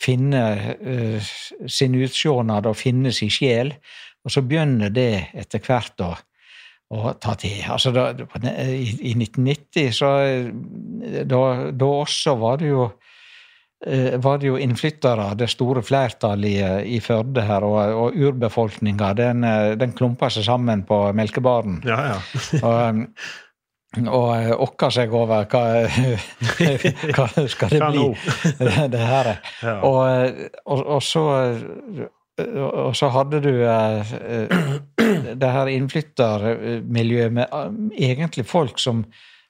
finne 0.00 0.44
uh, 0.80 1.32
sin 1.68 1.96
utsjånad 2.00 2.68
og 2.70 2.78
finne 2.78 3.12
sin 3.14 3.32
sjel, 3.32 3.74
og 4.24 4.32
så 4.32 4.42
begynner 4.44 4.92
det 4.92 5.32
etter 5.38 5.62
hvert 5.64 6.02
å, 6.04 6.10
å 6.96 7.12
ta 7.20 7.36
til. 7.40 7.60
Altså 7.72 7.92
da, 7.94 8.10
i, 8.12 8.90
I 9.12 9.14
1990 9.16 9.94
så 9.96 10.10
eh, 10.26 10.50
da, 11.28 11.44
da 11.72 11.92
også 12.02 12.34
var 12.40 12.60
det 12.60 12.68
jo 12.68 12.82
eh, 13.86 14.18
var 14.20 14.42
det 14.42 14.50
jo 14.50 14.58
innflyttere, 14.60 15.30
det 15.40 15.48
store 15.52 15.80
flertallet 15.86 16.84
i, 16.84 17.00
Førde 17.00 17.46
her, 17.48 17.64
og, 17.64 17.80
og 18.02 18.20
urbefolkninga, 18.28 19.14
den, 19.16 19.48
den 19.80 19.96
klumpa 19.96 20.28
seg 20.32 20.44
sammen 20.50 20.84
på 20.88 21.00
Melkebaren. 21.16 21.80
Ja, 21.88 22.02
ja. 22.12 22.20
Og, 22.60 23.06
og 23.98 24.28
eh, 24.36 24.90
seg 24.94 25.12
over 25.18 25.48
hva, 25.50 25.64
hva 27.16 27.26
skal 27.50 27.72
det 27.74 27.80
bli, 27.90 28.06
det 28.94 29.02
her. 29.02 29.34
Og, 29.82 30.00
eh, 30.06 30.48
og, 30.66 30.86
og 30.86 31.02
så 31.02 31.26
og 32.40 32.94
så 32.96 33.10
hadde 33.12 33.40
du 33.44 33.50
eh, 33.66 34.12
eh, 34.20 35.34
det 35.40 35.50
her 35.52 35.70
innflyttermiljøet 35.72 37.34
med 37.36 37.46
eh, 37.52 37.74
egentlig 38.10 38.46
folk 38.48 38.80
som 38.80 39.04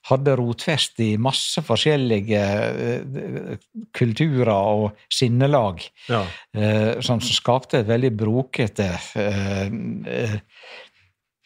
hadde 0.09 0.35
rotfest 0.41 1.01
i 1.05 1.11
masse 1.21 1.61
forskjellige 1.65 2.41
eh, 2.41 3.59
kulturer 3.97 4.53
og 4.55 5.03
sinnelag, 5.13 5.85
ja. 6.09 6.23
eh, 6.57 6.93
som 7.05 7.21
skapte 7.21 7.83
et 7.83 7.91
veldig 7.91 8.13
brokete 8.17 8.89
eh, 9.21 9.67
eh, 10.15 10.39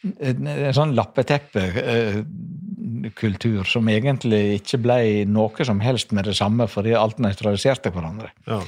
en, 0.05 0.45
sånn 0.45 0.93
sånn 0.93 0.93
lappeteppekultur 2.85 3.63
som 3.63 3.87
egentlig 3.89 4.59
ikke 4.61 4.79
ble 4.81 5.25
noe 5.27 5.65
som 5.65 5.79
helst 5.81 6.11
med 6.11 6.25
det 6.25 6.35
samme, 6.35 6.67
fordi 6.67 6.93
alt 6.95 7.19
nøytraliserte 7.19 7.91
hverandre. 7.91 8.31
ja. 8.47 8.61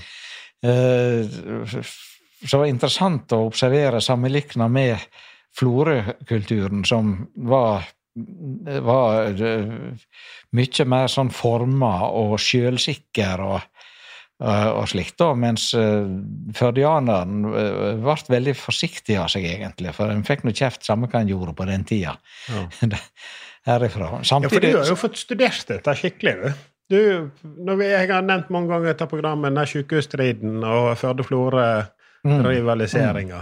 Eh, 0.63 1.25
Så 2.39 2.51
det 2.51 2.59
var 2.59 2.67
interessant 2.67 3.31
å 3.33 3.47
observere 3.47 3.99
sammenlikna 3.99 4.67
med 4.69 4.97
Florø-kulturen, 5.57 6.85
som 6.85 7.27
var, 7.35 7.87
var 8.15 9.41
eh, 9.41 9.95
mye 10.51 10.85
mer 10.85 11.07
sånn 11.07 11.31
forma 11.33 12.09
og 12.09 12.37
sjølsikker 12.37 13.41
og, 13.41 13.61
eh, 14.43 14.69
og 14.69 14.87
slikt, 14.87 15.17
da, 15.17 15.33
mens 15.33 15.73
førdianeren 16.53 17.41
ble 18.03 18.17
veldig 18.29 18.53
forsiktig 18.55 19.17
av 19.17 19.29
seg, 19.33 19.45
egentlig, 19.45 19.93
for 19.93 20.09
en 20.09 20.23
fikk 20.23 20.45
nå 20.45 20.53
kjeft 20.53 20.85
samme 20.85 21.09
hva 21.09 21.21
en 21.21 21.33
gjorde 21.33 21.57
på 21.57 21.65
den 21.65 21.85
tida. 21.89 22.19
Ja. 22.49 22.67
Herifra. 23.67 24.07
Ja, 24.23 24.49
for 24.49 24.59
du 24.63 24.77
har 24.77 24.87
jo 24.87 24.95
fått 24.99 25.17
studert 25.19 25.67
dette 25.67 25.95
skikkelig, 25.99 26.35
du. 26.39 26.47
du 26.95 27.01
når 27.67 27.75
vi, 27.81 27.85
jeg 27.91 28.07
har 28.13 28.23
nevnt 28.25 28.49
mange 28.53 28.69
ganger 28.71 28.87
dette 28.93 29.07
programmet, 29.11 29.55
den 29.55 29.71
sykehusstriden 29.73 30.53
og 30.63 30.83
Førde-Florø-rivaliseringa. 31.01 33.39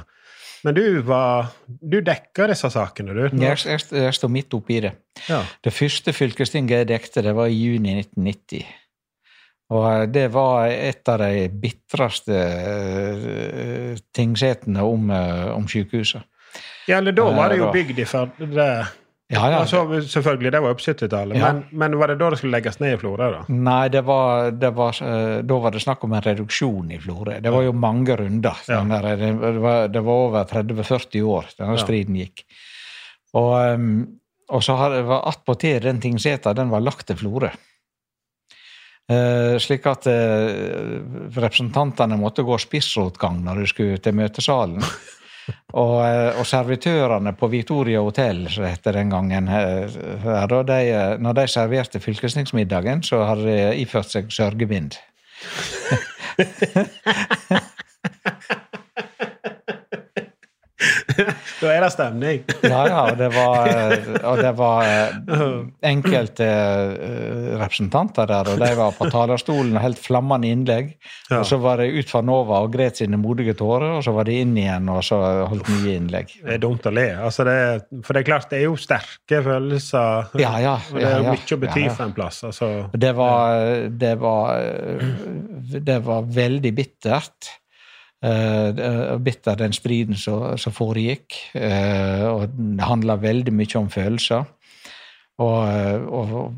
Men 0.65 0.73
du 0.73 0.85
var 1.05 1.45
Du 1.67 2.01
dekka 2.01 2.47
disse 2.49 2.69
sakene, 2.73 3.13
du? 3.13 3.29
Jeg, 3.37 3.57
jeg, 3.69 3.81
jeg 3.93 4.13
står 4.17 4.29
midt 4.33 4.53
oppi 4.57 4.81
det. 4.87 4.93
Ja. 5.29 5.45
Det 5.61 5.73
første 5.73 6.13
fylkestinget 6.15 6.77
jeg 6.81 6.87
dekte, 6.89 7.21
det 7.21 7.35
var 7.37 7.47
i 7.51 7.59
juni 7.59 7.93
1990. 7.99 8.65
Og 9.73 9.85
eh, 9.91 10.03
det 10.09 10.27
var 10.33 10.67
et 10.69 11.09
av 11.09 11.21
de 11.21 11.47
bitreste 11.49 12.35
eh, 12.35 13.95
tingsetene 14.15 14.85
om, 14.85 15.09
eh, 15.13 15.47
om 15.53 15.67
sykehuset. 15.69 16.21
ja, 16.87 16.97
eller 16.97 17.13
da 17.13 17.29
var 17.33 17.53
det 17.53 17.61
jo 17.61 17.71
bygd 17.73 17.99
i 17.99 18.07
Førde. 18.09 18.69
Ja, 19.33 19.47
ja. 19.49 19.59
Altså, 19.63 19.79
selvfølgelig, 20.05 20.51
det 20.53 20.59
var 20.61 20.69
jo 20.69 20.77
på 20.77 20.83
70-tallet, 20.85 21.37
Ja. 21.39 21.47
men, 21.53 21.63
men 21.73 21.95
var 21.97 22.11
det 22.11 22.19
da 22.19 22.27
det 22.29 22.37
skulle 22.37 22.53
legges 22.53 22.77
ned 22.79 22.93
i 22.93 22.97
Florø? 23.01 23.29
da? 23.33 23.39
Nei, 23.49 23.87
det 23.89 24.03
var, 24.05 24.51
det 24.53 24.69
var, 24.77 24.99
eh, 25.01 25.39
da 25.41 25.57
var 25.63 25.73
det 25.73 25.81
snakk 25.81 26.03
om 26.05 26.13
en 26.13 26.21
reduksjon 26.21 26.91
i 26.93 26.99
Florø. 27.01 27.39
Det 27.41 27.53
var 27.53 27.65
jo 27.65 27.73
mange 27.73 28.17
runder. 28.21 28.61
Der, 28.69 29.07
det, 29.17 29.31
var, 29.63 29.87
det 29.89 30.03
var 30.05 30.27
over 30.27 30.45
30-40 30.51 31.25
år 31.25 31.49
denne 31.57 31.77
striden 31.81 32.19
gikk. 32.21 32.45
Og, 33.35 33.55
um, 33.73 34.05
og 34.53 34.61
så 34.63 34.77
har 34.77 34.99
var 35.09 35.25
attpåtil 35.31 35.81
den 35.83 35.97
tingseta, 36.03 36.53
den 36.53 36.69
var 36.69 36.85
lagt 36.85 37.07
til 37.09 37.17
Florø. 37.17 37.49
Uh, 39.09 39.57
slik 39.61 39.83
at 39.89 40.05
uh, 40.09 41.01
representantene 41.33 42.17
måtte 42.17 42.45
gå 42.45 42.55
spissrotgang 42.61 43.41
når 43.45 43.61
de 43.61 43.67
skulle 43.73 43.97
til 44.01 44.15
møtesalen. 44.17 44.85
og, 45.75 46.07
eh, 46.07 46.39
og 46.39 46.45
servitørene 46.47 47.33
på 47.35 47.47
Victoria 47.51 47.99
hotell, 48.03 48.47
som 48.51 48.63
het 48.67 48.83
den 48.95 49.09
gangen, 49.11 49.47
eh, 49.47 49.89
her, 50.23 50.63
de, 50.63 50.79
eh, 50.91 51.17
når 51.19 51.33
de 51.41 51.47
serverte 51.51 51.99
fylkestingsmiddagen, 51.99 53.03
så 53.03 53.23
hadde 53.27 53.43
de 53.43 53.75
iført 53.83 54.09
seg 54.11 54.31
sørgebind. 54.31 54.95
Da 61.61 61.71
er 61.71 61.83
det 61.85 61.91
stemning. 61.93 62.41
Ja, 62.65 62.81
ja, 62.89 63.01
og 63.11 63.19
det 63.19 63.29
var, 63.35 63.69
eh, 63.69 64.07
og 64.27 64.41
det 64.43 64.51
var 64.57 64.87
eh, 64.89 65.53
enkelte 65.87 66.47
eh, 66.47 67.55
representanter 67.61 68.27
der, 68.29 68.49
og 68.51 68.61
de 68.61 68.69
var 68.77 68.95
på 68.97 69.07
talerstolen 69.13 69.75
og 69.77 69.83
helt 69.83 70.01
flammende 70.01 70.51
innlegg. 70.51 70.91
Ja. 71.29 71.39
Og 71.39 71.47
så 71.49 71.59
var 71.63 71.79
de 71.81 71.87
ut 71.95 72.11
fra 72.11 72.21
Nova 72.25 72.61
og 72.65 72.73
gret 72.75 72.99
sine 72.99 73.19
modige 73.21 73.55
tårer, 73.57 73.97
og 73.99 74.05
så 74.05 74.13
var 74.15 74.27
de 74.27 74.37
inn 74.43 74.55
igjen 74.59 74.89
og 74.91 75.01
så 75.05 75.19
holdt 75.49 75.71
nye 75.77 75.97
innlegg. 75.99 76.35
Det 76.43 76.57
er 76.57 76.63
dumt 76.63 76.87
å 76.87 76.93
le. 76.95 77.07
Altså 77.25 77.47
det, 77.47 77.57
for 78.05 78.17
det 78.17 78.23
er 78.23 78.29
klart, 78.31 78.49
det 78.51 78.61
er 78.61 78.67
jo 78.67 78.77
sterke 78.79 79.41
følelser. 79.45 80.31
Ja, 80.41 80.55
ja, 80.63 80.77
Og 80.91 80.99
det 80.99 81.07
er 81.07 81.19
jo 81.19 81.29
ja. 81.29 81.35
mye 81.35 81.57
å 81.57 81.61
bety 81.65 81.85
Ja, 81.85 81.91
ja. 81.91 81.95
for 81.97 82.09
en 82.09 82.15
plass. 82.17 82.41
Altså. 82.47 82.71
Det 82.93 83.13
var, 83.15 83.69
det 83.89 84.15
var, 84.21 84.65
det 85.91 86.01
var 86.05 86.33
veldig 86.35 86.75
bittert. 86.75 87.55
Eh, 88.25 89.11
av 89.13 89.19
bitter 89.21 89.57
den 89.59 89.73
striden 89.75 90.17
som 90.17 90.57
som 90.57 90.73
foregikk. 90.73 91.35
Eh, 91.53 92.23
og 92.25 92.55
det 92.55 92.87
handla 92.87 93.19
veldig 93.21 93.53
mye 93.53 93.77
om 93.77 93.89
følelser. 93.93 94.45
Og, 95.43 95.67
eh, 95.67 96.05
og, 96.07 96.53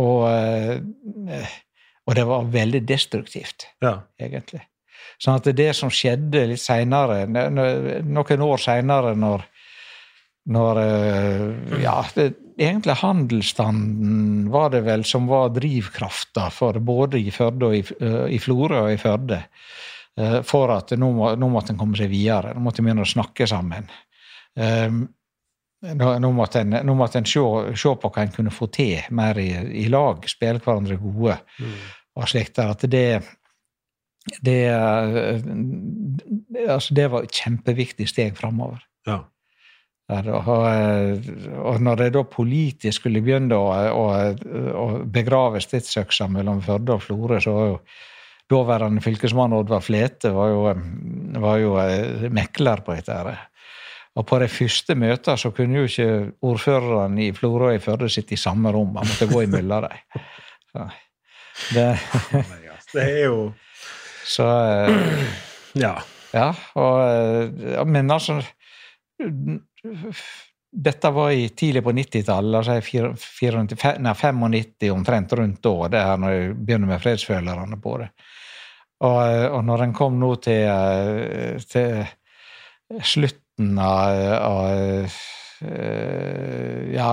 og, 0.00 0.20
eh, 0.30 1.48
og 2.06 2.14
det 2.16 2.24
var 2.28 2.46
veldig 2.52 2.84
destruktivt, 2.88 3.66
Ja. 3.82 3.98
egentlig. 4.20 4.62
Sånn 5.20 5.36
at 5.36 5.56
det 5.56 5.74
som 5.76 5.90
skjedde 5.90 6.46
litt 6.48 6.60
seinere, 6.62 7.26
noen 7.28 8.46
år 8.48 8.58
seinere, 8.58 9.14
når 9.16 9.44
når 10.46 10.78
eh, 10.80 11.82
Ja, 11.82 12.04
det, 12.14 12.34
egentlig 12.60 12.98
handelsstanden 13.00 14.50
var 14.52 14.70
det 14.74 14.82
vel 14.84 15.04
som 15.08 15.26
var 15.30 15.54
drivkrafta 15.56 16.50
for 16.52 16.76
både 16.84 17.18
i 17.22 17.30
Førde 17.32 17.70
og 17.70 17.76
i, 17.78 17.80
eh, 18.00 18.26
i 18.36 18.38
Florø 18.38 18.82
og 18.84 18.92
i 18.92 19.00
Førde. 19.00 19.40
Eh, 20.20 20.40
For 20.46 20.72
at 20.74 20.94
nå, 20.98 21.10
må, 21.16 21.34
nå 21.40 21.50
måtte 21.52 21.74
en 21.74 21.80
komme 21.80 21.98
seg 21.98 22.12
videre. 22.12 22.54
Nå 22.54 22.64
måtte 22.64 22.82
en 22.82 22.88
begynne 22.88 23.06
å 23.06 23.12
snakke 23.14 23.48
sammen. 23.50 23.90
Um, 24.54 25.04
nå, 25.84 26.10
nå 26.22 26.30
måtte 26.32 26.62
en, 26.62 26.78
nå 26.86 26.94
måtte 26.96 27.20
en 27.20 27.28
se, 27.28 27.42
se 27.76 27.94
på 28.00 28.10
hva 28.10 28.22
en 28.22 28.34
kunne 28.34 28.54
få 28.54 28.70
til 28.72 29.02
mer 29.16 29.40
i, 29.42 29.50
i 29.84 29.88
lag, 29.92 30.24
spille 30.30 30.62
hverandre 30.62 31.00
gode. 31.02 31.38
og 32.14 32.30
slikt 32.30 32.54
der, 32.60 32.70
at 32.70 32.84
det 32.90 33.08
det, 34.40 34.66
eh, 34.68 35.40
altså 36.72 36.94
det 36.96 37.08
var 37.12 37.26
et 37.26 37.42
kjempeviktig 37.42 38.06
steg 38.08 38.38
framover. 38.38 38.80
Ja. 39.08 39.18
Der, 40.08 40.28
og, 40.36 41.28
og 41.64 41.80
når 41.80 42.00
det 42.00 42.08
da 42.16 42.24
politisk 42.28 43.00
skulle 43.00 43.22
begynne 43.24 43.56
å, 43.56 43.68
å, 43.72 44.04
å 44.76 44.86
begrave 45.08 45.62
stridsøksa 45.64 46.28
mellom 46.32 46.60
Førde 46.64 46.98
og 46.98 47.04
Florø, 47.06 47.38
så 47.40 47.54
var 47.56 47.70
jo 47.70 47.78
daværende 48.50 49.02
fylkesmann 49.04 49.54
Oddvar 49.56 49.82
Flete 49.84 50.30
var 50.34 50.52
jo, 50.52 50.62
var 51.42 51.58
jo 51.62 51.74
eh, 51.80 52.28
mekler 52.32 52.84
på 52.84 52.96
dette. 52.96 53.12
her. 53.16 53.48
Og 54.14 54.26
på 54.28 54.38
de 54.38 54.48
første 54.48 54.94
møtene 54.94 55.40
så 55.40 55.50
kunne 55.50 55.80
jo 55.82 55.88
ikke 55.88 56.08
ordførerne 56.46 57.26
i 57.26 57.32
Florø 57.34 57.72
og 57.72 57.78
i 57.78 57.82
Førde 57.82 58.08
sitte 58.12 58.36
i 58.36 58.40
samme 58.40 58.70
rom, 58.74 58.92
man 58.94 59.08
måtte 59.08 59.26
gå 59.30 59.42
imellom 59.46 59.88
dem. 59.88 60.92
Det, 61.74 61.88
Det 62.94 63.02
er 63.02 63.24
jo 63.24 63.52
så 64.24 64.46
eh, 64.88 65.24
Ja. 65.74 65.94
Ja, 66.34 66.48
og, 66.74 66.96
eh, 67.06 67.86
men 67.86 68.10
altså 68.10 68.40
Dette 70.76 71.10
var 71.14 71.30
i, 71.30 71.48
tidlig 71.54 71.84
på 71.86 71.92
90-tallet, 71.94 72.56
altså 72.58 72.74
i 72.78 72.82
fire- 72.82 73.12
94 73.14 73.98
nei, 74.02 74.14
95 74.18 74.90
omtrent 74.90 75.32
rundt 75.38 75.60
da, 75.62 75.74
det 75.92 76.00
her 76.02 76.18
når 76.18 76.32
jeg 76.34 76.56
begynner 76.58 76.90
med 76.90 77.02
fredsfølerne 77.02 77.78
på 77.82 77.98
det. 78.02 78.08
Og, 79.04 79.20
eh, 79.22 79.46
og 79.52 79.62
når 79.68 79.84
en 79.84 79.94
kom 79.94 80.18
nå 80.18 80.34
til, 80.42 80.66
eh, 80.66 81.62
til 81.70 83.00
slutten 83.02 83.78
av, 83.78 84.18
av 84.42 84.66
eh, 84.74 85.20
ja 86.94 87.08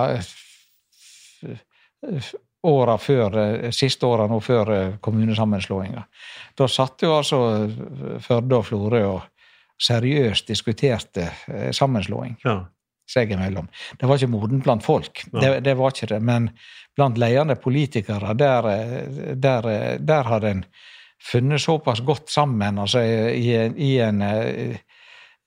åra 2.66 2.98
før, 2.98 3.36
siste 3.74 4.06
åra 4.06 4.26
nå 4.30 4.40
før 4.42 4.98
kommunesammenslåinga. 5.02 6.02
Da 6.58 6.66
satt 6.70 7.02
jo 7.02 7.14
altså 7.16 7.38
Førde 8.22 8.58
og 8.58 8.66
Florø 8.66 9.02
og 9.06 9.22
seriøst 9.82 10.50
diskuterte 10.50 11.28
sammenslåing 11.74 12.36
ja. 12.44 12.60
Seg 13.08 13.32
imellom. 13.34 13.68
Det 13.98 14.08
var 14.08 14.20
ikke 14.20 14.32
modent 14.32 14.64
blant 14.64 14.84
folk, 14.84 15.24
det, 15.32 15.60
det 15.66 15.74
var 15.78 15.92
ikke 15.94 16.14
det. 16.14 16.20
Men 16.22 16.50
blant 16.96 17.18
ledende 17.18 17.56
politikere, 17.60 18.34
der, 18.38 18.68
der, 19.34 19.68
der 19.98 20.30
hadde 20.30 20.50
en 20.50 20.64
funnet 21.22 21.62
såpass 21.62 22.00
godt 22.02 22.30
sammen 22.30 22.78
altså 22.82 23.02
i, 23.02 23.52
i 23.78 23.92
en 24.02 24.24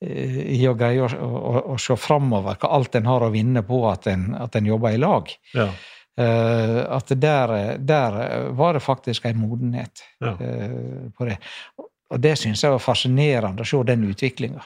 i 0.05 0.61
å 0.67 0.75
greie 0.77 1.01
å, 1.03 1.07
å, 1.07 1.59
å 1.73 1.77
se 1.81 1.95
framover 1.97 2.57
hva 2.59 2.69
alt 2.77 2.95
en 2.99 3.07
har 3.09 3.25
å 3.25 3.31
vinne 3.33 3.63
på 3.65 3.79
at 3.89 4.07
en, 4.11 4.29
at 4.37 4.55
en 4.59 4.67
jobber 4.67 4.95
i 4.95 5.01
lag. 5.01 5.35
ja. 5.55 5.69
Uh, 6.15 6.85
at 6.95 7.09
der, 7.19 7.51
der 7.83 8.13
var 8.55 8.77
det 8.77 8.79
faktisk 8.79 9.25
en 9.27 9.35
modenhet 9.35 9.99
Ja. 10.23 10.31
uh, 10.39 11.09
på 11.11 11.25
det. 11.27 11.35
Og 12.07 12.21
det 12.23 12.37
syns 12.39 12.63
jeg 12.63 12.71
var 12.71 12.79
fascinerende 12.79 13.65
å 13.65 13.67
se 13.67 13.81
den 13.83 14.05
utviklinga. 14.07 14.63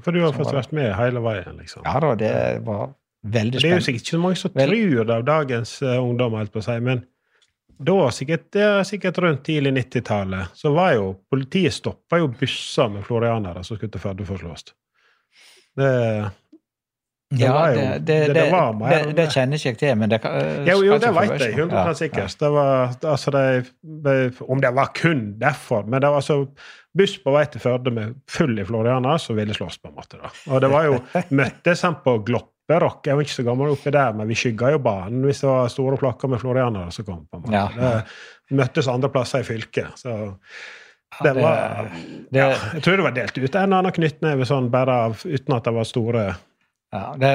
For 0.00 0.12
du 0.16 0.22
har 0.24 0.32
fått 0.32 0.52
vært 0.56 0.72
med 0.72 0.88
hele 0.96 1.20
veien, 1.20 1.56
liksom. 1.60 1.82
Ja 1.84 1.98
da, 2.00 2.14
det 2.16 2.32
var 2.64 2.94
veldig 3.22 3.60
spennende. 3.60 3.60
Det 3.60 3.68
er 3.68 3.74
jo 3.76 3.84
sikkert 3.84 4.02
ikke 4.06 4.14
så 4.16 4.20
mange 4.22 4.38
som 4.40 4.54
Vel- 4.56 4.70
tror 4.72 5.04
det 5.10 5.16
av 5.18 5.24
dagens 5.28 5.74
uh, 5.84 5.96
ungdom, 6.00 6.36
helt 6.40 6.52
på 6.54 6.62
å 6.62 6.64
si, 6.64 6.78
men 6.80 7.02
da, 7.82 7.96
sikkert, 8.14 8.44
det 8.54 8.62
er 8.62 8.84
sikkert 8.86 9.18
rundt 9.18 9.42
tidlig 9.48 9.72
90-tallet, 9.74 10.52
så 10.54 10.70
var 10.72 10.92
jo 10.94 11.08
politiet 11.32 11.74
stoppa 11.74 12.20
jo 12.22 12.28
busser 12.30 12.88
med 12.94 13.02
florianere 13.04 13.64
som 13.66 13.76
skulle 13.76 13.90
til 13.92 14.00
Førde 14.04 14.24
for 14.28 14.38
å 14.38 14.44
slåss. 14.46 14.68
Det, 15.76 15.88
det 17.32 17.40
Ja, 17.42 17.70
jo- 17.72 17.76
det, 17.80 17.98
det, 18.06 18.34
det- 18.36 18.50
var 18.52 18.72
mer 18.76 19.12
det, 19.16 19.28
kjenner 19.32 19.56
ikke 19.56 19.70
jeg 19.72 19.78
til, 19.80 19.94
men 19.98 20.10
det 20.12 20.20
kan 20.22 20.36
jo, 20.68 20.78
jo, 20.84 20.98
det 21.00 21.12
vet 21.16 21.40
jeg. 21.40 21.54
100 21.58 21.58
sikkert. 21.58 21.72
Ja, 21.72 21.94
sikkert. 22.02 22.38
Det 22.44 22.50
var, 22.52 22.94
altså, 23.14 23.30
det, 23.36 23.44
det, 24.04 24.16
om 24.48 24.60
det 24.60 24.72
var 24.76 24.92
kun 24.94 25.24
derfor, 25.40 25.84
men 25.88 26.00
det 26.04 26.10
var 26.12 26.20
altså 26.22 26.38
buss 26.98 27.16
på 27.22 27.32
vei 27.34 27.44
til 27.50 27.62
Førde 27.62 27.92
med 27.94 28.18
full 28.30 28.58
i 28.58 28.66
florianer 28.68 29.20
som 29.22 29.38
ville 29.38 29.54
slåss, 29.56 29.78
på 29.82 29.90
en 29.90 29.96
måte. 29.96 30.20
da. 30.20 30.32
Og 30.52 30.62
det 30.64 30.70
var 30.72 30.88
jo 30.88 30.98
møttes 31.40 31.84
han 31.86 31.98
på 32.04 32.18
Glopperock. 32.28 33.06
Jeg 33.08 33.18
var 33.18 33.26
ikke 33.26 33.38
så 33.38 33.46
gammel 33.46 33.72
oppi 33.74 33.94
der, 33.94 34.12
men 34.18 34.30
vi 34.30 34.38
skygga 34.38 34.74
jo 34.74 34.82
banen 34.84 35.24
hvis 35.26 35.42
det 35.44 35.50
var 35.50 35.72
store 35.72 35.98
plakker 36.00 36.32
med 36.32 36.42
florianere 36.42 36.92
som 36.94 37.08
kom. 37.08 37.24
på 37.30 37.40
en 37.40 37.46
måte. 37.46 37.56
Ja. 37.56 37.98
Det 38.48 38.60
møttes 38.60 38.90
andre 38.92 39.12
plasser 39.12 39.44
i 39.44 39.48
fylket. 39.48 39.98
så... 40.04 40.36
Det 41.20 41.34
var, 41.36 41.90
det, 42.32 42.38
ja, 42.40 42.54
jeg 42.72 42.82
tror 42.86 42.96
det 42.96 43.04
var 43.04 43.12
delt 43.12 43.36
ut 43.36 43.56
en 43.60 43.74
annen 43.76 43.92
knyttneve 43.92 44.46
sånn 44.48 44.70
bare 44.72 44.94
av, 45.10 45.18
uten 45.20 45.52
at 45.58 45.66
det 45.68 45.74
var 45.76 45.84
store 45.84 46.22
ja, 46.92 47.02
det, 47.20 47.32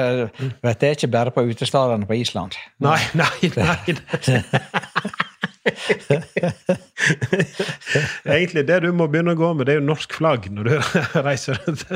vet, 0.62 0.80
det 0.80 0.88
er 0.88 0.96
ikke 0.96 1.10
bare 1.14 1.34
på 1.34 1.42
utestedene 1.46 2.06
på 2.06 2.18
Island. 2.18 2.58
Nei, 2.82 2.98
nei, 3.18 3.50
nei. 3.54 3.94
Egentlig 8.36 8.64
det 8.68 8.80
du 8.84 8.88
må 8.96 9.08
begynne 9.10 9.34
å 9.36 9.38
gå 9.38 9.52
med, 9.54 9.68
det 9.68 9.76
er 9.76 9.80
jo 9.80 9.86
norsk 9.88 10.16
flagg 10.18 10.48
når 10.54 10.70
du 10.70 10.74
reiser 11.28 11.60
rundt. 11.64 11.86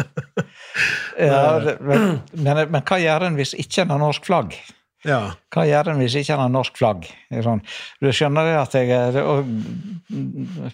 Ja, 1.19 1.77
men, 1.81 2.21
men, 2.37 2.63
men 2.73 2.87
hva 2.89 2.97
gjør 3.03 3.29
en 3.29 3.41
hvis 3.41 3.57
ikke 3.59 3.85
en 3.85 3.95
har 3.95 4.03
norsk 4.03 4.29
flagg? 4.29 4.57
Ja. 5.07 5.23
Hva 5.51 5.65
gjør 5.67 5.93
en 5.93 6.03
hvis 6.03 6.17
ikke 6.21 6.35
en 6.37 6.45
har 6.45 6.53
norsk 6.53 6.77
flagg? 6.79 7.01
Sånn, 7.43 7.63
du 8.03 8.09
skjønner 8.15 8.43
det 8.47 8.57
at 8.61 8.73
jeg 8.79 8.87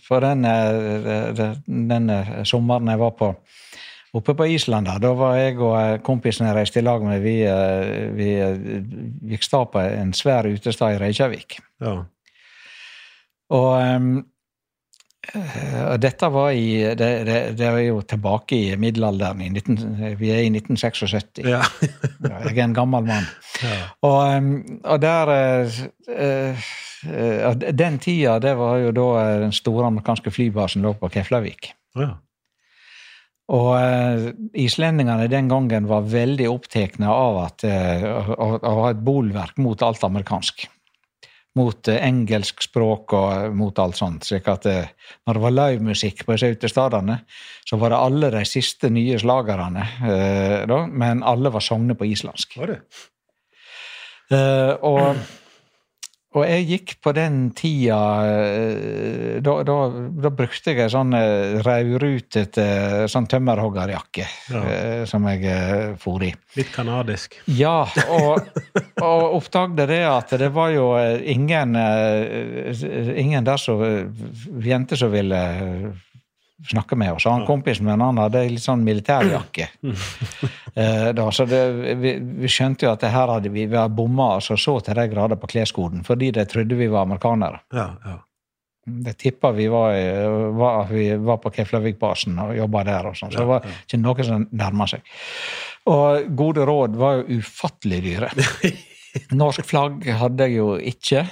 for 0.05 0.19
og, 0.19 0.25
den, 0.27 0.41
eh, 0.45 1.29
den, 1.39 1.55
den 1.89 2.05
sommeren 2.49 2.91
jeg 2.93 3.01
var 3.01 3.15
på 3.19 3.29
Oppe 4.17 4.33
på 4.35 4.47
Island 4.49 4.89
da, 4.89 4.97
da 5.03 5.11
var 5.17 5.37
jeg 5.37 5.59
og 5.61 6.05
kompisen 6.07 6.47
jeg 6.49 6.57
reiste 6.57 6.81
i 6.81 6.85
lag 6.85 7.03
med, 7.05 7.21
vi, 7.21 7.43
eh, 7.45 8.09
vi 8.17 8.29
eh, 8.41 8.55
gikk 9.35 9.45
sta 9.45 9.65
på 9.69 9.83
en 9.85 10.15
svær 10.17 10.49
utestad 10.49 10.97
i 10.97 11.01
Reykjavik. 11.03 11.59
Ja. 11.85 11.99
Og 13.55 13.69
um, 13.81 14.11
dette 16.01 16.29
var 16.33 16.51
i 16.57 16.95
det, 16.97 17.09
det, 17.29 17.39
det 17.59 17.67
er 17.69 17.81
jo 17.89 18.01
tilbake 18.09 18.57
i 18.57 18.77
middelalderen. 18.81 19.43
I 19.45 19.51
19, 19.53 20.17
vi 20.21 20.31
er 20.33 20.45
i 20.45 20.53
1976. 20.53 21.43
Ja. 21.45 21.63
Jeg 22.25 22.55
er 22.55 22.63
en 22.65 22.77
gammel 22.77 23.09
mann. 23.09 23.27
Ja. 23.63 23.81
Og, 24.07 24.21
um, 24.37 24.79
og 24.85 25.03
der 25.03 25.35
uh, 25.35 26.63
uh, 27.09 27.67
Den 27.75 27.99
tida, 27.99 28.39
det 28.43 28.55
var 28.59 28.79
jo 28.85 28.95
da 28.97 29.11
den 29.45 29.53
store 29.53 29.89
amerikanske 29.91 30.33
flybasen 30.33 30.87
lå 30.87 30.95
på 31.01 31.13
Keflavik. 31.13 31.73
ja. 31.99 32.15
Og 33.49 33.71
uh, 33.81 34.27
islendingene 34.61 35.25
den 35.33 35.47
gangen 35.49 35.87
var 35.89 36.05
veldig 36.05 36.51
opptatt 36.53 36.99
av 37.01 37.39
at, 37.47 37.65
uh, 37.65 38.35
å, 38.37 38.49
å 38.61 38.73
ha 38.83 38.91
et 38.93 39.01
bolverk 39.01 39.57
mot 39.65 39.83
alt 39.83 40.05
amerikansk. 40.05 40.67
Mot 41.59 41.91
uh, 41.91 41.99
engelsk 41.99 42.63
språk 42.69 43.17
og 43.19 43.59
mot 43.59 43.83
alt 43.83 43.99
sånt. 43.99 44.29
slik 44.29 44.49
at 44.49 44.71
uh, 44.71 45.13
når 45.27 45.39
det 45.39 45.45
var 45.45 45.57
livemusikk 45.59 46.25
på 46.25 46.37
disse 46.37 46.55
utestedene, 46.55 47.21
så 47.69 47.77
var 47.81 47.93
det 47.93 48.03
alle 48.07 48.33
de 48.39 48.47
siste 48.49 48.89
nye 48.93 49.19
slagerne, 49.21 49.83
men 50.89 51.21
alle 51.27 51.51
var 51.53 51.61
sunget 51.61 51.99
på 52.01 52.07
islandsk. 52.09 52.55
Var 52.63 52.71
det? 52.73 52.79
Eh, 54.29 54.73
og, 54.85 55.17
og 56.37 56.45
jeg 56.45 56.65
gikk 56.69 56.91
på 57.01 57.13
den 57.17 57.37
tida 57.57 57.99
eh, 58.29 59.39
da, 59.41 59.55
da, 59.65 59.77
da 60.27 60.31
brukte 60.35 60.75
jeg 60.75 60.83
ei 60.85 60.91
sånn 60.93 61.15
uh, 61.17 61.57
raurutete 61.65 62.67
sånn 63.09 63.29
tømmerhoggerjakke 63.33 64.27
Ja. 64.53 64.63
eh, 64.69 65.05
som 65.09 65.25
jeg 65.31 65.97
for 66.03 66.21
i. 66.25 66.31
Litt 66.59 66.71
kanadisk. 66.75 67.39
Ja, 67.57 67.87
og, 68.13 68.45
og 69.09 69.39
oppdagde 69.39 69.87
det 69.89 70.03
at 70.09 70.37
det 70.41 70.51
var 70.53 70.73
jo 70.75 70.91
eh, 71.01 71.23
ingen 71.33 71.77
eh, 71.81 72.77
ingen 73.25 73.49
der 73.49 73.57
som 73.61 73.81
jenter 74.65 75.01
som 75.01 75.13
ville 75.15 75.41
snakke 76.67 76.97
med 76.97 77.13
oss. 77.13 77.25
Han 77.25 77.47
kompisen 77.47 77.87
min 77.87 78.01
han 78.01 78.19
hadde 78.19 78.45
litt 78.51 78.65
sånn 78.65 78.87
militærjakke. 78.87 79.71
Eh, 80.79 81.09
da, 81.11 81.25
så 81.35 81.43
det, 81.49 81.59
vi, 81.99 82.13
vi 82.39 82.49
skjønte 82.53 82.87
jo 82.87 82.93
at 82.93 83.03
det 83.03 83.09
her 83.11 83.31
hadde 83.33 83.51
vi, 83.51 83.65
vi 83.67 83.75
hadde 83.75 83.97
bomma 83.99 84.29
altså, 84.37 84.55
så 84.55 84.77
til 84.85 84.95
de 84.95 85.09
grader 85.11 85.41
på 85.41 85.49
kleskoden, 85.51 86.05
fordi 86.07 86.29
de 86.37 86.45
trodde 86.47 86.77
vi 86.79 86.87
var 86.93 87.09
amerikanere. 87.09 87.59
Ja, 87.75 87.87
ja. 88.05 88.13
De 88.87 89.15
tippa 89.19 89.51
vi 89.57 89.67
var, 89.73 89.97
var, 90.55 90.87
vi 90.93 91.09
var 91.19 91.41
på 91.43 91.51
Keflavik-basen 91.57 92.39
og 92.45 92.55
jobba 92.61 92.85
der. 92.87 93.11
og 93.11 93.19
sånn, 93.19 93.33
så 93.35 93.43
det 93.43 93.49
var 93.51 93.67
ikke 93.67 94.01
noe 94.05 94.29
som 94.29 94.47
nærma 94.61 94.87
seg. 94.93 95.19
Og 95.91 96.31
gode 96.39 96.69
råd 96.71 97.01
var 97.01 97.19
jo 97.19 97.41
ufattelig 97.41 98.01
dyre. 98.07 98.31
Norsk 99.41 99.67
flagg 99.67 100.07
hadde 100.21 100.47
jeg 100.47 100.61
jo 100.61 100.71
ikke 100.79 101.27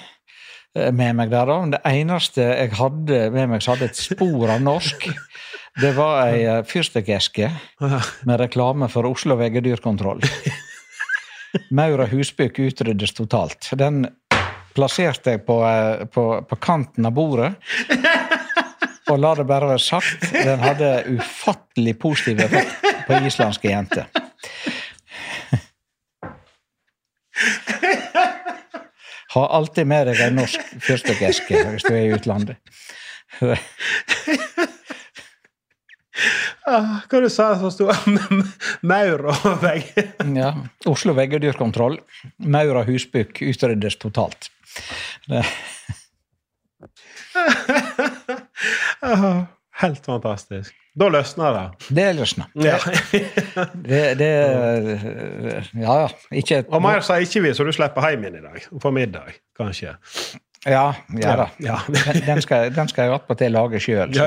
med 0.92 1.16
meg 1.18 1.30
der. 1.32 1.48
da. 1.48 1.58
Det 1.76 1.80
eneste 1.88 2.44
jeg 2.44 2.74
hadde 2.78 3.20
med 3.34 3.52
meg 3.52 3.64
som 3.64 3.74
hadde 3.74 3.90
et 3.90 3.98
spor 3.98 4.52
av 4.52 4.62
norsk, 4.64 5.08
det 5.80 5.92
var 5.96 6.26
ei 6.30 6.44
eh, 6.44 6.62
fyrstikkeske 6.64 7.50
med 8.28 8.40
reklame 8.40 8.88
for 8.92 9.08
Oslo 9.08 9.36
veggedyrkontroll. 9.40 10.22
Maura 11.76 12.06
husbygg 12.08 12.60
utryddes 12.68 13.12
totalt. 13.16 13.70
Den 13.76 14.06
plasserte 14.76 15.36
jeg 15.36 15.44
på, 15.48 15.60
eh, 15.68 16.04
på, 16.12 16.28
på 16.48 16.60
kanten 16.60 17.08
av 17.08 17.16
bordet. 17.16 17.52
Og 19.06 19.20
la 19.22 19.34
det 19.38 19.46
bare 19.46 19.68
være 19.70 19.82
sagt, 19.82 20.24
den 20.34 20.58
hadde 20.64 21.04
ufattelig 21.14 21.94
positiv 22.02 22.40
effekt 22.42 22.88
på 23.06 23.20
islandske 23.28 23.70
jenter. 23.70 24.08
Ha 29.36 29.46
alltid 29.58 29.86
med 29.90 30.08
deg 30.08 30.20
en 30.24 30.38
norsk 30.40 30.62
fyrstikkeske 30.80 31.60
hvis 31.68 31.84
du 31.84 31.92
er 31.92 32.04
i 32.06 32.12
utlandet. 32.16 32.56
Ah, 36.66 37.02
hva 37.06 37.18
du 37.20 37.28
sa 37.30 37.50
som 37.60 37.70
sto 37.70 37.84
maur 38.82 39.26
og 39.30 39.44
vegg? 39.62 39.84
Ja. 40.40 40.48
Oslo 40.88 41.12
veggedyrkontroll. 41.14 41.98
Maur 42.42 42.80
og 42.80 42.88
husbukk 42.88 43.42
utryddes 43.44 43.98
totalt. 44.02 44.48
Det, 45.28 45.44
Ah, 49.06 49.44
Helt 49.82 50.04
fantastisk. 50.06 50.74
Da 50.96 51.08
løsner 51.12 51.52
det. 51.52 51.94
det 51.96 52.06
løsner. 52.16 52.46
Ja. 52.56 52.78
Det, 53.88 54.18
det 54.18 54.30
Ja, 55.76 55.96
ja. 56.00 56.08
Ikke 56.32 56.62
Og 56.72 56.80
mer 56.82 57.00
sa 57.04 57.18
ikke 57.20 57.42
vi, 57.44 57.52
så 57.54 57.64
du 57.68 57.72
slipper 57.76 58.06
hjem 58.08 58.24
igjen 58.24 58.38
i 58.40 58.44
dag. 58.46 58.64
For 58.82 58.90
middag, 58.96 59.34
kanskje. 59.58 59.92
Ja, 60.66 60.86
ja 61.20 61.34
da. 61.42 61.46
Ja. 61.62 61.76
Den, 61.92 62.22
den 62.26 62.40
skal, 62.42 62.70
den 62.74 62.88
skal 62.88 63.02
jeg 63.10 63.14
attpåtil 63.18 63.52
lage 63.54 63.80
sjøl. 63.80 64.16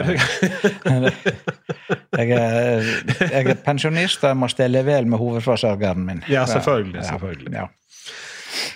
Jeg, 2.19 2.29
er- 2.31 2.83
jeg 3.31 3.45
er 3.47 3.55
pensjonist, 3.65 4.23
og 4.23 4.27
jeg 4.33 4.37
må 4.37 4.47
stelle 4.51 4.81
vel 4.85 5.07
med 5.07 5.17
hovedforsørgeren 5.21 6.03
min. 6.05 6.23
Ja, 6.29 6.45
selvfølgelig, 6.45 7.05
selvfølgelig. 7.05 7.53
Ja. 7.53 7.65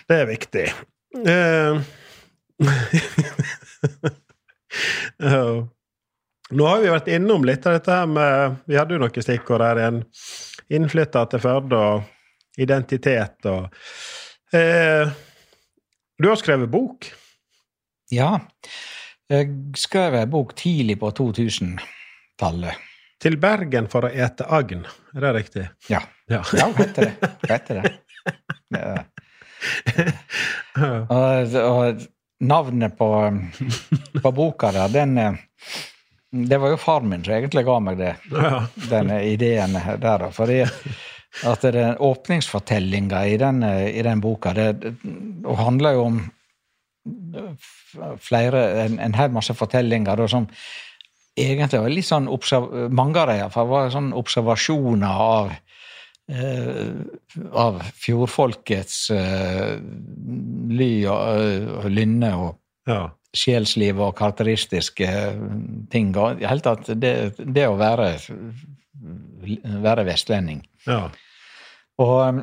det 0.09 0.19
er 0.21 0.25
viktig. 0.25 0.67
Uh. 5.23 5.67
Nå 6.51 6.65
har 6.67 6.81
vi 6.83 6.89
vært 6.91 7.07
innom 7.07 7.45
litt 7.47 7.65
av 7.65 7.77
dette 7.77 7.91
her 7.95 8.09
med 8.09 8.57
Vi 8.67 8.75
hadde 8.77 8.93
jo 8.97 8.99
noen 9.01 9.23
stikkord 9.25 9.63
her 9.63 9.79
igjen. 9.79 10.01
Innflytter 10.75 11.29
til 11.31 11.41
Førde 11.43 11.79
og 11.79 12.59
identitet 12.59 13.47
og 13.49 13.69
eh, 14.53 15.09
Du 16.19 16.27
har 16.29 16.37
skrevet 16.41 16.69
bok. 16.71 17.09
ja. 18.11 18.39
Jeg 19.31 19.47
skrev 19.79 20.13
en 20.19 20.29
bok 20.29 20.51
tidlig 20.59 20.97
på 20.99 21.07
2000-tallet. 21.15 22.75
Til 23.23 23.37
Bergen 23.41 23.87
for 23.89 24.05
å 24.05 24.11
ete 24.11 24.45
agn. 24.51 24.83
Er 25.15 25.23
det 25.23 25.31
riktig? 25.37 25.63
Ja. 25.89 26.01
Ja. 26.29 26.41
Ja, 26.53 26.67
heter 26.77 27.07
det. 27.07 27.31
Heter 27.49 27.79
det. 27.81 27.93
Ja. 28.73 29.05
Og, 31.07 31.55
og 31.55 32.01
navnet 32.43 32.97
på, 32.99 33.07
på 34.21 34.31
boka 34.35 34.71
der, 34.75 34.91
den 34.91 35.17
eh, 35.21 35.37
Det 36.33 36.57
var 36.57 36.73
jo 36.73 36.77
far 36.81 37.03
min 37.05 37.23
som 37.23 37.35
egentlig 37.35 37.65
ga 37.67 37.79
meg 37.79 37.97
det, 37.99 38.13
Ja. 38.33 38.63
denne 38.89 39.19
ideen 39.29 39.75
der. 40.01 40.31
fordi 40.33 40.63
at 41.45 41.61
den 41.61 41.97
åpningsfortellinga 41.97 43.25
i, 43.27 43.37
den, 43.37 43.63
i 43.63 44.01
den 44.05 44.21
boka 44.21 44.53
det, 44.53 44.67
det 44.81 45.57
handler 45.57 45.93
jo 45.97 46.03
om 46.07 46.19
flere, 48.21 48.63
en, 48.85 48.99
en 48.99 49.13
hel 49.17 49.31
masse 49.33 49.53
fortellinger 49.57 50.17
da, 50.17 50.27
som 50.29 50.47
egentlig 51.37 51.81
var 51.81 51.89
litt 51.91 52.07
sånn 52.07 52.29
Mange 52.93 53.19
av 53.19 53.27
dem 53.29 53.41
iallfall 53.41 53.69
var 53.69 53.89
sånn 53.93 54.11
observasjoner 54.17 55.23
av 55.25 55.51
eh, 56.31 56.93
av 57.51 57.81
fjordfolkets 58.05 59.09
eh, 59.11 59.73
ly 60.69 60.91
og, 61.09 61.21
eh, 61.33 61.89
lynne 61.91 62.33
og 62.37 62.55
ja. 62.89 63.03
Sjelsliv 63.33 63.99
og 64.01 64.15
karakteristiske 64.17 65.09
ting. 65.91 66.13
Og 66.17 66.41
i 66.41 66.47
hele 66.47 66.63
tatt 66.63 66.91
det, 66.99 67.13
det 67.37 67.67
å 67.67 67.77
være, 67.79 68.15
være 69.83 70.07
vestlending. 70.09 70.63
ja. 70.87 71.05
Og, 72.01 72.39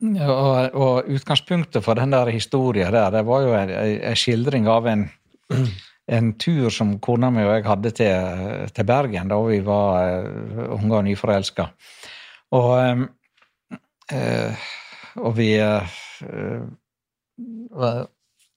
og, 0.00 0.74
og 0.80 1.08
utgangspunktet 1.12 1.84
for 1.84 1.98
den 2.00 2.14
der 2.14 2.30
historien 2.32 2.92
der, 2.94 3.10
det 3.12 3.26
var 3.28 3.42
jo 3.44 3.52
en, 3.58 4.16
skildring 4.16 4.68
av 4.72 4.88
en, 4.88 5.02
en 6.16 6.30
tur 6.40 6.70
som 6.72 6.94
kona 7.04 7.28
mi 7.34 7.44
og 7.44 7.52
jeg 7.58 7.66
hadde 7.68 7.92
til, 7.98 8.70
til 8.72 8.88
Bergen 8.88 9.28
da 9.28 9.40
vi 9.44 9.60
var 9.66 10.14
eh, 10.14 10.62
unge 10.78 10.94
og 10.96 11.04
nyforelska. 11.10 11.68
Og, 12.56 13.04
eh, 14.16 14.64
og 15.20 15.36
vi 15.36 15.50
eh, 15.60 16.00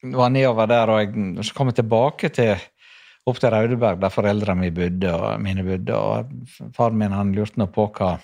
var 0.04 0.32
nedover 0.34 0.68
der, 0.68 0.91
og 0.91 1.01
jeg, 1.01 1.47
så 1.47 1.56
kom 1.56 1.72
jeg 1.72 1.80
tilbake 1.82 2.30
til 2.36 2.54
opp 3.24 3.39
til 3.39 3.54
Raudeberg, 3.54 4.01
der 4.01 4.12
foreldrene 4.12 4.66
mine 4.66 4.76
bodde, 4.76 5.16
og 5.16 5.41
mine 5.41 5.64
bodde, 5.64 5.95
og 5.95 6.72
faren 6.76 6.99
min 6.99 7.16
han 7.16 7.32
lurte 7.36 7.62
nå 7.62 7.70
på 7.72 7.88
hva 7.95 8.18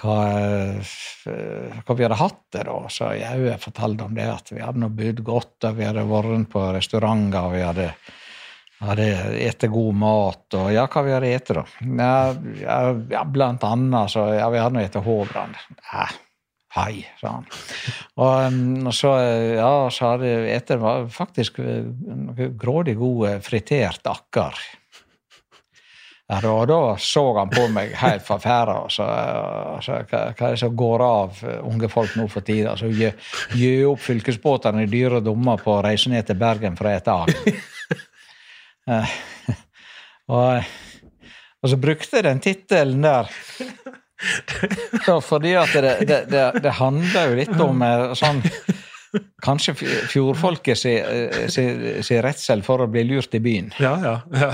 hva, 0.00 0.16
hva 1.84 1.96
vi 1.96 2.06
hadde 2.06 2.16
hatt 2.16 2.40
det 2.54 2.64
da. 2.68 2.78
Så 2.88 3.12
jeg, 3.18 3.60
fortalte 3.60 4.06
om 4.08 4.16
det, 4.16 4.28
at 4.32 4.52
vi 4.54 4.62
hadde 4.64 4.80
nå 4.80 4.88
bodd 4.96 5.22
godt, 5.26 5.56
og 5.68 5.78
vi 5.78 5.86
hadde 5.88 6.08
vært 6.08 6.48
på 6.52 6.64
restauranter, 6.76 7.44
og 7.44 7.56
vi 7.56 7.62
hadde, 7.66 7.88
hadde 8.82 9.08
ete 9.44 9.70
god 9.72 10.00
mat, 10.00 10.46
og 10.58 10.72
ja, 10.74 10.88
hva 10.88 11.04
vi 11.06 11.16
hadde 11.18 11.32
spist, 11.36 11.60
da? 11.60 11.66
Ja, 12.64 12.80
ja, 13.12 13.24
blant 13.28 13.64
annet, 13.68 14.14
så 14.14 14.30
ja, 14.32 14.48
vi 14.52 14.62
hadde 14.62 14.78
nå 14.78 14.86
spist 14.86 15.04
Hovland. 15.04 15.60
Ja, 15.92 16.08
hei, 16.76 17.02
sa 17.20 17.36
han. 17.36 17.48
Og, 18.16 18.60
og 18.88 18.94
så, 18.96 19.14
ja, 19.58 19.72
så 19.92 20.14
hadde 20.14 20.30
etter 20.52 20.80
var 20.82 21.08
faktisk 21.12 21.60
eh, 21.62 21.84
noe 22.28 22.52
grådig 22.58 22.96
god 23.00 23.28
eh, 23.28 23.42
fritert 23.44 24.06
akker. 24.08 24.62
Og 26.32 26.62
da, 26.68 26.96
så 26.96 27.22
han 27.36 27.50
på 27.52 27.66
meg 27.68 27.92
helt 28.00 28.24
forferda. 28.24 28.78
og 28.86 28.92
sa 28.94 29.04
hva, 29.84 30.20
er 30.30 30.38
det 30.40 30.60
som 30.62 30.76
går 30.76 31.04
av 31.04 31.42
eh, 31.44 31.58
unge 31.68 31.88
folk 31.92 32.16
nå 32.16 32.28
for 32.32 32.46
tida? 32.46 32.76
Så 32.78 32.88
Gjø 32.88 33.10
gjø 33.58 33.90
opp 33.90 34.00
fylkesbåtene 34.06 34.86
i 34.86 34.90
dyre 34.90 35.20
dommer 35.20 35.60
på 35.60 35.76
å 35.76 35.82
reise 35.84 36.12
ned 36.12 36.24
til 36.28 36.40
Bergen 36.40 36.78
for 36.78 36.88
å 36.88 36.94
ete 36.94 37.12
agn. 37.12 37.34
Og, 40.32 40.62
så 41.68 41.76
brukte 41.78 42.22
den 42.24 42.40
tittelen 42.42 43.04
der 43.04 43.28
så 45.06 45.18
fordi 45.24 45.54
at 45.58 45.72
det, 45.74 45.94
det, 46.08 46.20
det, 46.32 46.44
det 46.64 46.74
handler 46.78 47.30
jo 47.32 47.38
litt 47.42 47.60
om 47.60 47.82
eh, 47.86 48.08
sånn 48.18 48.42
Kanskje 49.44 49.74
fjordfolket 50.08 50.78
sin 50.78 51.02
si, 51.04 51.50
sin- 51.52 51.98
sin 52.00 52.22
redsel 52.24 52.62
for 52.64 52.80
å 52.80 52.86
bli 52.88 53.02
lurt 53.04 53.34
i 53.36 53.40
byen. 53.44 53.66
Ja, 53.76 53.90
ja. 54.00 54.14
ja. 54.32 54.48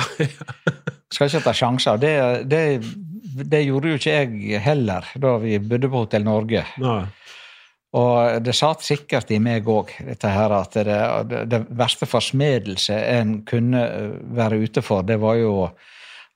Skal 1.14 1.28
ikke 1.30 1.44
ta 1.44 1.52
sjanser. 1.54 2.00
Det, 2.02 2.10
det, 2.50 2.62
det 3.52 3.60
gjorde 3.62 3.92
jo 3.92 4.00
ikke 4.00 4.16
jeg 4.16 4.58
heller 4.64 5.06
da 5.14 5.36
vi 5.38 5.60
bodde 5.62 5.86
på 5.92 6.02
Hotell 6.02 6.26
Norge. 6.26 6.64
Nei. 6.82 7.04
Og 8.02 8.42
det 8.44 8.56
satt 8.58 8.82
sikkert 8.84 9.30
i 9.30 9.38
meg 9.40 9.70
òg, 9.70 9.94
dette 10.10 10.28
her 10.34 10.52
at 10.58 10.74
det, 10.74 10.98
det, 11.30 11.44
det 11.54 11.62
verste 11.78 12.10
forsmedelse 12.10 12.98
en 13.14 13.38
kunne 13.48 13.84
eh, 13.86 14.10
være 14.42 14.58
ute 14.66 14.82
for, 14.82 15.06
det 15.06 15.20
var 15.22 15.38
jo 15.38 15.54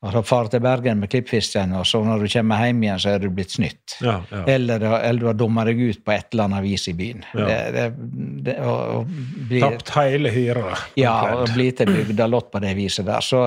å 0.02 0.22
fare 0.26 0.50
til 0.50 0.62
Bergen 0.64 0.98
med 0.98 1.10
klippfisken, 1.12 1.76
og 1.78 1.86
så 1.86 2.00
når 2.02 2.24
du 2.24 2.32
kommer 2.32 2.64
hjem 2.66 2.82
igjen, 2.82 2.98
så 3.04 3.12
er 3.14 3.22
du 3.22 3.28
blitt 3.30 3.54
snytt. 3.54 3.96
Ja, 4.02 4.16
ja. 4.32 4.42
Eller, 4.50 4.82
eller 4.98 5.20
du 5.20 5.28
har 5.30 5.38
dumma 5.38 5.64
deg 5.68 5.78
ut 5.78 6.02
på 6.02 6.14
et 6.14 6.26
eller 6.34 6.48
annet 6.50 6.64
vis 6.66 6.88
i 6.90 6.94
byen. 6.98 7.22
Ja. 7.38 7.46
Det, 7.46 7.58
det, 7.76 7.86
det, 8.48 8.56
og, 8.66 8.80
og 8.96 9.48
bli, 9.48 9.62
Tapt 9.62 9.94
hele 10.00 10.34
hyra. 10.34 10.74
ja, 10.98 11.16
og 11.36 11.54
bli 11.54 11.70
til 11.78 11.92
bygdalott 11.94 12.50
på 12.50 12.62
det 12.64 12.74
viset 12.78 13.06
der. 13.06 13.22
Så, 13.22 13.44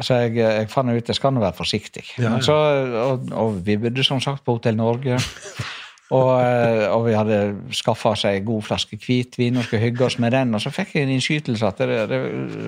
så 0.00 0.22
jeg, 0.24 0.38
jeg 0.40 0.70
fant 0.72 0.96
ut 0.96 1.12
jeg 1.12 1.20
skal 1.20 1.36
nå 1.36 1.44
være 1.44 1.58
forsiktig. 1.60 2.06
Så, 2.16 2.56
og, 3.04 3.28
og 3.36 3.60
vi 3.66 3.76
bodde 3.84 4.06
som 4.06 4.22
sagt 4.24 4.46
på 4.48 4.56
Hotell 4.56 4.80
Norge. 4.80 5.20
Og, 6.14 6.28
eh, 6.38 6.84
og 6.94 7.02
vi 7.08 7.14
hadde 7.16 7.38
skaffa 7.74 8.12
oss 8.14 8.22
ei 8.28 8.38
god 8.46 8.62
flaske 8.68 8.98
hvitvin 9.02 9.58
og 9.58 9.66
skulle 9.66 9.82
hygge 9.82 10.04
oss 10.06 10.18
med 10.22 10.36
den. 10.36 10.54
Og 10.54 10.62
så 10.62 10.70
fikk 10.70 10.94
jeg 10.94 11.06
en 11.06 11.14
innskytelse 11.16 11.66
at 11.66 11.82
det, 11.82 11.98
det, 12.12 12.20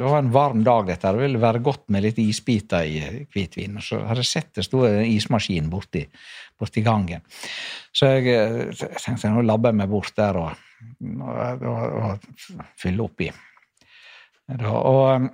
var 0.03 0.19
en 0.19 0.33
varm 0.35 0.65
dag, 0.67 0.89
dette. 0.91 1.13
Det 1.15 1.23
ville 1.23 1.43
være 1.43 1.63
godt 1.63 1.87
med 1.95 2.03
litt 2.09 2.19
isbiter 2.23 2.89
i 2.89 3.23
hvitvin. 3.31 3.79
Og 3.79 3.87
så 3.87 4.03
hadde 4.09 4.25
jeg 4.25 4.33
sett 4.33 4.51
det 4.59 4.67
sto 4.67 4.83
en 4.89 5.05
ismaskin 5.07 5.71
borti, 5.71 6.03
borti 6.59 6.83
gangen. 6.87 7.23
Så 7.95 8.11
jeg 8.17 8.35
eh, 8.35 8.87
tenkte 9.05 9.31
nå 9.31 9.47
labber 9.47 9.71
jeg 9.71 9.83
meg 9.85 9.93
bort 9.93 10.19
der 10.19 10.43
og, 10.43 10.65
og, 11.23 11.69
og, 12.03 12.31
fyller 12.79 13.07
oppi. 13.07 13.31
Og 14.59 15.29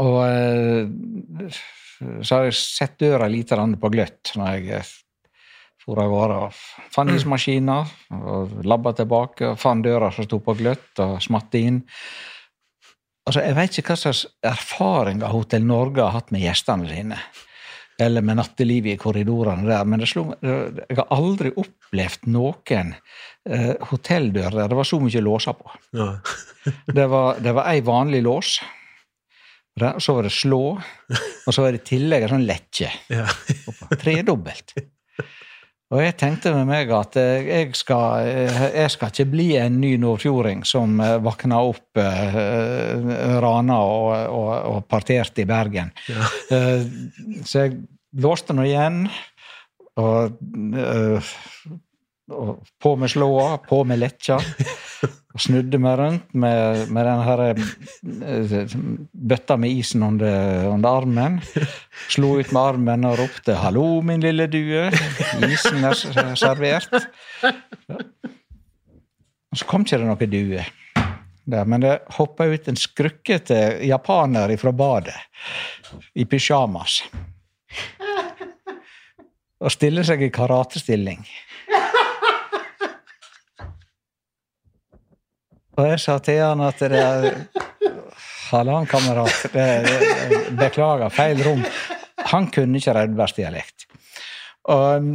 og 0.00 0.18
eh, 0.26 1.50
så 2.22 2.36
har 2.36 2.48
jeg 2.48 2.56
sett 2.56 3.00
døra 3.02 3.28
lite 3.28 3.58
på 3.80 3.90
gløtt 3.92 4.32
når 4.38 4.52
jeg 4.54 4.68
eh, 4.78 4.92
for 5.84 6.00
av 6.02 6.10
gårde. 6.12 7.14
ismaskina 7.16 7.78
og 8.16 8.58
labba 8.68 8.92
tilbake 8.98 9.52
og 9.52 9.60
fant 9.60 9.84
døra 9.84 10.10
som 10.12 10.26
sto 10.26 10.40
på 10.44 10.56
gløtt, 10.58 10.92
og 10.98 11.20
smatte 11.22 11.58
inn. 11.60 11.82
Altså, 13.26 13.44
Jeg 13.44 13.56
vet 13.56 13.78
ikke 13.78 13.94
hva 13.94 14.00
slags 14.00 14.26
erfaringer 14.42 15.30
Hotell 15.30 15.64
Norge 15.64 16.02
har 16.02 16.16
hatt 16.16 16.32
med 16.34 16.42
gjestene 16.42 16.88
sine. 16.88 17.18
Eller 18.00 18.24
med 18.24 18.38
nattelivet 18.40 18.94
i 18.94 19.00
korridorene 19.00 19.68
der. 19.68 19.84
Men 19.84 20.00
det 20.00 20.08
slo, 20.08 20.30
jeg 20.40 20.96
har 20.96 21.10
aldri 21.12 21.50
opplevd 21.52 22.30
noen 22.32 22.94
eh, 23.44 23.74
hotelldør 23.90 24.56
der 24.56 24.70
det 24.72 24.78
var 24.78 24.88
så 24.88 25.00
mye 25.04 25.20
låser 25.20 25.58
på. 25.58 25.72
Ja. 25.96 26.14
Det 26.92 27.06
var, 27.08 27.38
det 27.40 27.54
var 27.56 27.70
ei 27.70 27.80
vanlig 27.80 28.18
lås. 28.22 28.58
Og 29.80 30.02
Så 30.02 30.12
var 30.12 30.26
det 30.26 30.32
slå, 30.34 30.64
og 30.76 31.54
så 31.54 31.62
var 31.62 31.72
det 31.72 31.80
i 31.80 31.86
tillegg 31.94 32.26
en 32.26 32.32
sånn 32.34 32.44
lekke. 32.44 32.90
Ja. 33.08 33.24
Tredobbelt. 34.02 34.74
Og 35.90 35.98
jeg 36.04 36.14
tenkte 36.20 36.52
med 36.54 36.68
meg 36.68 36.90
at 36.94 37.16
jeg 37.18 37.72
skal, 37.74 38.28
jeg 38.70 38.90
skal 38.94 39.10
ikke 39.10 39.32
bli 39.32 39.48
en 39.58 39.80
ny 39.82 39.96
nordfjording 39.98 40.62
som 40.68 41.00
eh, 41.02 41.16
våkna 41.18 41.58
opp 41.66 41.98
uh, 41.98 43.08
rana 43.42 43.78
og, 43.82 44.12
og, 44.30 44.52
og 44.70 44.84
parterte 44.90 45.42
i 45.42 45.48
Bergen. 45.50 45.90
Eh, 46.50 46.86
så 47.42 47.64
jeg 47.64 47.74
låste 48.22 48.54
nå 48.54 48.68
igjen, 48.68 49.02
og, 49.98 50.38
uh, 50.78 51.32
og 52.38 52.62
på 52.78 52.94
med 52.98 53.10
slåa, 53.10 53.48
på 53.66 53.82
med 53.86 53.98
lekkja. 54.04 54.38
Og 55.30 55.42
snudde 55.44 55.78
meg 55.78 55.98
rundt 56.00 56.32
med, 56.34 56.88
med 56.90 57.06
den 57.06 57.20
her 57.22 57.42
eh, 57.46 58.72
bøtta 59.30 59.56
med 59.60 59.76
isen 59.78 60.02
under, 60.02 60.66
under 60.72 60.98
armen. 61.02 61.38
Slo 62.10 62.32
ut 62.40 62.50
med 62.50 62.60
armen 62.60 63.06
og 63.06 63.18
ropte 63.20 63.54
'hallo, 63.54 64.00
min 64.02 64.24
lille 64.24 64.48
due'. 64.50 64.90
Isen 65.46 65.86
er 65.86 66.34
servert. 66.34 66.90
Og 69.50 69.58
så 69.58 69.66
kom 69.66 69.86
ikke 69.86 69.98
det 69.98 70.06
noen 70.10 70.30
due. 70.34 70.66
Der, 71.50 71.64
men 71.66 71.82
det 71.82 71.96
hoppa 72.14 72.46
ut 72.46 72.68
en 72.68 72.78
skrukkete 72.78 73.80
japaner 73.86 74.52
fra 74.60 74.72
badet 74.72 75.16
i 76.14 76.26
pysjamas. 76.28 77.00
Og 79.60 79.72
stiller 79.74 80.06
seg 80.06 80.22
i 80.22 80.30
karatestilling. 80.32 81.24
Og 85.80 85.86
jeg 85.88 86.00
sa 86.02 86.18
til 86.20 86.42
han 86.44 86.60
at 86.60 86.82
det 86.92 87.04
Hallan, 88.50 88.86
kamerat. 88.90 89.46
Beklager, 90.58 91.08
feil 91.14 91.40
rom. 91.46 91.62
Han 92.32 92.50
kunne 92.52 92.76
ikke 92.76 92.92
Raudbergsdialekt. 92.96 93.86
Og, 94.68 95.06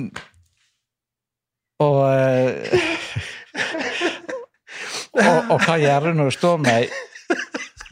og, 1.80 1.98
og 5.26 5.44
Og 5.50 5.62
hva 5.64 5.76
gjør 5.80 6.10
du 6.10 6.16
når 6.18 6.32
du 6.32 6.36
står 6.36 6.58
med 6.64 6.72
ei 6.76 6.88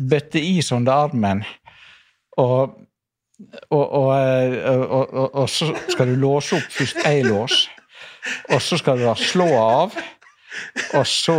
bøtte 0.09 0.41
is 0.41 0.71
under 0.75 1.05
armen, 1.05 1.43
og 2.41 2.79
og, 3.71 3.93
og, 5.33 5.49
så 5.49 5.73
skal 5.89 6.07
du 6.07 6.15
låse 6.19 6.55
opp 6.55 6.69
først 6.71 6.99
ei 7.09 7.23
lås, 7.25 7.55
og 8.53 8.61
så 8.61 8.77
skal 8.79 8.99
du 8.99 9.03
da 9.07 9.15
slå 9.19 9.47
av, 9.59 9.97
og 10.97 11.05
så 11.07 11.37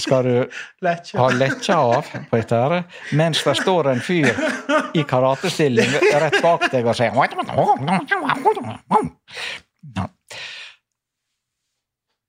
skal 0.00 0.24
du 0.24 0.34
ha 0.82 0.94
har 1.22 1.36
lekkja 1.38 1.76
av 1.76 2.10
på 2.30 2.38
et 2.38 2.52
ære, 2.52 2.82
mens 3.18 3.42
det 3.44 3.56
står 3.60 3.92
en 3.92 4.02
fyr 4.04 4.30
i 4.96 5.04
karatestilling 5.08 5.94
rett 6.22 6.40
bak 6.44 6.68
deg 6.72 6.86
og 6.86 6.96
sier 6.98 7.14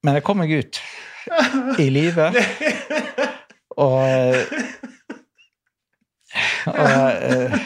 Men 0.03 0.15
jeg 0.15 0.24
kom 0.24 0.39
meg 0.39 0.53
ut 0.55 0.80
i 1.80 1.89
live. 1.91 2.30
Og, 3.80 3.99
og, 6.67 6.88
eh, 6.88 7.59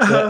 det, 0.10 0.20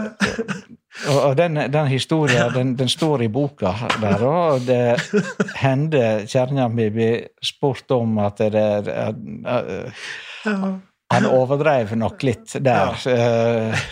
og 1.11 1.37
den, 1.37 1.55
den 1.71 1.87
historien 1.91 2.53
den, 2.53 2.75
den 2.79 2.89
står 2.89 3.21
i 3.25 3.29
boka 3.31 3.73
der, 4.01 4.23
og 4.25 4.61
det 4.67 4.97
hender 5.59 6.25
kjerringa 6.25 6.67
mi 6.73 6.89
blir 6.93 7.27
spurt 7.43 7.91
om 7.95 8.17
at 8.25 8.37
det, 8.53 8.67
er 8.91 9.13
Han 11.13 11.25
overdrev 11.29 11.87
nok 11.95 12.23
litt 12.27 12.57
der, 12.59 12.91
uh, 12.91 12.97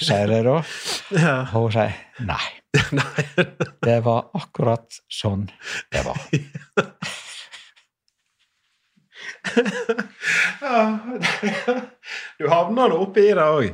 sier 0.03 0.28
jeg 0.36 0.43
da. 0.43 0.56
Ja. 1.16 1.36
Og 1.53 1.60
hun 1.68 1.72
sier 1.78 1.93
nei. 2.28 2.45
Det 3.88 4.01
var 4.03 4.22
akkurat 4.36 4.97
sånn 5.08 5.47
det 5.93 6.01
var. 6.03 6.20
Du 12.38 12.49
havna 12.49 12.88
nå 12.89 12.95
oppi 13.06 13.34
det 13.36 13.45
òg. 13.45 13.66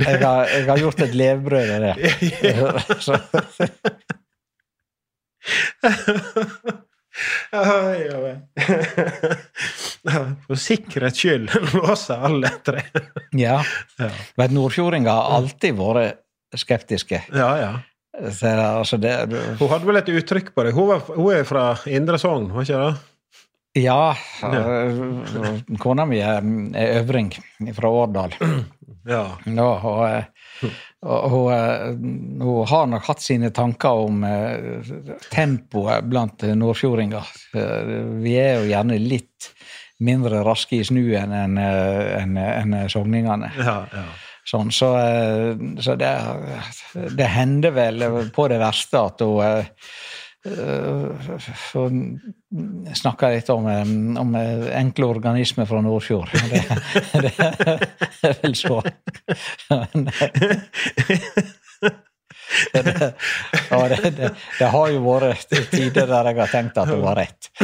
Jeg 0.00 0.18
har, 0.22 0.46
jeg 0.50 0.64
har 0.66 0.78
gjort 0.82 1.00
et 1.04 1.14
levebrød 1.14 1.70
av 1.74 1.80
det. 1.84 1.94
For 10.46 10.56
sikkerhets 10.60 11.20
skyld 11.20 11.50
låser 11.76 12.24
alle 12.30 12.50
tre. 12.64 12.82
ja. 13.36 13.60
Men 14.40 14.56
nordfjordinger 14.56 15.10
har 15.10 15.38
alltid 15.38 15.78
vært 15.78 16.20
skeptiske. 16.58 17.22
ja. 17.34 17.52
ja. 17.60 17.72
Så, 18.20 18.50
altså 18.52 18.98
det, 19.00 19.12
Hun 19.60 19.68
hadde 19.70 19.86
vel 19.86 19.96
et 20.00 20.08
uttrykk 20.12 20.50
på 20.52 20.64
det. 20.66 20.72
Hun, 20.76 20.90
var, 20.90 20.98
hun 21.14 21.30
er 21.32 21.44
fra 21.48 21.62
Indre 21.88 22.18
Sogn, 22.20 22.50
var 22.52 22.66
ikke 22.66 22.80
det? 22.82 22.96
ja, 23.78 24.16
ja. 24.42 24.62
kona 25.78 26.04
mi 26.10 26.18
er 26.18 26.42
øvring 26.98 27.30
fra 27.76 27.88
Årdal. 28.02 28.34
Ja. 29.08 29.38
Ja, 29.44 29.68
og, 29.88 30.02
eh, 30.08 30.70
og 31.02 31.30
hun, 31.32 31.52
eh, 31.54 31.84
hun 32.44 32.66
har 32.68 32.88
nok 32.90 33.06
hatt 33.08 33.24
sine 33.24 33.50
tanker 33.56 34.04
om 34.06 34.24
eh, 34.26 34.90
tempoet 35.32 36.08
blant 36.10 36.44
nordfjordinger. 36.44 37.30
Vi 38.20 38.34
er 38.40 38.60
jo 38.60 38.70
gjerne 38.70 38.98
litt 39.00 39.52
mindre 40.00 40.42
raske 40.46 40.78
i 40.80 40.84
snuen 40.86 41.32
enn 41.36 41.58
en, 41.60 42.36
en 42.40 42.76
sogningene. 42.92 43.52
Ja, 43.60 43.82
ja. 43.92 44.08
Sånn, 44.50 44.70
så 44.72 44.88
så 45.84 45.94
det, 46.00 46.08
det 47.14 47.26
hender 47.28 47.74
vel 47.76 48.02
på 48.34 48.46
det 48.50 48.56
verste 48.58 49.02
at 49.10 49.20
hun 49.22 49.68
så 50.42 51.82
snakka 52.96 53.28
jeg 53.28 53.42
litt 53.42 53.50
om, 53.52 53.66
eh, 53.68 53.90
om 54.20 54.34
eh, 54.40 54.70
enkle 54.78 55.10
organismer 55.12 55.68
fra 55.68 55.82
Nordfjord. 55.84 56.30
Det, 57.20 57.32
det, 58.22 58.28
er 58.28 58.36
vel 58.42 58.54
så. 58.56 58.80
Det, 62.72 62.82
det, 62.82 62.94
det, 63.00 64.10
det, 64.16 64.30
det 64.58 64.68
har 64.72 64.88
jo 64.90 65.02
vært 65.04 65.52
tider 65.70 66.08
der 66.08 66.30
jeg 66.30 66.40
har 66.40 66.50
tenkt 66.52 66.80
at 66.80 66.88
hun 66.90 67.04
har 67.04 67.20
rett. 67.20 67.50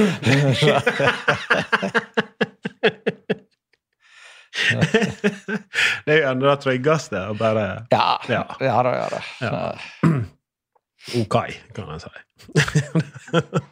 Det 6.07 6.15
er 6.15 6.23
jo 6.23 6.29
enda 6.31 6.49
det 6.49 6.63
tryggeste. 6.65 7.21
å 7.31 7.35
bare 7.37 7.67
Ja, 7.93 8.17
Ja. 8.31 8.45
ja 8.61 8.81
ja, 8.89 9.21
ja 9.45 10.25
OK, 11.15 11.37
kan 11.77 11.93
jeg 11.95 12.01
si. 12.03 12.11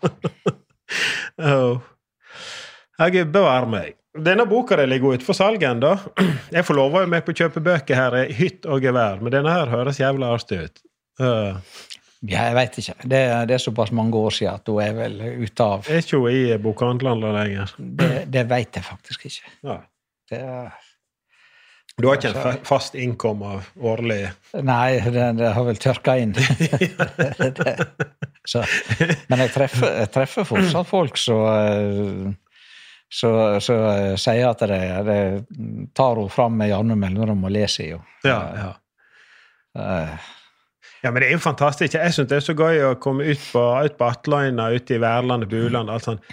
oh. 1.50 1.80
Jeg 3.00 3.26
bevare 3.34 3.66
meg. 3.70 3.96
Denne 4.14 4.44
boka 4.46 4.76
de 4.78 4.84
ligger 4.86 5.16
ute 5.16 5.26
for 5.26 5.34
salg 5.34 5.62
ennå. 5.66 5.96
Jeg 6.54 6.62
får 6.66 6.78
lova 6.78 7.02
meg 7.10 7.24
på 7.26 7.34
å 7.34 7.38
kjøpe 7.40 7.62
bøker 7.64 7.98
her 7.98 8.14
i 8.20 8.28
hytt 8.38 8.68
og 8.70 8.84
gevær, 8.84 9.18
men 9.18 9.34
denne 9.34 9.50
her 9.50 9.72
høres 9.72 9.98
jævla 9.98 10.30
artig 10.36 10.60
ut. 10.68 10.84
Uh, 11.18 11.58
ja, 12.22 12.46
jeg 12.48 12.54
veit 12.56 12.78
ikke. 12.80 12.94
Det, 13.02 13.20
det 13.50 13.56
er 13.56 13.62
såpass 13.62 13.90
mange 13.94 14.16
år 14.16 14.36
siden 14.38 14.54
at 14.54 14.70
hun 14.70 14.80
er 14.84 14.94
vel 14.96 15.18
ute 15.42 15.66
av 15.66 15.90
er 15.90 16.00
ikke 16.04 16.22
hun 16.22 16.30
i 16.30 16.54
bokhandlene 16.62 17.34
lenger? 17.34 17.74
Det, 17.78 18.12
det 18.30 18.46
veit 18.50 18.78
jeg 18.78 18.86
faktisk 18.86 19.26
ikke. 19.32 19.52
Ja. 19.66 19.80
Det, 20.30 20.38
er- 20.40 20.78
Du 22.00 22.08
har 22.08 22.18
ikke 22.18 22.32
en 22.34 22.62
fast 22.66 22.96
innkom 22.98 23.42
av 23.46 23.68
årlig 23.78 24.24
nei, 24.66 24.98
det, 25.14 25.28
det 25.38 25.52
har 25.54 25.66
vel 25.66 25.78
tørka 25.78 26.16
inn. 26.18 26.32
det, 27.58 27.74
så, 28.50 28.64
men 29.30 29.44
jeg 29.44 29.52
treffer, 29.54 30.00
jeg 30.00 30.10
treffer 30.14 30.48
fortsatt 30.48 30.90
folk 30.90 31.20
som 31.20 32.34
så, 33.14 33.30
så 33.62 33.76
sier 34.18 34.48
at 34.48 34.64
det, 34.66 34.80
det 35.06 35.18
tar 35.94 36.18
hun 36.18 36.32
fram 36.32 36.56
med 36.58 36.72
jevne 36.72 36.96
mellomrom 36.98 37.46
og 37.46 37.54
leser 37.54 37.92
jo. 37.92 38.00
Ja, 38.26 38.40
ja. 38.58 38.72
Uh, 39.78 40.32
Ja, 41.04 41.10
men 41.12 41.20
det 41.20 41.28
er 41.28 41.36
jo 41.36 41.42
fantastisk. 41.44 41.98
Jeg 41.98 42.14
syns 42.16 42.30
det 42.30 42.38
er 42.38 42.44
så 42.46 42.54
gøy 42.56 42.78
å 42.86 42.94
komme 42.96 43.26
ut 43.28 43.40
på, 43.52 43.60
ut 43.60 43.96
på 43.98 44.06
Atløyna, 44.08 44.70
ute 44.72 44.96
i 44.96 45.00
Værlandet, 45.02 45.50
Buland, 45.52 45.92
alt 45.92 46.06
sånt. 46.06 46.30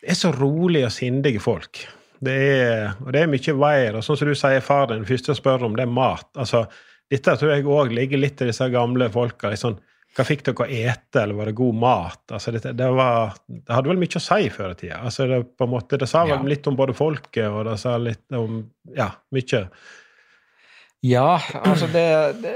Det 0.00 0.14
er 0.14 0.16
så 0.16 0.30
rolige 0.32 0.88
og 0.88 0.94
sindige 0.94 1.42
folk. 1.44 1.82
Det 2.24 2.34
er, 2.58 2.92
og 3.04 3.12
det 3.14 3.22
er 3.24 3.30
mye 3.32 3.54
veier. 3.60 3.96
Og 3.98 4.04
sånn 4.06 4.18
som 4.20 4.30
du 4.30 4.34
sier, 4.38 4.62
far 4.64 4.88
din, 4.92 5.04
første 5.08 5.34
spør 5.38 5.66
om, 5.68 5.74
det 5.78 5.84
er 5.86 5.92
mat. 5.92 6.28
Altså, 6.40 6.64
dette 7.10 7.34
tror 7.40 7.52
jeg 7.54 7.66
òg 7.68 7.92
ligger 7.94 8.20
litt 8.22 8.40
i 8.44 8.48
disse 8.50 8.68
gamle 8.72 9.10
folka. 9.12 9.50
sånn, 9.60 9.76
Hva 10.14 10.22
fikk 10.28 10.44
dere 10.46 10.62
å 10.62 10.70
ete, 10.70 11.22
eller 11.24 11.34
var 11.34 11.48
det 11.50 11.56
god 11.58 11.74
mat? 11.82 12.20
Altså, 12.36 12.52
det, 12.54 12.62
det, 12.78 12.88
var, 12.94 13.34
det 13.50 13.74
hadde 13.74 13.90
vel 13.90 13.98
mye 13.98 14.20
å 14.20 14.22
si 14.22 14.48
før 14.54 14.72
i 14.76 14.78
tida. 14.84 15.00
Altså, 15.08 15.26
det, 15.30 15.40
måte, 15.68 15.98
det 15.98 16.08
sa 16.10 16.22
vel 16.24 16.36
Ja. 16.38 16.42
litt 16.54 16.66
om 16.70 16.76
både 16.78 16.94
folket, 16.94 17.48
og 17.50 17.64
det 17.66 17.78
sa 17.82 17.96
litt 17.98 18.24
om 18.38 18.62
Ja, 18.94 19.10
mye. 19.34 19.64
ja, 21.04 21.30
altså 21.64 21.86
det, 21.92 22.06
det 22.44 22.54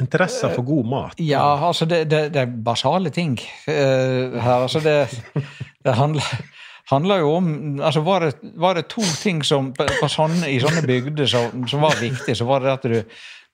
Interesse 0.00 0.48
for 0.54 0.64
god 0.64 0.86
mat. 0.88 1.18
Ja, 1.20 1.44
altså 1.68 1.84
det, 1.84 2.04
det, 2.08 2.20
det 2.32 2.40
er 2.40 2.52
basale 2.64 3.10
ting 3.12 3.34
eh, 3.68 4.32
her. 4.40 4.62
Altså 4.64 4.80
det, 4.80 4.94
det 5.84 5.94
handler, 5.98 6.24
handler 6.90 7.22
jo 7.22 7.30
om 7.38 7.46
altså 7.80 8.00
var 8.04 8.26
det, 8.26 8.32
var 8.60 8.74
det 8.78 8.88
to 8.92 9.04
ting 9.22 9.42
som 9.46 9.70
på, 9.76 9.86
på 10.00 10.08
sånne, 10.12 10.48
i 10.52 10.58
sånne 10.60 10.82
bygder 10.86 11.26
som, 11.30 11.62
som 11.70 11.80
var 11.86 11.96
viktig, 12.00 12.36
så 12.36 12.44
var 12.48 12.60
det 12.64 12.72
at 12.74 12.82
du, 12.90 12.98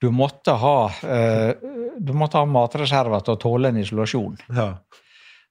du 0.02 0.08
måtte 0.14 0.54
ha 0.58 0.76
eh, 1.04 1.52
du 2.00 2.12
måtte 2.16 2.40
ha 2.40 2.48
matreserver 2.48 3.20
til 3.26 3.36
å 3.36 3.40
tåle 3.42 3.68
en 3.70 3.78
isolasjon 3.82 4.38
Ja. 4.56 4.68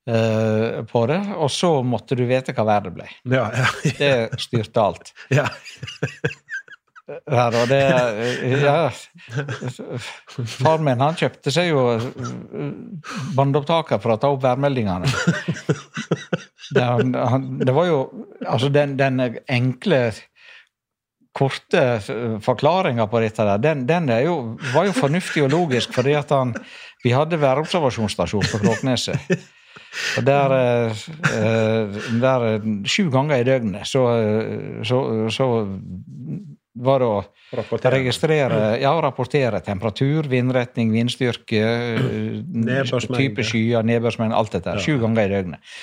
eh, 0.09 0.79
på 0.89 1.05
det, 1.11 1.19
og 1.37 1.51
så 1.53 1.71
måtte 1.85 2.17
du 2.19 2.25
vite 2.29 2.55
hva 2.57 2.65
været 2.67 2.95
ble. 2.95 3.07
Ja, 3.29 3.47
ja, 3.53 3.67
Det 3.99 4.41
styrte 4.41 4.81
alt. 4.81 5.13
ja. 5.29 5.47
Her, 7.09 7.55
og 7.57 7.69
det 7.71 7.81
ja. 8.61 8.89
Far 10.59 10.81
min 10.85 11.01
han 11.01 11.17
kjøpte 11.17 11.53
seg 11.53 11.71
jo 11.71 11.83
båndopptaker 13.37 14.01
for 14.03 14.13
å 14.13 14.19
ta 14.21 14.29
opp 14.33 14.43
værmeldingene. 14.45 15.09
Det, 16.69 16.83
han, 16.85 17.45
det 17.65 17.73
var 17.73 17.87
jo 17.89 18.01
Altså, 18.45 18.69
den, 18.69 18.91
den 18.93 19.17
enkle, 19.49 20.11
korte 21.33 21.81
forklaringa 22.45 23.07
på 23.09 23.21
dette 23.23 23.45
der, 23.47 23.61
den, 23.63 23.85
den 23.89 24.09
jo, 24.25 24.35
var 24.73 24.85
jo 24.85 24.93
fornuftig 24.97 25.43
og 25.45 25.53
logisk, 25.53 25.93
fordi 25.97 26.13
at 26.17 26.29
han 26.33 26.53
Vi 27.03 27.13
hadde 27.15 27.39
værobservasjonsstasjon 27.39 28.49
på 28.51 28.59
Kråkneset. 28.59 29.39
Og 30.17 30.25
der, 30.25 30.53
eh, 30.53 31.99
der 32.21 32.45
eh, 32.49 32.65
sju 32.85 33.09
ganger 33.09 33.39
i 33.39 33.45
døgnet 33.47 33.87
så, 33.87 34.03
eh, 34.19 34.83
så, 34.83 34.99
så 35.31 35.47
var 36.79 37.03
å 37.05 37.13
Rapportere. 37.51 37.97
registrere, 37.97 38.59
ja, 38.81 38.91
rapportere 39.01 39.59
temperatur, 39.65 40.29
vindretning, 40.29 40.91
vindstyrke, 40.93 41.63
eh, 41.63 42.93
type 43.17 43.45
skyer, 43.45 43.83
nedbørsmengde, 43.83 44.37
alt 44.37 44.53
dette. 44.55 44.75
her, 44.75 44.83
Sju 44.83 44.99
ganger 45.01 45.25
i 45.25 45.33
døgnet. 45.33 45.73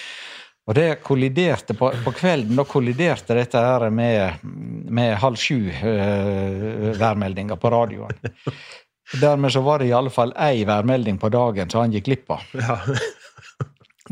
Og 0.66 0.74
det 0.74 0.86
kolliderte 1.06 1.76
på, 1.78 1.92
på 2.02 2.12
kvelden 2.16 2.58
da 2.58 2.64
kolliderte 2.66 3.36
dette 3.38 3.60
her 3.62 3.86
med, 3.94 4.40
med 4.42 5.14
halv 5.22 5.38
sju 5.38 5.60
uh, 5.70 6.90
værmeldinger 6.98 7.60
på 7.62 7.70
radioen. 7.70 8.18
Dermed 9.22 9.52
så 9.54 9.62
var 9.62 9.78
det 9.78 9.86
i 9.86 9.94
alle 9.94 10.10
fall 10.10 10.32
ei 10.42 10.64
værmelding 10.66 11.20
på 11.22 11.30
dagen 11.30 11.70
som 11.70 11.84
han 11.84 11.94
gikk 11.94 12.08
glipp 12.08 12.34
av. 12.34 12.48
Ja. 12.58 12.80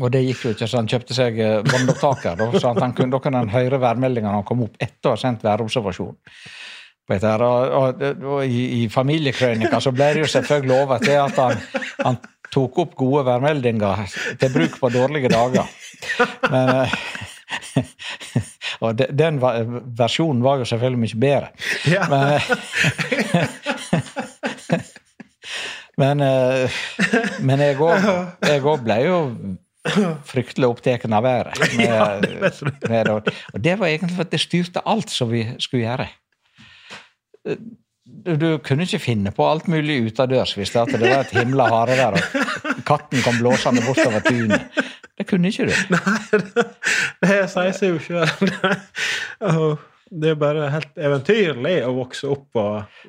Og 0.01 0.11
det 0.11 0.25
gikk 0.25 0.41
jo 0.43 0.51
ikke, 0.55 0.67
så 0.67 0.81
han 0.81 0.89
kjøpte 0.91 1.15
seg 1.15 1.37
eh, 1.39 1.61
båndopptaker. 1.63 2.41
Så 2.59 2.73
han 2.75 2.93
kunne, 2.97 3.13
da 3.13 3.19
kunne 3.23 3.41
han 3.45 3.51
høre 3.53 3.79
værmeldinga 3.79 4.27
når 4.27 4.41
han 4.41 4.47
kom 4.49 4.63
opp 4.67 4.75
etter 4.83 5.11
å 5.11 5.15
ha 5.15 5.21
sendt 5.21 5.45
værobservasjon. 5.45 6.15
Og, 7.05 7.23
og, 7.23 8.01
og 8.25 8.39
i, 8.49 8.61
i 8.81 8.87
familiekrønika 8.89 9.77
så 9.83 9.91
ble 9.93 10.07
det 10.15 10.23
jo 10.23 10.29
selvfølgelig 10.33 10.71
lovet 10.71 11.03
til 11.05 11.19
at 11.21 11.37
han, 11.37 11.61
han 12.01 12.17
tok 12.51 12.79
opp 12.81 12.95
gode 12.97 13.21
værmeldinger 13.27 14.07
til 14.41 14.53
bruk 14.55 14.79
på 14.81 14.89
dårlige 14.89 15.29
dager. 15.29 15.69
Men 16.49 16.73
eh, 16.79 16.97
Og 18.83 18.97
de- 18.97 19.07
den 19.15 19.37
versjonen 19.39 20.41
var 20.43 20.57
jo 20.59 20.65
selvfølgelig 20.67 20.99
mye 20.99 21.19
bedre. 21.21 21.47
Ja. 21.87 22.07
Men, 22.11 22.41
men, 26.01 26.25
eh, 26.25 26.79
men 27.45 27.63
jeg 27.63 27.77
òg 27.79 28.83
ble 28.83 28.97
jo 29.05 29.19
fryktelig 30.31 30.67
opptatt 30.67 31.07
av 31.11 31.23
været. 31.23 31.59
Med, 31.77 31.85
Ja, 31.85 32.05
det 32.23 32.35
vet 32.41 32.89
med, 32.89 33.09
og, 33.09 33.63
det 33.63 33.79
var 33.79 33.87
egentlig 33.87 34.15
for 34.17 34.27
at 34.27 34.35
det 34.35 34.41
styrte 34.43 34.85
alt 34.85 35.13
som 35.13 35.31
vi 35.31 35.45
skulle 35.59 35.85
gjøre. 35.85 36.07
Du, 37.45 38.35
du 38.41 38.47
kunne 38.65 38.85
ikke 38.85 39.01
finne 39.01 39.31
på 39.35 39.45
alt 39.49 39.67
mulig 39.69 39.99
utadørs 40.07 40.55
hvis 40.57 40.73
det, 40.73 40.85
det 40.93 41.09
var 41.09 41.25
et 41.25 41.33
himla 41.35 41.67
der 41.89 42.17
og 42.17 42.83
katten 42.85 43.21
kom 43.25 43.37
blåsende 43.41 43.83
bortover 43.85 44.23
tunet. 44.25 44.61
Det 45.17 45.27
kunne 45.29 45.47
ikke 45.47 45.69
du. 45.69 45.75
nei, 45.93 46.39
Det 47.21 47.43
sier 47.49 47.75
seg 47.75 47.93
jo 47.93 47.99
sjøl. 48.03 48.29
Det 50.11 50.29
er 50.29 50.35
bare 50.37 50.67
helt 50.69 50.99
eventyrlig 51.01 51.79
å 51.87 51.89
vokse 51.95 52.27
opp 52.29 52.43
på 52.53 52.63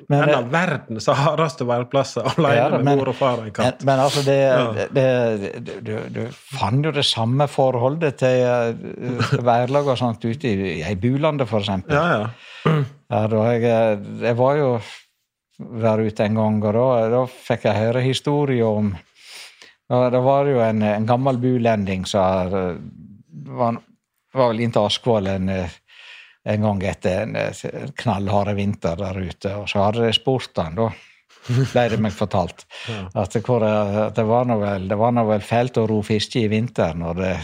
Men 0.09 0.23
en 0.23 0.31
av 0.39 0.47
verdens 0.51 1.05
hardeste 1.13 1.67
værplasser 1.69 2.25
alene 2.33 2.55
Ja, 2.57 2.69
med 2.73 2.85
men- 2.87 2.97
mor 2.97 3.11
og 3.11 3.15
far 3.19 3.37
og 3.37 3.45
en 3.45 3.53
katt. 3.53 3.83
men 3.85 3.99
altså, 4.01 4.23
det, 4.25 4.37
Ja. 4.41 4.71
det, 4.73 4.87
det 4.97 5.83
du, 5.85 5.91
du 6.09 6.21
fant 6.33 6.83
jo 6.85 6.91
det 6.91 7.05
samme 7.05 7.45
forholdet 7.47 8.17
til 8.17 8.41
uh, 8.41 9.43
værlag 9.45 9.87
og 9.93 9.97
sånt 10.01 10.25
ute 10.25 10.49
i, 10.49 10.81
i 10.81 10.95
Bulandet, 10.95 11.47
for 11.47 11.59
eksempel. 11.61 11.93
Ja, 11.93 12.25
ja. 12.65 12.83
Da 13.07 13.43
jeg, 13.53 13.61
jeg 14.25 14.35
var 14.37 14.55
jo 14.57 14.71
der 15.59 16.01
ute 16.05 16.25
en 16.25 16.35
gang, 16.35 16.57
og 16.65 16.73
da, 16.73 16.87
da 17.13 17.21
fikk 17.29 17.63
jeg 17.69 17.77
høre 17.85 18.01
historier 18.05 18.65
om 18.67 18.95
og 19.89 20.11
Det 20.11 20.19
var 20.19 20.45
jo 20.51 20.57
en, 20.59 20.81
en 20.83 21.05
gammel 21.07 21.37
bulending 21.39 22.01
som 22.05 22.49
eh, 22.51 22.73
var, 23.55 23.77
var 24.35 24.49
vel 24.51 24.59
inntil 24.65 24.83
Askvoll 24.89 25.29
en, 25.31 25.47
eh, 25.47 25.69
en 26.47 26.63
gang 26.63 26.81
etter 26.87 27.25
en 27.27 27.91
knallhard 27.99 28.53
vinter 28.57 28.95
der 28.99 29.19
ute, 29.19 29.53
og 29.61 29.67
så 29.71 29.83
hadde 29.87 30.07
de 30.07 30.13
spurt 30.15 30.57
han, 30.61 30.75
da. 30.79 30.89
Ble 31.47 31.83
det 31.93 31.97
meg 32.03 32.11
fortalt. 32.11 32.65
At, 33.15 33.31
det- 33.31 33.43
at 33.47 34.15
det 34.17 34.25
var 34.27 34.43
nå 34.49 34.57
vel, 34.59 34.87
det 34.89 34.97
var 34.99 35.13
nå 35.15 35.23
vel 35.29 35.39
fælt 35.47 35.77
å 35.79 35.85
ro 35.87 36.01
fiske 36.03 36.41
i 36.43 36.49
vinter 36.51 36.91
når 36.99 37.13
det, 37.21 37.35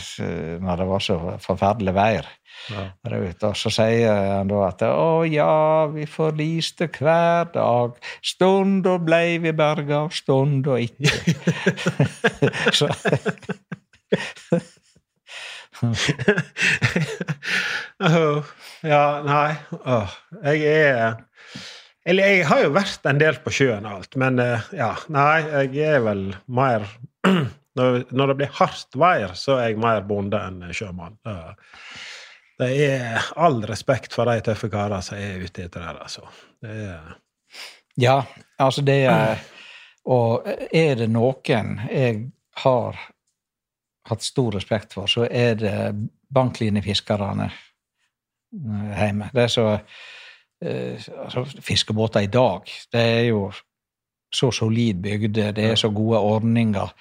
når 0.59 0.81
det 0.81 0.87
var 0.89 1.03
så 1.05 1.17
forferdelig 1.39 1.93
vær. 1.95 2.27
Ute. 2.73 3.47
Og 3.49 3.55
så 3.57 3.71
sier 3.73 4.11
han 4.37 4.47
da 4.51 4.59
at 4.67 4.83
å 4.87 5.23
ja, 5.27 5.87
vi 5.91 6.03
forliste 6.07 6.89
hver 6.99 7.47
dag. 7.55 7.95
Stund 8.23 8.85
og 8.91 9.05
blei 9.07 9.37
vi 9.43 9.51
berga, 9.55 10.03
stund 10.11 10.67
og 10.67 10.83
ikke. 10.83 11.09
så, 12.79 12.91
Åh, 18.03 18.43
ja, 18.83 19.03
nei 19.25 19.55
Åh, 19.85 20.13
Jeg 20.43 20.63
er 20.67 21.15
Eller 22.05 22.27
jeg 22.33 22.45
har 22.49 22.63
jo 22.65 22.71
vært 22.75 23.05
en 23.07 23.19
del 23.21 23.37
på 23.43 23.53
sjøen 23.55 23.85
og 23.87 23.99
alt, 24.01 24.15
men 24.19 24.39
eh, 24.43 24.65
ja, 24.75 24.91
nei, 25.13 25.41
jeg 25.47 25.77
er 25.95 26.01
vel 26.03 26.23
mer 26.51 26.87
Når, 27.79 28.03
når 28.13 28.27
det 28.29 28.35
blir 28.37 28.51
hardt 28.59 28.93
vær, 29.01 29.31
så 29.39 29.55
er 29.57 29.71
jeg 29.71 29.79
mer 29.81 30.03
bonde 30.05 30.37
enn 30.37 30.59
sjømann. 30.77 31.15
Det- 31.25 32.67
er 32.69 33.17
all 33.41 33.57
respekt 33.65 34.13
for 34.13 34.29
de 34.29 34.43
tøffe 34.45 34.69
karene 34.69 34.99
som 35.01 35.17
er 35.17 35.41
ute 35.41 35.63
etter 35.65 35.81
det, 35.81 35.95
altså. 36.05 36.21
Det 36.61 36.75
er, 36.85 37.15
Ja, 37.99 38.19
altså 38.61 38.83
det 38.85 38.99
er 39.09 39.41
Og 40.05 40.45
er 40.69 40.95
det 41.01 41.09
noen 41.09 41.73
jeg 41.89 42.21
har 42.61 42.99
hatt 44.05 44.21
stor 44.21 44.51
respekt 44.53 44.93
for, 44.93 45.07
så 45.09 45.25
er 45.31 45.55
det 45.55 45.75
banklinefiskerne 46.29 47.49
hjemme. 48.53 49.29
Det 49.33 49.43
er 49.43 49.51
så 49.51 49.67
eh, 49.73 51.05
altså, 51.25 51.45
Fiskebåter 51.61 52.25
i 52.25 52.31
dag, 52.31 52.69
det 52.93 53.01
er 53.01 53.27
jo 53.31 53.51
så 54.33 54.51
solid 54.51 55.01
bygde, 55.03 55.51
det 55.51 55.65
er 55.71 55.75
så 55.75 55.89
gode 55.93 56.19
ordninger. 56.19 56.93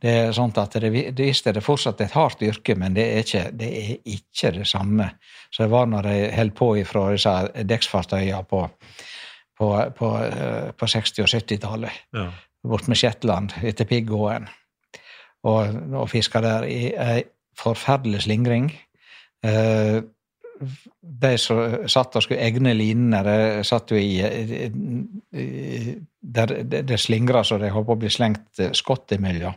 Det 0.00 0.10
er 0.10 0.32
sånn 0.32 0.52
at 0.56 0.74
det, 0.80 0.90
det, 1.12 1.26
visst 1.26 1.46
er 1.46 1.54
det 1.54 1.62
fortsatt 1.64 2.00
et 2.00 2.14
hardt 2.16 2.42
yrke, 2.42 2.74
men 2.78 2.96
det 2.96 3.04
er 3.04 3.24
ikke 3.24 3.42
det, 3.52 3.68
er 3.68 4.14
ikke 4.16 4.52
det 4.56 4.66
samme 4.68 5.10
som 5.52 5.66
det 5.66 5.72
var 5.74 5.90
når 5.90 6.08
jeg 6.08 6.30
holdt 6.38 6.56
på 6.56 6.68
ifra 6.80 7.02
disse 7.12 7.34
dekksfartøyene 7.68 8.46
på, 8.48 8.62
på, 9.58 9.68
på, 9.98 10.12
eh, 10.24 10.70
på 10.72 10.88
60- 10.94 11.26
og 11.26 11.34
70-tallet 11.34 12.00
ja. 12.16 12.30
bort 12.64 12.88
med 12.88 13.00
Shetland 13.00 13.58
etter 13.60 13.88
Piggåen. 13.88 14.48
Og, 15.48 15.76
og 15.96 16.08
fiska 16.12 16.42
der 16.44 16.66
i 16.68 16.80
ei 16.92 17.20
forferdelig 17.60 18.24
slingring. 18.24 18.70
Eh, 19.44 20.00
de 20.60 21.30
som 21.40 21.86
satt 21.88 22.16
og 22.18 22.24
skulle 22.24 22.42
egne 22.44 22.74
linene, 22.76 23.22
de 23.26 23.64
satt 23.66 23.94
jo 23.94 24.00
i, 24.00 24.20
Der 26.20 26.52
det, 26.52 26.82
de 26.88 26.98
slingra 27.00 27.42
så 27.44 27.58
de 27.58 27.70
holdt 27.72 27.88
på 27.88 27.96
å 27.96 28.00
bli 28.02 28.10
slengt 28.12 28.60
eh, 28.60 28.74
skott 28.76 29.14
imellom. 29.16 29.56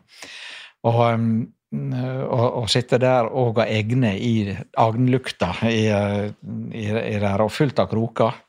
Og, 0.88 1.01
um, 1.12 1.28
og, 1.74 2.45
og 2.62 2.70
sitte 2.72 2.99
der 3.01 3.28
og 3.28 3.60
ha 3.60 3.66
egne 3.68 4.14
i 4.16 4.54
agnlukta 4.80 5.51
i, 5.68 5.86
eh, 5.91 6.32
i, 6.72 6.88
i 6.88 7.20
der, 7.20 7.43
og 7.43 7.51
fullt 7.51 7.84
av 7.84 7.89
kroker 7.91 8.39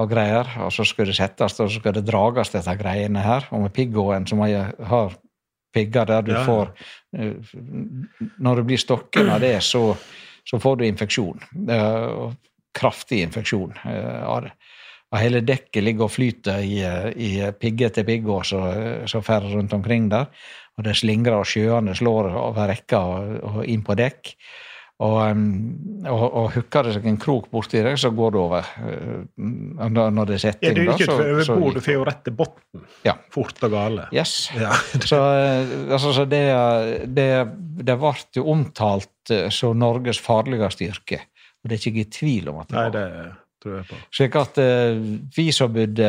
og 0.00 0.08
greier. 0.08 0.48
Og 0.64 0.72
så 0.72 0.86
skulle 0.88 1.12
det 1.12 1.18
settes, 1.20 1.58
og 1.60 1.68
så 1.68 1.76
skulle 1.76 2.00
det 2.00 2.08
drages, 2.08 2.54
dette 2.54 2.76
greiene 2.80 3.24
her. 3.24 3.50
Og 3.52 3.66
med 3.66 3.76
piggåen, 3.76 4.26
som 4.28 4.40
jeg 4.48 4.72
har 4.88 5.16
pigger 5.72 6.04
der 6.08 6.22
du 6.22 6.32
Ja, 6.32 6.44
får 6.44 6.72
eh, 7.16 7.32
Når 8.38 8.56
du 8.56 8.62
blir 8.68 8.80
stokken 8.80 9.30
av 9.32 9.40
det, 9.40 9.58
så, 9.64 9.92
så 10.48 10.60
får 10.60 10.76
du 10.76 10.86
infeksjon. 10.86 11.42
kraftig 12.72 13.22
infeksjon 13.22 13.74
eh, 13.84 14.22
av. 14.24 14.48
Og 15.12 15.20
hele 15.20 15.42
dekket 15.44 15.84
ligger 15.84 16.08
og 16.08 16.14
flyter 16.14 16.64
i, 16.64 16.80
eh, 16.86 17.10
i 17.12 17.30
pigge 17.60 17.90
etter 17.90 18.06
pigge 18.08 18.38
som 18.48 19.24
fer 19.24 19.44
rundt 19.52 19.72
omkring 19.76 20.08
der. 20.08 20.30
Og 20.78 20.86
det 20.86 20.96
slingrer, 20.96 21.36
og 21.36 21.46
sjøene 21.46 21.94
slår 21.94 22.32
over 22.32 22.70
rekka 22.70 22.98
og, 22.98 23.34
og 23.44 23.64
inn 23.68 23.84
på 23.84 23.96
dekk. 23.98 24.32
Og, 25.02 25.16
og, 26.06 26.24
og 26.38 26.44
hooker 26.54 26.86
det 26.86 26.92
seg 26.94 27.06
en 27.10 27.16
krok 27.20 27.48
borti 27.50 27.80
deg, 27.82 27.96
så 27.98 28.12
går 28.14 28.34
det 28.34 28.40
over. 28.42 28.68
eh, 28.86 29.42
Når, 29.82 30.28
det 30.28 30.36
er 30.36 30.42
setting, 30.44 30.76
da, 30.78 30.94
over 30.94 31.50
bord, 31.58 31.74
du 31.74 31.80
gikk 31.80 31.86
får 31.88 31.96
jo 31.96 32.02
det. 32.04 32.08
rett 32.12 32.22
til 32.28 32.36
bunnen. 32.38 32.84
Ja. 33.08 33.16
Fort 33.34 33.64
og 33.66 33.74
gale. 33.74 34.06
Yes. 34.14 34.36
Ja. 34.62 34.70
Så, 35.02 35.18
eh, 35.18 35.74
altså, 35.90 36.12
så 36.14 36.26
det, 36.30 36.42
det, 37.16 37.28
det 37.82 37.98
ble 37.98 38.14
jo 38.38 38.46
omtalt 38.54 39.32
eh, 39.34 39.48
som 39.54 39.80
Norges 39.82 40.22
farligste 40.22 40.86
yrke. 40.92 41.22
Og 41.62 41.70
det 41.70 41.76
er 41.76 41.82
ikke 41.82 41.98
jeg 41.98 42.06
i 42.06 42.12
tvil 42.18 42.52
om 42.52 42.62
at 42.62 42.70
det 42.70 42.78
Nei, 42.78 42.86
var. 42.86 42.94
det 42.96 43.32
tror 43.62 43.76
jeg 43.78 43.88
på. 43.90 43.98
Slik 44.18 44.38
at 44.40 44.58
uh, 44.58 45.02
vi 45.36 45.44
som 45.54 45.74
bodde 45.74 46.08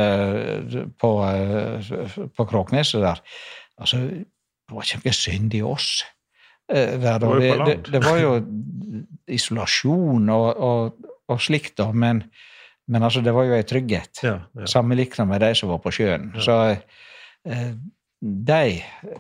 på, 1.01 1.11
uh, 1.21 2.15
på 2.33 2.45
Kråkneset 2.49 3.03
der 3.03 3.21
altså, 3.77 3.99
Det 4.09 4.73
var 4.73 5.13
synd 5.13 5.53
i 5.53 5.61
oss. 5.61 6.01
Eh, 6.71 6.95
der, 7.01 7.19
Det 7.19 7.27
var 7.27 7.41
jo 7.41 7.65
det, 7.65 7.77
det, 7.91 8.03
var 8.03 8.19
jo 8.21 8.33
isolasjon 9.27 10.29
og, 10.29 10.47
og, 10.57 11.11
og 11.31 11.41
slikt, 11.41 11.77
da, 11.81 11.89
men, 11.91 12.23
men 12.87 13.03
altså, 13.03 13.23
det 13.25 13.33
var 13.35 13.47
jo 13.49 13.57
ei 13.57 13.67
trygghet. 13.67 14.23
Ja, 14.23 14.37
ja. 14.59 14.69
Sammenlignet 14.69 15.27
med 15.29 15.43
de 15.43 15.53
som 15.57 15.71
var 15.73 15.83
på 15.83 15.93
sjøen. 15.95 16.31
Så 16.43 16.59
eh, 16.73 17.71
de 18.23 18.65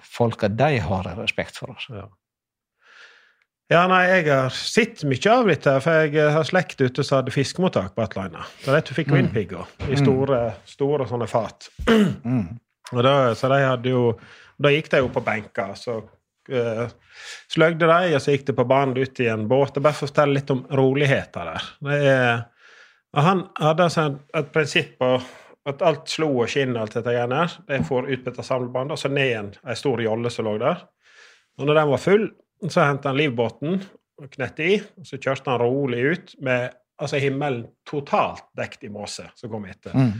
folka, 0.07 0.47
de 0.47 0.77
har 0.83 1.09
jeg 1.09 1.19
respekt 1.19 1.59
for. 1.59 1.75
Altså. 1.75 2.03
Ja. 2.03 2.09
Ja, 3.71 3.85
nei, 3.87 4.01
jeg 4.09 4.27
har 4.27 4.51
sett 4.53 5.01
mye 5.07 5.31
av 5.31 5.47
dette, 5.47 5.71
for 5.81 6.05
jeg 6.05 6.31
har 6.35 6.45
slekt 6.45 6.81
ute 6.83 7.03
som 7.05 7.21
hadde 7.21 7.33
fiskemottak 7.33 7.95
på 7.95 8.03
atleina. 8.03 8.43
Det 8.59 8.69
er 8.69 8.75
det 8.77 8.89
du 8.89 8.97
fikk 8.97 9.13
vindpigger 9.15 9.69
i 9.87 9.97
store, 9.97 10.41
store 10.67 11.07
sånne 11.09 11.29
fat. 11.31 11.69
Mm. 11.87 12.59
Og 12.93 12.99
da, 13.05 13.15
så 13.33 13.49
de 13.49 13.57
hadde 13.63 13.89
jo 13.89 14.01
Da 14.61 14.69
gikk 14.69 14.91
de 14.91 14.99
jo 15.01 15.07
på 15.09 15.23
benker, 15.25 15.71
så 15.79 15.95
sløgde 17.51 17.87
de, 17.87 18.15
og 18.15 18.21
så 18.21 18.33
gikk 18.33 18.47
de 18.49 18.55
på 18.57 18.65
banen 18.67 18.97
ut 18.97 19.21
i 19.23 19.29
en 19.31 19.47
båt. 19.47 19.77
Og 19.77 19.85
bare 19.85 19.97
fortelle 19.97 20.39
litt 20.39 20.51
om 20.53 20.65
roligheter 20.71 21.53
der. 21.53 21.69
Det 21.87 22.01
er, 22.11 22.43
han 23.13 23.45
hadde 23.61 23.87
altså 23.87 24.07
et, 24.09 24.19
et 24.39 24.53
prinsipp 24.53 24.95
på 25.01 25.15
at 25.69 25.83
alt 25.85 26.11
slo 26.11 26.29
og 26.43 26.49
skinn 26.51 26.75
alt 26.75 26.95
dette 26.97 27.11
greiene 27.13 27.43
her. 27.43 27.57
De 27.69 27.79
får 27.87 28.09
utbytta 28.15 28.43
samlebånd, 28.43 28.91
og 28.91 28.99
så 28.99 29.11
ned 29.11 29.29
igjen 29.29 29.51
ei 29.63 29.75
stor 29.79 30.01
jolle 30.03 30.31
som 30.33 30.47
lå 30.49 30.57
der. 30.61 30.83
Og 31.59 31.67
når 31.69 31.79
den 31.79 31.91
var 31.93 32.01
full, 32.01 32.29
så 32.67 32.87
hentet 32.87 33.11
han 33.11 33.19
livbåten 33.19 33.83
og 34.21 34.29
knette 34.33 34.65
i, 34.65 34.77
og 34.99 35.07
så 35.07 35.19
kjørte 35.19 35.51
han 35.51 35.61
rolig 35.61 36.03
ut 36.13 36.33
med 36.43 36.73
altså 37.01 37.19
himmelen 37.19 37.65
totalt 37.89 38.45
dekt 38.57 38.83
i 38.85 38.91
måse 38.93 39.25
som 39.37 39.51
kom 39.51 39.65
etter. 39.69 39.95
Mm. 39.95 40.11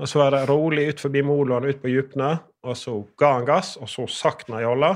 Og 0.00 0.08
så 0.08 0.20
var 0.20 0.36
det 0.36 0.46
rolig 0.48 0.86
ut 0.92 1.02
forbi 1.02 1.22
moloen, 1.26 1.66
ut 1.66 1.80
på 1.82 1.90
djupene, 1.90 2.30
og 2.62 2.76
så 2.78 2.94
ga 3.18 3.32
han 3.38 3.48
gass, 3.48 3.74
og 3.80 3.90
så 3.90 4.06
sakna 4.10 4.62
jolla. 4.62 4.92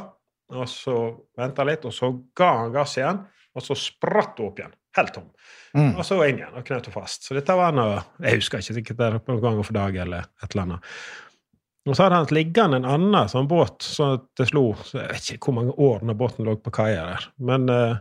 Og 0.55 0.69
så 0.71 0.97
venta 1.39 1.67
litt, 1.67 1.85
og 1.89 1.95
så 1.95 2.11
ga 2.37 2.51
han 2.63 2.75
gass 2.75 2.97
igjen, 2.99 3.21
og 3.55 3.65
så 3.65 3.77
spratt 3.79 4.39
hun 4.39 4.51
opp 4.51 4.61
igjen. 4.61 4.75
Helt 4.95 5.15
tom. 5.15 5.27
Mm. 5.75 5.93
Og 5.99 6.05
så 6.07 6.21
inn 6.29 6.39
igjen 6.39 6.55
og 6.55 6.63
knøt 6.67 6.87
henne 6.87 6.95
fast. 6.95 7.27
Så 7.27 7.35
dette 7.35 7.55
var 7.59 7.75
noe 7.75 7.99
Jeg 8.23 8.39
husker 8.39 8.63
ikke 8.63 8.77
sikkert 8.77 9.01
det 9.01 9.09
noen 9.17 9.41
ganger 9.43 9.67
for 9.67 9.75
dag 9.75 9.97
eller 10.05 10.29
et 10.43 10.53
eller 10.53 10.63
annet. 10.69 10.93
Og 11.85 11.97
så 11.97 12.07
hadde 12.07 12.21
han 12.21 12.31
liggende 12.33 12.79
en 12.81 12.89
annen 12.89 13.29
sånn 13.29 13.49
båt 13.51 13.85
så 13.85 14.15
det 14.39 14.47
slo 14.49 14.71
så 14.87 15.03
Jeg 15.03 15.11
vet 15.11 15.33
ikke 15.35 15.51
hvor 15.51 15.59
mange 15.59 15.75
år 15.85 16.07
når 16.07 16.19
båten 16.21 16.47
lå 16.47 16.55
på 16.63 16.73
kaia 16.79 17.03
der. 17.11 17.27
Men 17.51 17.67
uh, 17.69 17.99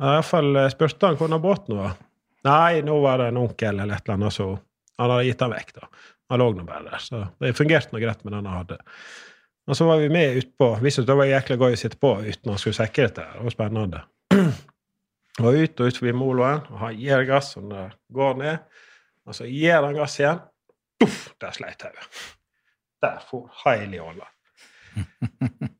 iallfall 0.00 0.64
spurte 0.72 1.10
han 1.10 1.20
hvordan 1.20 1.44
båten 1.44 1.78
var. 1.78 1.94
Nei, 2.46 2.80
nå 2.86 2.96
var 3.04 3.20
det 3.20 3.30
en 3.30 3.42
onkel 3.44 3.78
eller 3.82 3.98
et 3.98 4.06
eller 4.06 4.16
annet, 4.16 4.34
så 4.34 4.48
han 4.96 5.12
hadde 5.12 5.28
gitt 5.28 5.42
den 5.42 5.52
vekk. 5.52 5.72
da. 5.76 5.88
Han 6.32 6.42
lå 6.42 6.50
nå 6.56 6.66
bare 6.66 6.88
der. 6.88 7.02
Så 7.02 7.22
det 7.42 7.54
fungerte 7.58 7.94
nå 7.94 8.02
greit 8.02 8.24
med 8.24 8.34
den 8.34 8.48
han 8.48 8.60
hadde. 8.62 8.80
Og 9.66 9.76
så 9.76 9.86
var 9.88 9.98
vi 9.98 10.08
med 10.08 10.36
utpå. 10.40 10.70
Visste 10.82 11.02
at 11.02 11.10
det 11.10 11.16
var 11.18 11.26
jækla 11.26 11.56
gøy 11.58 11.74
å 11.74 11.80
sitte 11.80 11.98
på 11.98 12.12
uten 12.22 12.52
å 12.52 12.58
skulle 12.60 12.86
dette. 12.86 13.22
her. 13.22 13.38
Det 13.38 13.46
var 13.48 13.54
spennende. 13.54 14.02
Og 15.44 15.52
ut 15.52 15.80
og 15.80 15.90
ut 15.90 15.98
forbi 15.98 16.12
moloen, 16.16 16.62
og 16.72 16.78
han 16.80 16.94
gir 16.96 17.26
gass, 17.28 17.50
og 17.58 17.66
det 17.68 17.82
går 18.16 18.38
ned. 18.40 18.78
Og 19.28 19.36
så 19.36 19.44
gir 19.44 19.82
han 19.84 19.92
gass 19.92 20.14
igjen. 20.16 20.38
Duff, 20.96 21.18
der 21.42 21.52
sleit 21.52 21.82
hodet. 21.84 22.06
Der 23.04 23.18
for 23.28 23.50
heil 23.64 23.92
i 23.92 24.00
åla. 24.00 24.30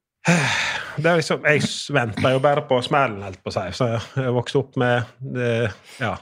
Det 0.97 1.11
er 1.11 1.19
liksom, 1.21 1.45
Jeg 1.45 1.61
venta 1.93 2.31
jo 2.33 2.39
bare 2.41 2.63
på 2.69 2.79
smellen, 2.83 3.23
helt 3.25 3.43
på 3.45 3.53
si. 3.53 3.65
Så 3.77 3.89
jeg 3.95 4.33
vokste 4.33 4.63
opp 4.63 4.79
med 4.81 5.11
det, 5.21 5.71
ja, 6.01 6.15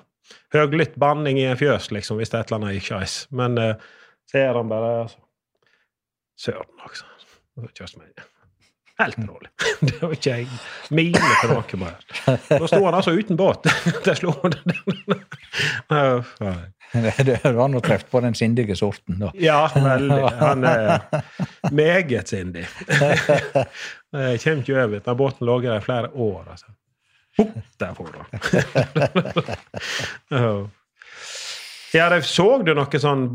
høglytt 0.54 0.96
banning 1.00 1.38
i 1.38 1.46
en 1.46 1.58
fjøs, 1.58 1.90
liksom, 1.94 2.18
hvis 2.18 2.32
det 2.32 2.38
er 2.38 2.44
et 2.44 2.52
eller 2.52 2.60
annet 2.60 2.78
gikk 2.78 2.88
skeis. 2.90 3.14
Men 3.34 3.58
uh, 3.58 3.74
ser 4.30 4.58
han 4.58 4.70
bare 4.70 4.90
altså, 5.04 5.22
Søren 6.34 6.86
også. 6.86 7.13
Kjørte 7.54 8.00
vi 8.00 8.06
inn. 8.08 8.30
Helt 8.98 9.18
rolig. 9.18 9.48
Det 9.80 10.02
var 10.02 10.12
ikke 10.12 10.34
en 10.34 10.48
mile 10.94 11.20
tilbake 11.40 11.76
bare. 11.76 11.96
Da 12.48 12.66
sto 12.68 12.78
han 12.84 12.94
altså 12.94 13.10
uten 13.10 13.36
båt. 13.36 13.66
Det 14.04 14.14
slo 14.20 14.34
Du 17.26 17.58
har 17.58 17.68
nå 17.68 17.80
truffet 17.82 18.10
på 18.10 18.20
den 18.22 18.34
sindige 18.38 18.76
sorten, 18.78 19.18
da. 19.18 19.32
Ja, 19.34 19.66
veldig. 19.74 20.20
Han 20.38 20.64
er 20.64 21.00
meget 21.74 22.28
sindig. 22.30 22.68
Jeg 22.86 24.40
kommer 24.44 24.62
ikke 24.62 24.78
over. 24.84 25.00
Den 25.08 25.16
båten 25.18 25.46
lå 25.46 25.58
der 25.64 25.76
i 25.80 25.82
flere 25.82 26.08
år. 26.14 26.44
altså. 26.54 26.66
Hopp, 27.34 27.56
der 27.80 27.94
for 27.98 28.06
han. 28.14 28.26
Ja. 31.94 32.20
Så 32.22 32.46
du 32.62 32.74
noe 32.74 32.98
sånn 33.02 33.26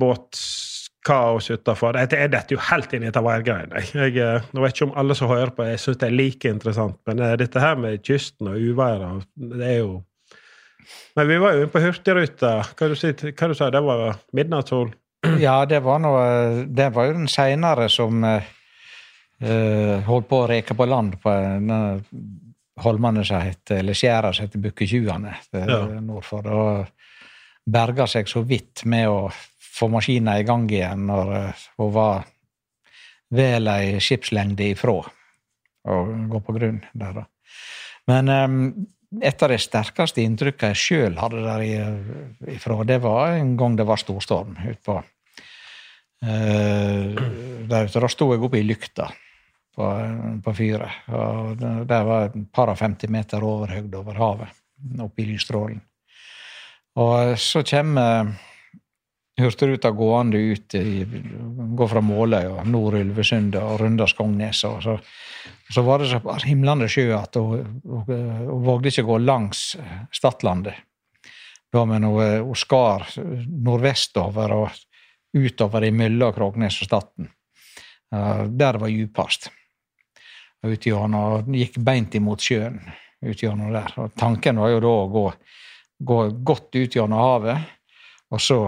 båtkaos 1.09 1.49
utafor? 1.51 1.97
Jeg 1.97 2.29
detter 2.31 2.55
jo 2.55 2.59
helt 2.69 2.93
inn 2.93 3.03
i 3.03 3.09
dette 3.09 3.23
værgreiene. 3.23 3.81
Jeg, 3.93 4.13
jeg, 4.15 4.43
nå 4.53 4.61
vet 4.63 4.75
ikke 4.75 4.87
om 4.89 4.95
alle 5.01 5.15
som 5.17 5.29
hører 5.31 5.51
på, 5.55 5.65
jeg 5.65 5.79
syns 5.81 5.97
det 6.01 6.07
er 6.09 6.15
like 6.15 6.49
interessant, 6.53 6.99
men 7.09 7.19
eh, 7.25 7.35
dette 7.39 7.59
her 7.63 7.75
med 7.79 8.03
kysten 8.05 8.47
og 8.51 8.59
uværet, 8.61 9.25
det 9.35 9.65
er 9.73 9.77
jo 9.81 10.03
Men 11.15 11.27
vi 11.29 11.37
var 11.37 11.53
jo 11.53 11.59
inne 11.61 11.69
på 11.69 11.81
Hurtigruta. 11.83 12.51
Hva 12.77 12.87
du 12.89 12.95
si, 12.97 13.11
hva 13.13 13.47
du 13.47 13.53
sa 13.53 13.67
Det 13.69 13.81
var 13.83 14.19
midnattssol? 14.33 14.93
Ja, 15.43 15.65
det 15.65 15.81
var, 15.83 15.99
noe, 15.99 16.63
det 16.65 16.87
var 16.95 17.09
jo 17.09 17.17
den 17.17 17.27
seinere 17.29 17.89
som 17.91 18.23
eh, 18.23 18.45
eh, 19.43 19.99
holdt 20.07 20.29
på 20.29 20.43
å 20.43 20.47
reke 20.49 20.73
på 20.77 20.87
land 20.89 21.17
på 21.21 21.33
denne 21.33 21.79
holmene 22.79 23.25
som 23.27 23.41
heter, 23.43 23.81
eller 23.81 23.97
skjæra 23.97 24.31
som 24.33 24.47
heter 24.47 24.63
Bukketjuane 24.63 25.33
eh, 25.53 25.67
Ja. 25.67 25.81
nordfor. 25.99 26.47
Og 26.47 26.87
berga 27.69 28.07
seg 28.09 28.29
så 28.31 28.41
vidt 28.47 28.85
med 28.89 29.09
å 29.11 29.27
få 29.79 29.89
maskina 29.91 30.37
i 30.39 30.45
gang 30.47 30.67
igjen 30.71 31.07
når 31.09 31.33
eh, 31.39 31.65
hun 31.79 31.93
var 31.95 32.27
vel 33.35 33.69
ei 33.71 33.99
skipslengde 34.01 34.71
ifra 34.73 34.99
å 34.99 35.99
gå 36.31 36.41
på 36.45 36.55
grunn 36.55 36.81
der. 36.97 37.21
Men 38.09 38.31
um, 38.33 38.57
et 39.21 39.43
av 39.43 39.51
de 39.53 39.59
sterkeste 39.61 40.21
inntrykkene 40.25 40.73
jeg 40.73 40.81
sjøl 40.81 41.17
hadde 41.21 41.43
der 41.45 41.61
ifra, 42.55 42.81
det 42.85 42.99
var 43.05 43.37
en 43.37 43.55
gang 43.57 43.77
det 43.77 43.85
var 43.89 44.01
storstorm 44.01 44.57
utpå 44.69 44.97
uh, 44.99 45.05
Der 47.69 47.85
ute. 47.85 48.01
Da 48.01 48.09
sto 48.11 48.31
jeg 48.33 48.43
oppe 48.45 48.59
i 48.59 48.65
lykta 48.65 49.07
på, 49.77 49.89
på 50.45 50.55
fyret. 50.57 51.05
Og 51.13 51.61
der 51.61 52.09
var 52.09 52.27
et 52.27 52.37
par 52.53 52.73
og 52.73 52.81
50 52.81 53.13
meter 53.13 53.45
overhøyde 53.45 54.01
over 54.01 54.19
havet, 54.19 54.59
oppe 55.05 55.23
i 55.23 55.29
lysstrålen. 55.29 55.81
Og 56.99 57.37
så 57.39 57.63
kommer 57.63 58.33
Hurtigruta 59.39 59.91
gående 59.95 60.37
ut 60.37 60.75
i, 60.75 61.05
Går 61.79 61.87
fra 61.91 62.01
Måløy 62.03 62.49
og 62.51 62.67
nord 62.67 62.97
Ulvesund 62.99 63.55
og 63.55 63.79
runder 63.81 64.09
Skognes. 64.09 64.63
Og 64.67 64.83
så, 64.83 64.97
så 65.71 65.83
var 65.85 66.03
det 66.03 66.09
så 66.11 66.19
himlende 66.43 66.89
sjø 66.91 67.07
at 67.15 67.39
hun, 67.39 67.81
hun, 67.85 68.05
hun 68.49 68.63
vågde 68.67 68.91
ikke 68.91 69.07
gå 69.07 69.17
langs 69.23 69.63
Stadlandet. 70.11 70.75
Da, 71.71 71.85
men 71.85 72.03
hun, 72.03 72.23
hun 72.49 72.57
skar 72.57 73.07
nordvestover 73.47 74.55
og 74.57 74.85
utover 75.37 75.85
imellom 75.87 76.33
Krognes 76.33 76.81
og 76.81 76.89
Staten. 76.89 77.29
Der 78.09 78.49
det 78.73 78.81
var 78.81 78.89
djupest. 78.89 79.51
Hun 80.65 81.53
gikk 81.55 81.77
beint 81.85 82.15
imot 82.17 82.43
sjøen 82.43 82.79
ut 83.21 83.43
gjennom 83.43 83.73
der. 83.73 83.93
Og 84.01 84.15
tanken 84.17 84.59
var 84.59 84.73
jo 84.73 84.81
da 84.83 84.93
å 84.95 85.09
gå, 85.11 85.25
gå 86.09 86.19
godt 86.45 86.75
ut 86.75 86.95
gjennom 86.95 87.21
havet, 87.21 87.75
og 88.29 88.41
så 88.41 88.59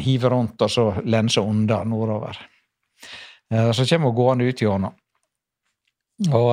hive 0.00 0.30
rundt 0.32 0.62
og 0.62 0.70
så 0.70 0.88
lense 1.04 1.40
unna 1.40 1.82
nordover. 1.84 2.38
Eh, 3.52 3.70
så 3.72 3.86
kommer 3.86 4.08
hun 4.08 4.16
gående 4.16 4.48
ut 4.48 4.62
gjennom. 4.62 4.98
Og, 6.22 6.50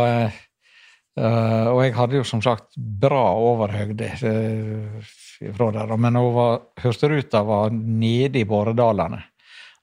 uh, 1.20 1.68
og 1.70 1.80
jeg 1.84 1.94
hadde 1.94 2.18
jo 2.18 2.26
som 2.26 2.42
sagt 2.42 2.74
bra 2.80 3.22
overhøgde 3.38 4.08
fra 4.18 5.68
der, 5.76 5.92
men 6.00 6.18
var, 6.34 6.64
Hurtigruta 6.82 7.44
var 7.46 7.76
nede 7.76 8.42
i 8.42 8.48
Båredalene. 8.50 9.20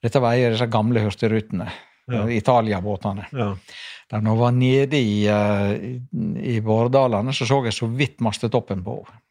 Dette 0.02 0.22
var 0.22 0.34
en 0.34 0.48
av 0.48 0.56
disse 0.56 0.66
gamle 0.72 1.04
hurtigrutene. 1.04 1.68
Ja. 2.10 2.24
Italia-båtene. 2.30 3.28
Ja. 3.34 3.52
Da 4.10 4.20
hun 4.22 4.38
var 4.38 4.52
nede 4.54 4.98
i, 4.98 5.26
i 5.26 6.60
Båredalene, 6.62 7.34
så 7.34 7.46
så 7.46 7.62
jeg 7.64 7.74
så 7.74 7.88
vidt 7.90 8.20
mastetoppen 8.24 8.82
på 8.86 9.00
henne. 9.04 9.22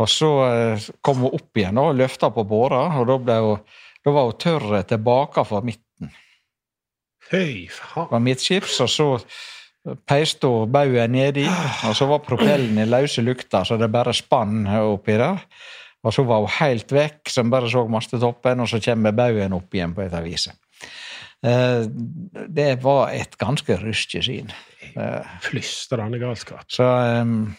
Og 0.00 0.10
så 0.10 0.30
eh, 0.48 0.86
kom 1.04 1.22
hun 1.24 1.36
opp 1.36 1.58
igjen 1.58 1.78
og 1.80 1.94
løfta 1.98 2.30
på 2.34 2.44
båra, 2.48 2.86
og 3.00 3.10
da, 3.26 3.38
hun, 3.44 3.60
da 4.04 4.14
var 4.14 4.30
hun 4.30 4.40
tørr 4.42 4.80
tilbake 4.90 5.44
fra 5.46 5.60
midten. 5.64 6.10
Høy 7.30 7.68
faen. 7.72 8.10
Var 8.10 8.24
midtskips, 8.24 8.80
og 8.84 8.90
så 8.92 9.08
peiste 10.08 10.48
hun 10.50 10.72
baugen 10.72 11.14
nedi, 11.14 11.46
og 11.86 11.94
så 11.96 12.08
var 12.10 12.24
propellen 12.24 12.80
i 12.80 12.88
løse 12.88 13.24
lukta, 13.24 13.62
så 13.68 13.78
det 13.80 13.92
bare 13.92 14.16
spann 14.16 14.64
oppi 14.80 15.18
der. 15.20 15.44
Og 16.04 16.12
så 16.12 16.24
var 16.28 16.42
hun 16.42 16.52
helt 16.58 16.92
vekk, 16.92 17.22
så 17.32 17.46
bare 17.48 17.70
så 17.72 17.86
mastetoppen, 17.88 18.60
og 18.60 18.68
så 18.68 18.80
kommer 18.84 19.16
baugen 19.16 19.56
opp 19.56 19.76
igjen 19.76 19.94
på 19.96 20.04
et 20.04 20.16
avis. 20.16 20.50
Eh, 21.44 21.84
det 22.48 22.70
var 22.84 23.12
et 23.12 23.38
ganske 23.40 23.76
rystig 23.80 24.24
syn. 24.26 24.52
Flystrende 25.44 26.20
galskap. 26.20 26.68
Så 26.72 26.84
um, 26.84 27.54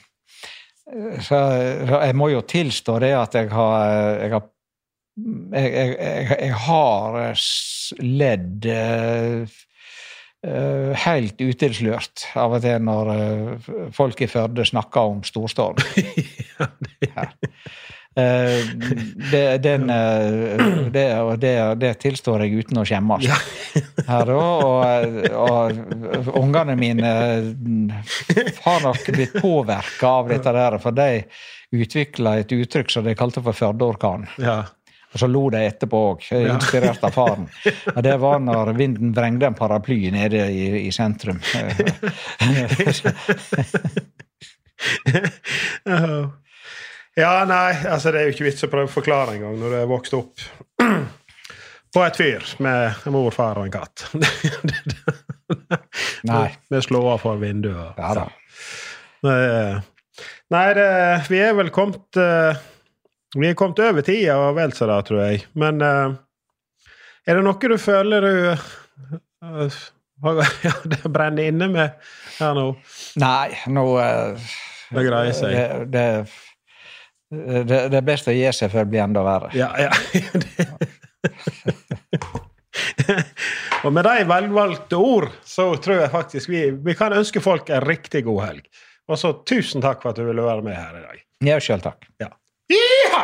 så, 1.26 1.38
jeg 2.06 2.16
må 2.18 2.30
jo 2.30 2.44
tilstå 2.46 3.00
det 3.02 3.14
at 3.18 3.34
jeg 3.34 3.50
har 3.50 4.20
Jeg 4.22 4.32
har, 4.36 4.44
jeg, 5.56 5.72
jeg, 5.74 6.28
jeg 6.42 6.54
har 6.66 7.18
ledd 8.04 8.68
uh, 8.70 9.48
helt 11.06 11.42
utilslørt 11.42 12.28
av 12.38 12.58
og 12.58 12.62
til 12.62 12.86
når 12.86 13.12
uh, 13.16 13.72
folk 13.96 14.22
i 14.22 14.30
Førde 14.30 14.66
snakker 14.68 15.16
om 15.16 15.24
storstorm. 15.26 15.80
ja, 17.08 17.26
Eh, 17.26 17.95
det, 18.16 19.58
den, 19.58 19.90
eh, 19.90 20.88
det, 20.92 21.38
det, 21.38 21.76
det, 21.76 21.94
tilstår 22.00 22.46
jeg 22.46 22.64
uten 22.64 22.80
å 22.80 22.86
skjemmes. 22.88 23.26
Her 24.08 24.32
og, 24.32 25.28
og 25.36 26.38
ungene 26.40 26.78
mine 26.80 27.12
har 28.64 28.86
nok 28.86 29.10
blitt 29.12 29.36
påvirka 29.42 30.14
av 30.22 30.32
dette 30.32 30.56
der, 30.56 30.80
for 30.80 30.96
de 30.96 31.26
utvikla 31.76 32.38
et 32.40 32.56
uttrykk 32.56 32.94
som 32.94 33.04
de 33.04 33.18
kalte 33.20 33.44
for 33.44 33.58
Førdeorkan. 33.58 34.30
Ja. 34.40 34.62
Og 35.16 35.20
så 35.20 35.28
lo 35.32 35.50
de 35.52 35.60
etterpå 35.64 36.00
òg, 36.12 36.24
inspirert 36.36 37.04
av 37.08 37.12
faren. 37.16 37.46
Og 37.94 38.02
det 38.04 38.18
var 38.20 38.40
når 38.44 38.74
vinden 38.76 39.14
vrengte 39.16 39.48
en 39.48 39.56
paraply 39.56 40.12
nede 40.12 40.52
i, 40.52 40.88
i 40.88 40.92
sentrum. 40.96 41.40
Ja, 47.16 47.46
nei, 47.48 47.72
altså 47.88 48.12
det 48.12 48.20
er 48.20 48.28
jo 48.28 48.34
ikke 48.36 48.50
vits 48.50 48.66
å 48.66 48.68
prøve 48.72 48.90
å 48.90 48.92
forklare 48.92 49.38
engang 49.38 49.56
når 49.62 49.72
du 49.72 49.76
er 49.80 49.88
vokst 49.88 50.16
opp 50.18 50.42
på 51.96 52.02
et 52.04 52.18
fyr 52.20 52.44
med 52.64 53.06
en 53.08 53.14
mor, 53.16 53.32
far 53.32 53.62
og 53.62 53.70
en 53.70 53.72
katt. 53.72 54.04
nei. 56.28 56.50
Med 56.74 56.84
slåa 56.84 57.16
for 57.22 57.40
vinduet. 57.40 57.96
Ja 57.96 58.10
da. 58.18 58.26
Nei, 60.52 60.66
det, 60.76 60.90
vi 61.32 61.40
er 61.40 61.56
vel 61.58 61.72
kommet 61.74 62.20
uh, 62.20 62.60
Vi 63.34 63.48
er 63.48 63.56
kommet 63.58 63.80
over 63.82 64.04
tida 64.06 64.36
og 64.38 64.60
vel 64.60 64.76
så 64.76 64.90
det, 64.92 65.00
tror 65.08 65.24
jeg. 65.24 65.46
Men 65.56 65.80
uh, 65.80 66.18
er 67.24 67.40
det 67.40 67.46
noe 67.48 67.72
du 67.72 67.78
føler 67.80 68.28
du 68.28 68.34
uh, 68.52 69.80
ja, 70.68 70.76
det 70.84 71.00
brenner 71.08 71.48
inne 71.48 71.72
med 71.72 72.12
her 72.42 72.60
nå? 72.60 72.68
Nei, 73.24 73.56
nå 73.72 73.86
Det 73.96 75.08
greier 75.08 75.36
seg. 75.36 75.56
Det, 75.56 75.88
det 75.96 76.06
det, 77.32 77.90
det, 77.90 77.98
er 77.98 78.02
best 78.06 78.28
å 78.30 78.34
gi 78.36 78.52
seg 78.54 78.72
før 78.72 78.84
det 78.86 78.92
blir 78.94 79.04
enda 79.06 79.24
verre. 79.26 79.50
Ja, 79.58 79.70
ja. 79.82 79.92
og 83.86 83.94
med 83.96 84.04
de 84.06 84.26
velvalgte 84.30 84.96
ord 85.00 85.30
så 85.48 85.64
tror 85.82 85.98
jeg 86.04 86.12
faktisk 86.14 86.46
vi, 86.54 86.62
vi 86.86 86.94
kan 86.98 87.12
ønske 87.18 87.40
folk 87.44 87.70
en 87.74 87.86
riktig 87.86 88.22
god 88.30 88.42
helg. 88.46 88.66
Og 89.10 89.16
så 89.22 89.28
tusen 89.46 89.82
takk 89.86 90.00
for 90.02 90.10
at 90.14 90.20
du 90.22 90.26
ville 90.28 90.46
være 90.46 90.62
med 90.66 90.76
her 90.78 90.94
i 90.98 91.06
dag. 91.06 91.18
Ja, 91.46 91.56
sjøl 91.62 91.82
takk. 91.86 92.00
Ja. 92.22 92.30
Iha! 92.74 93.24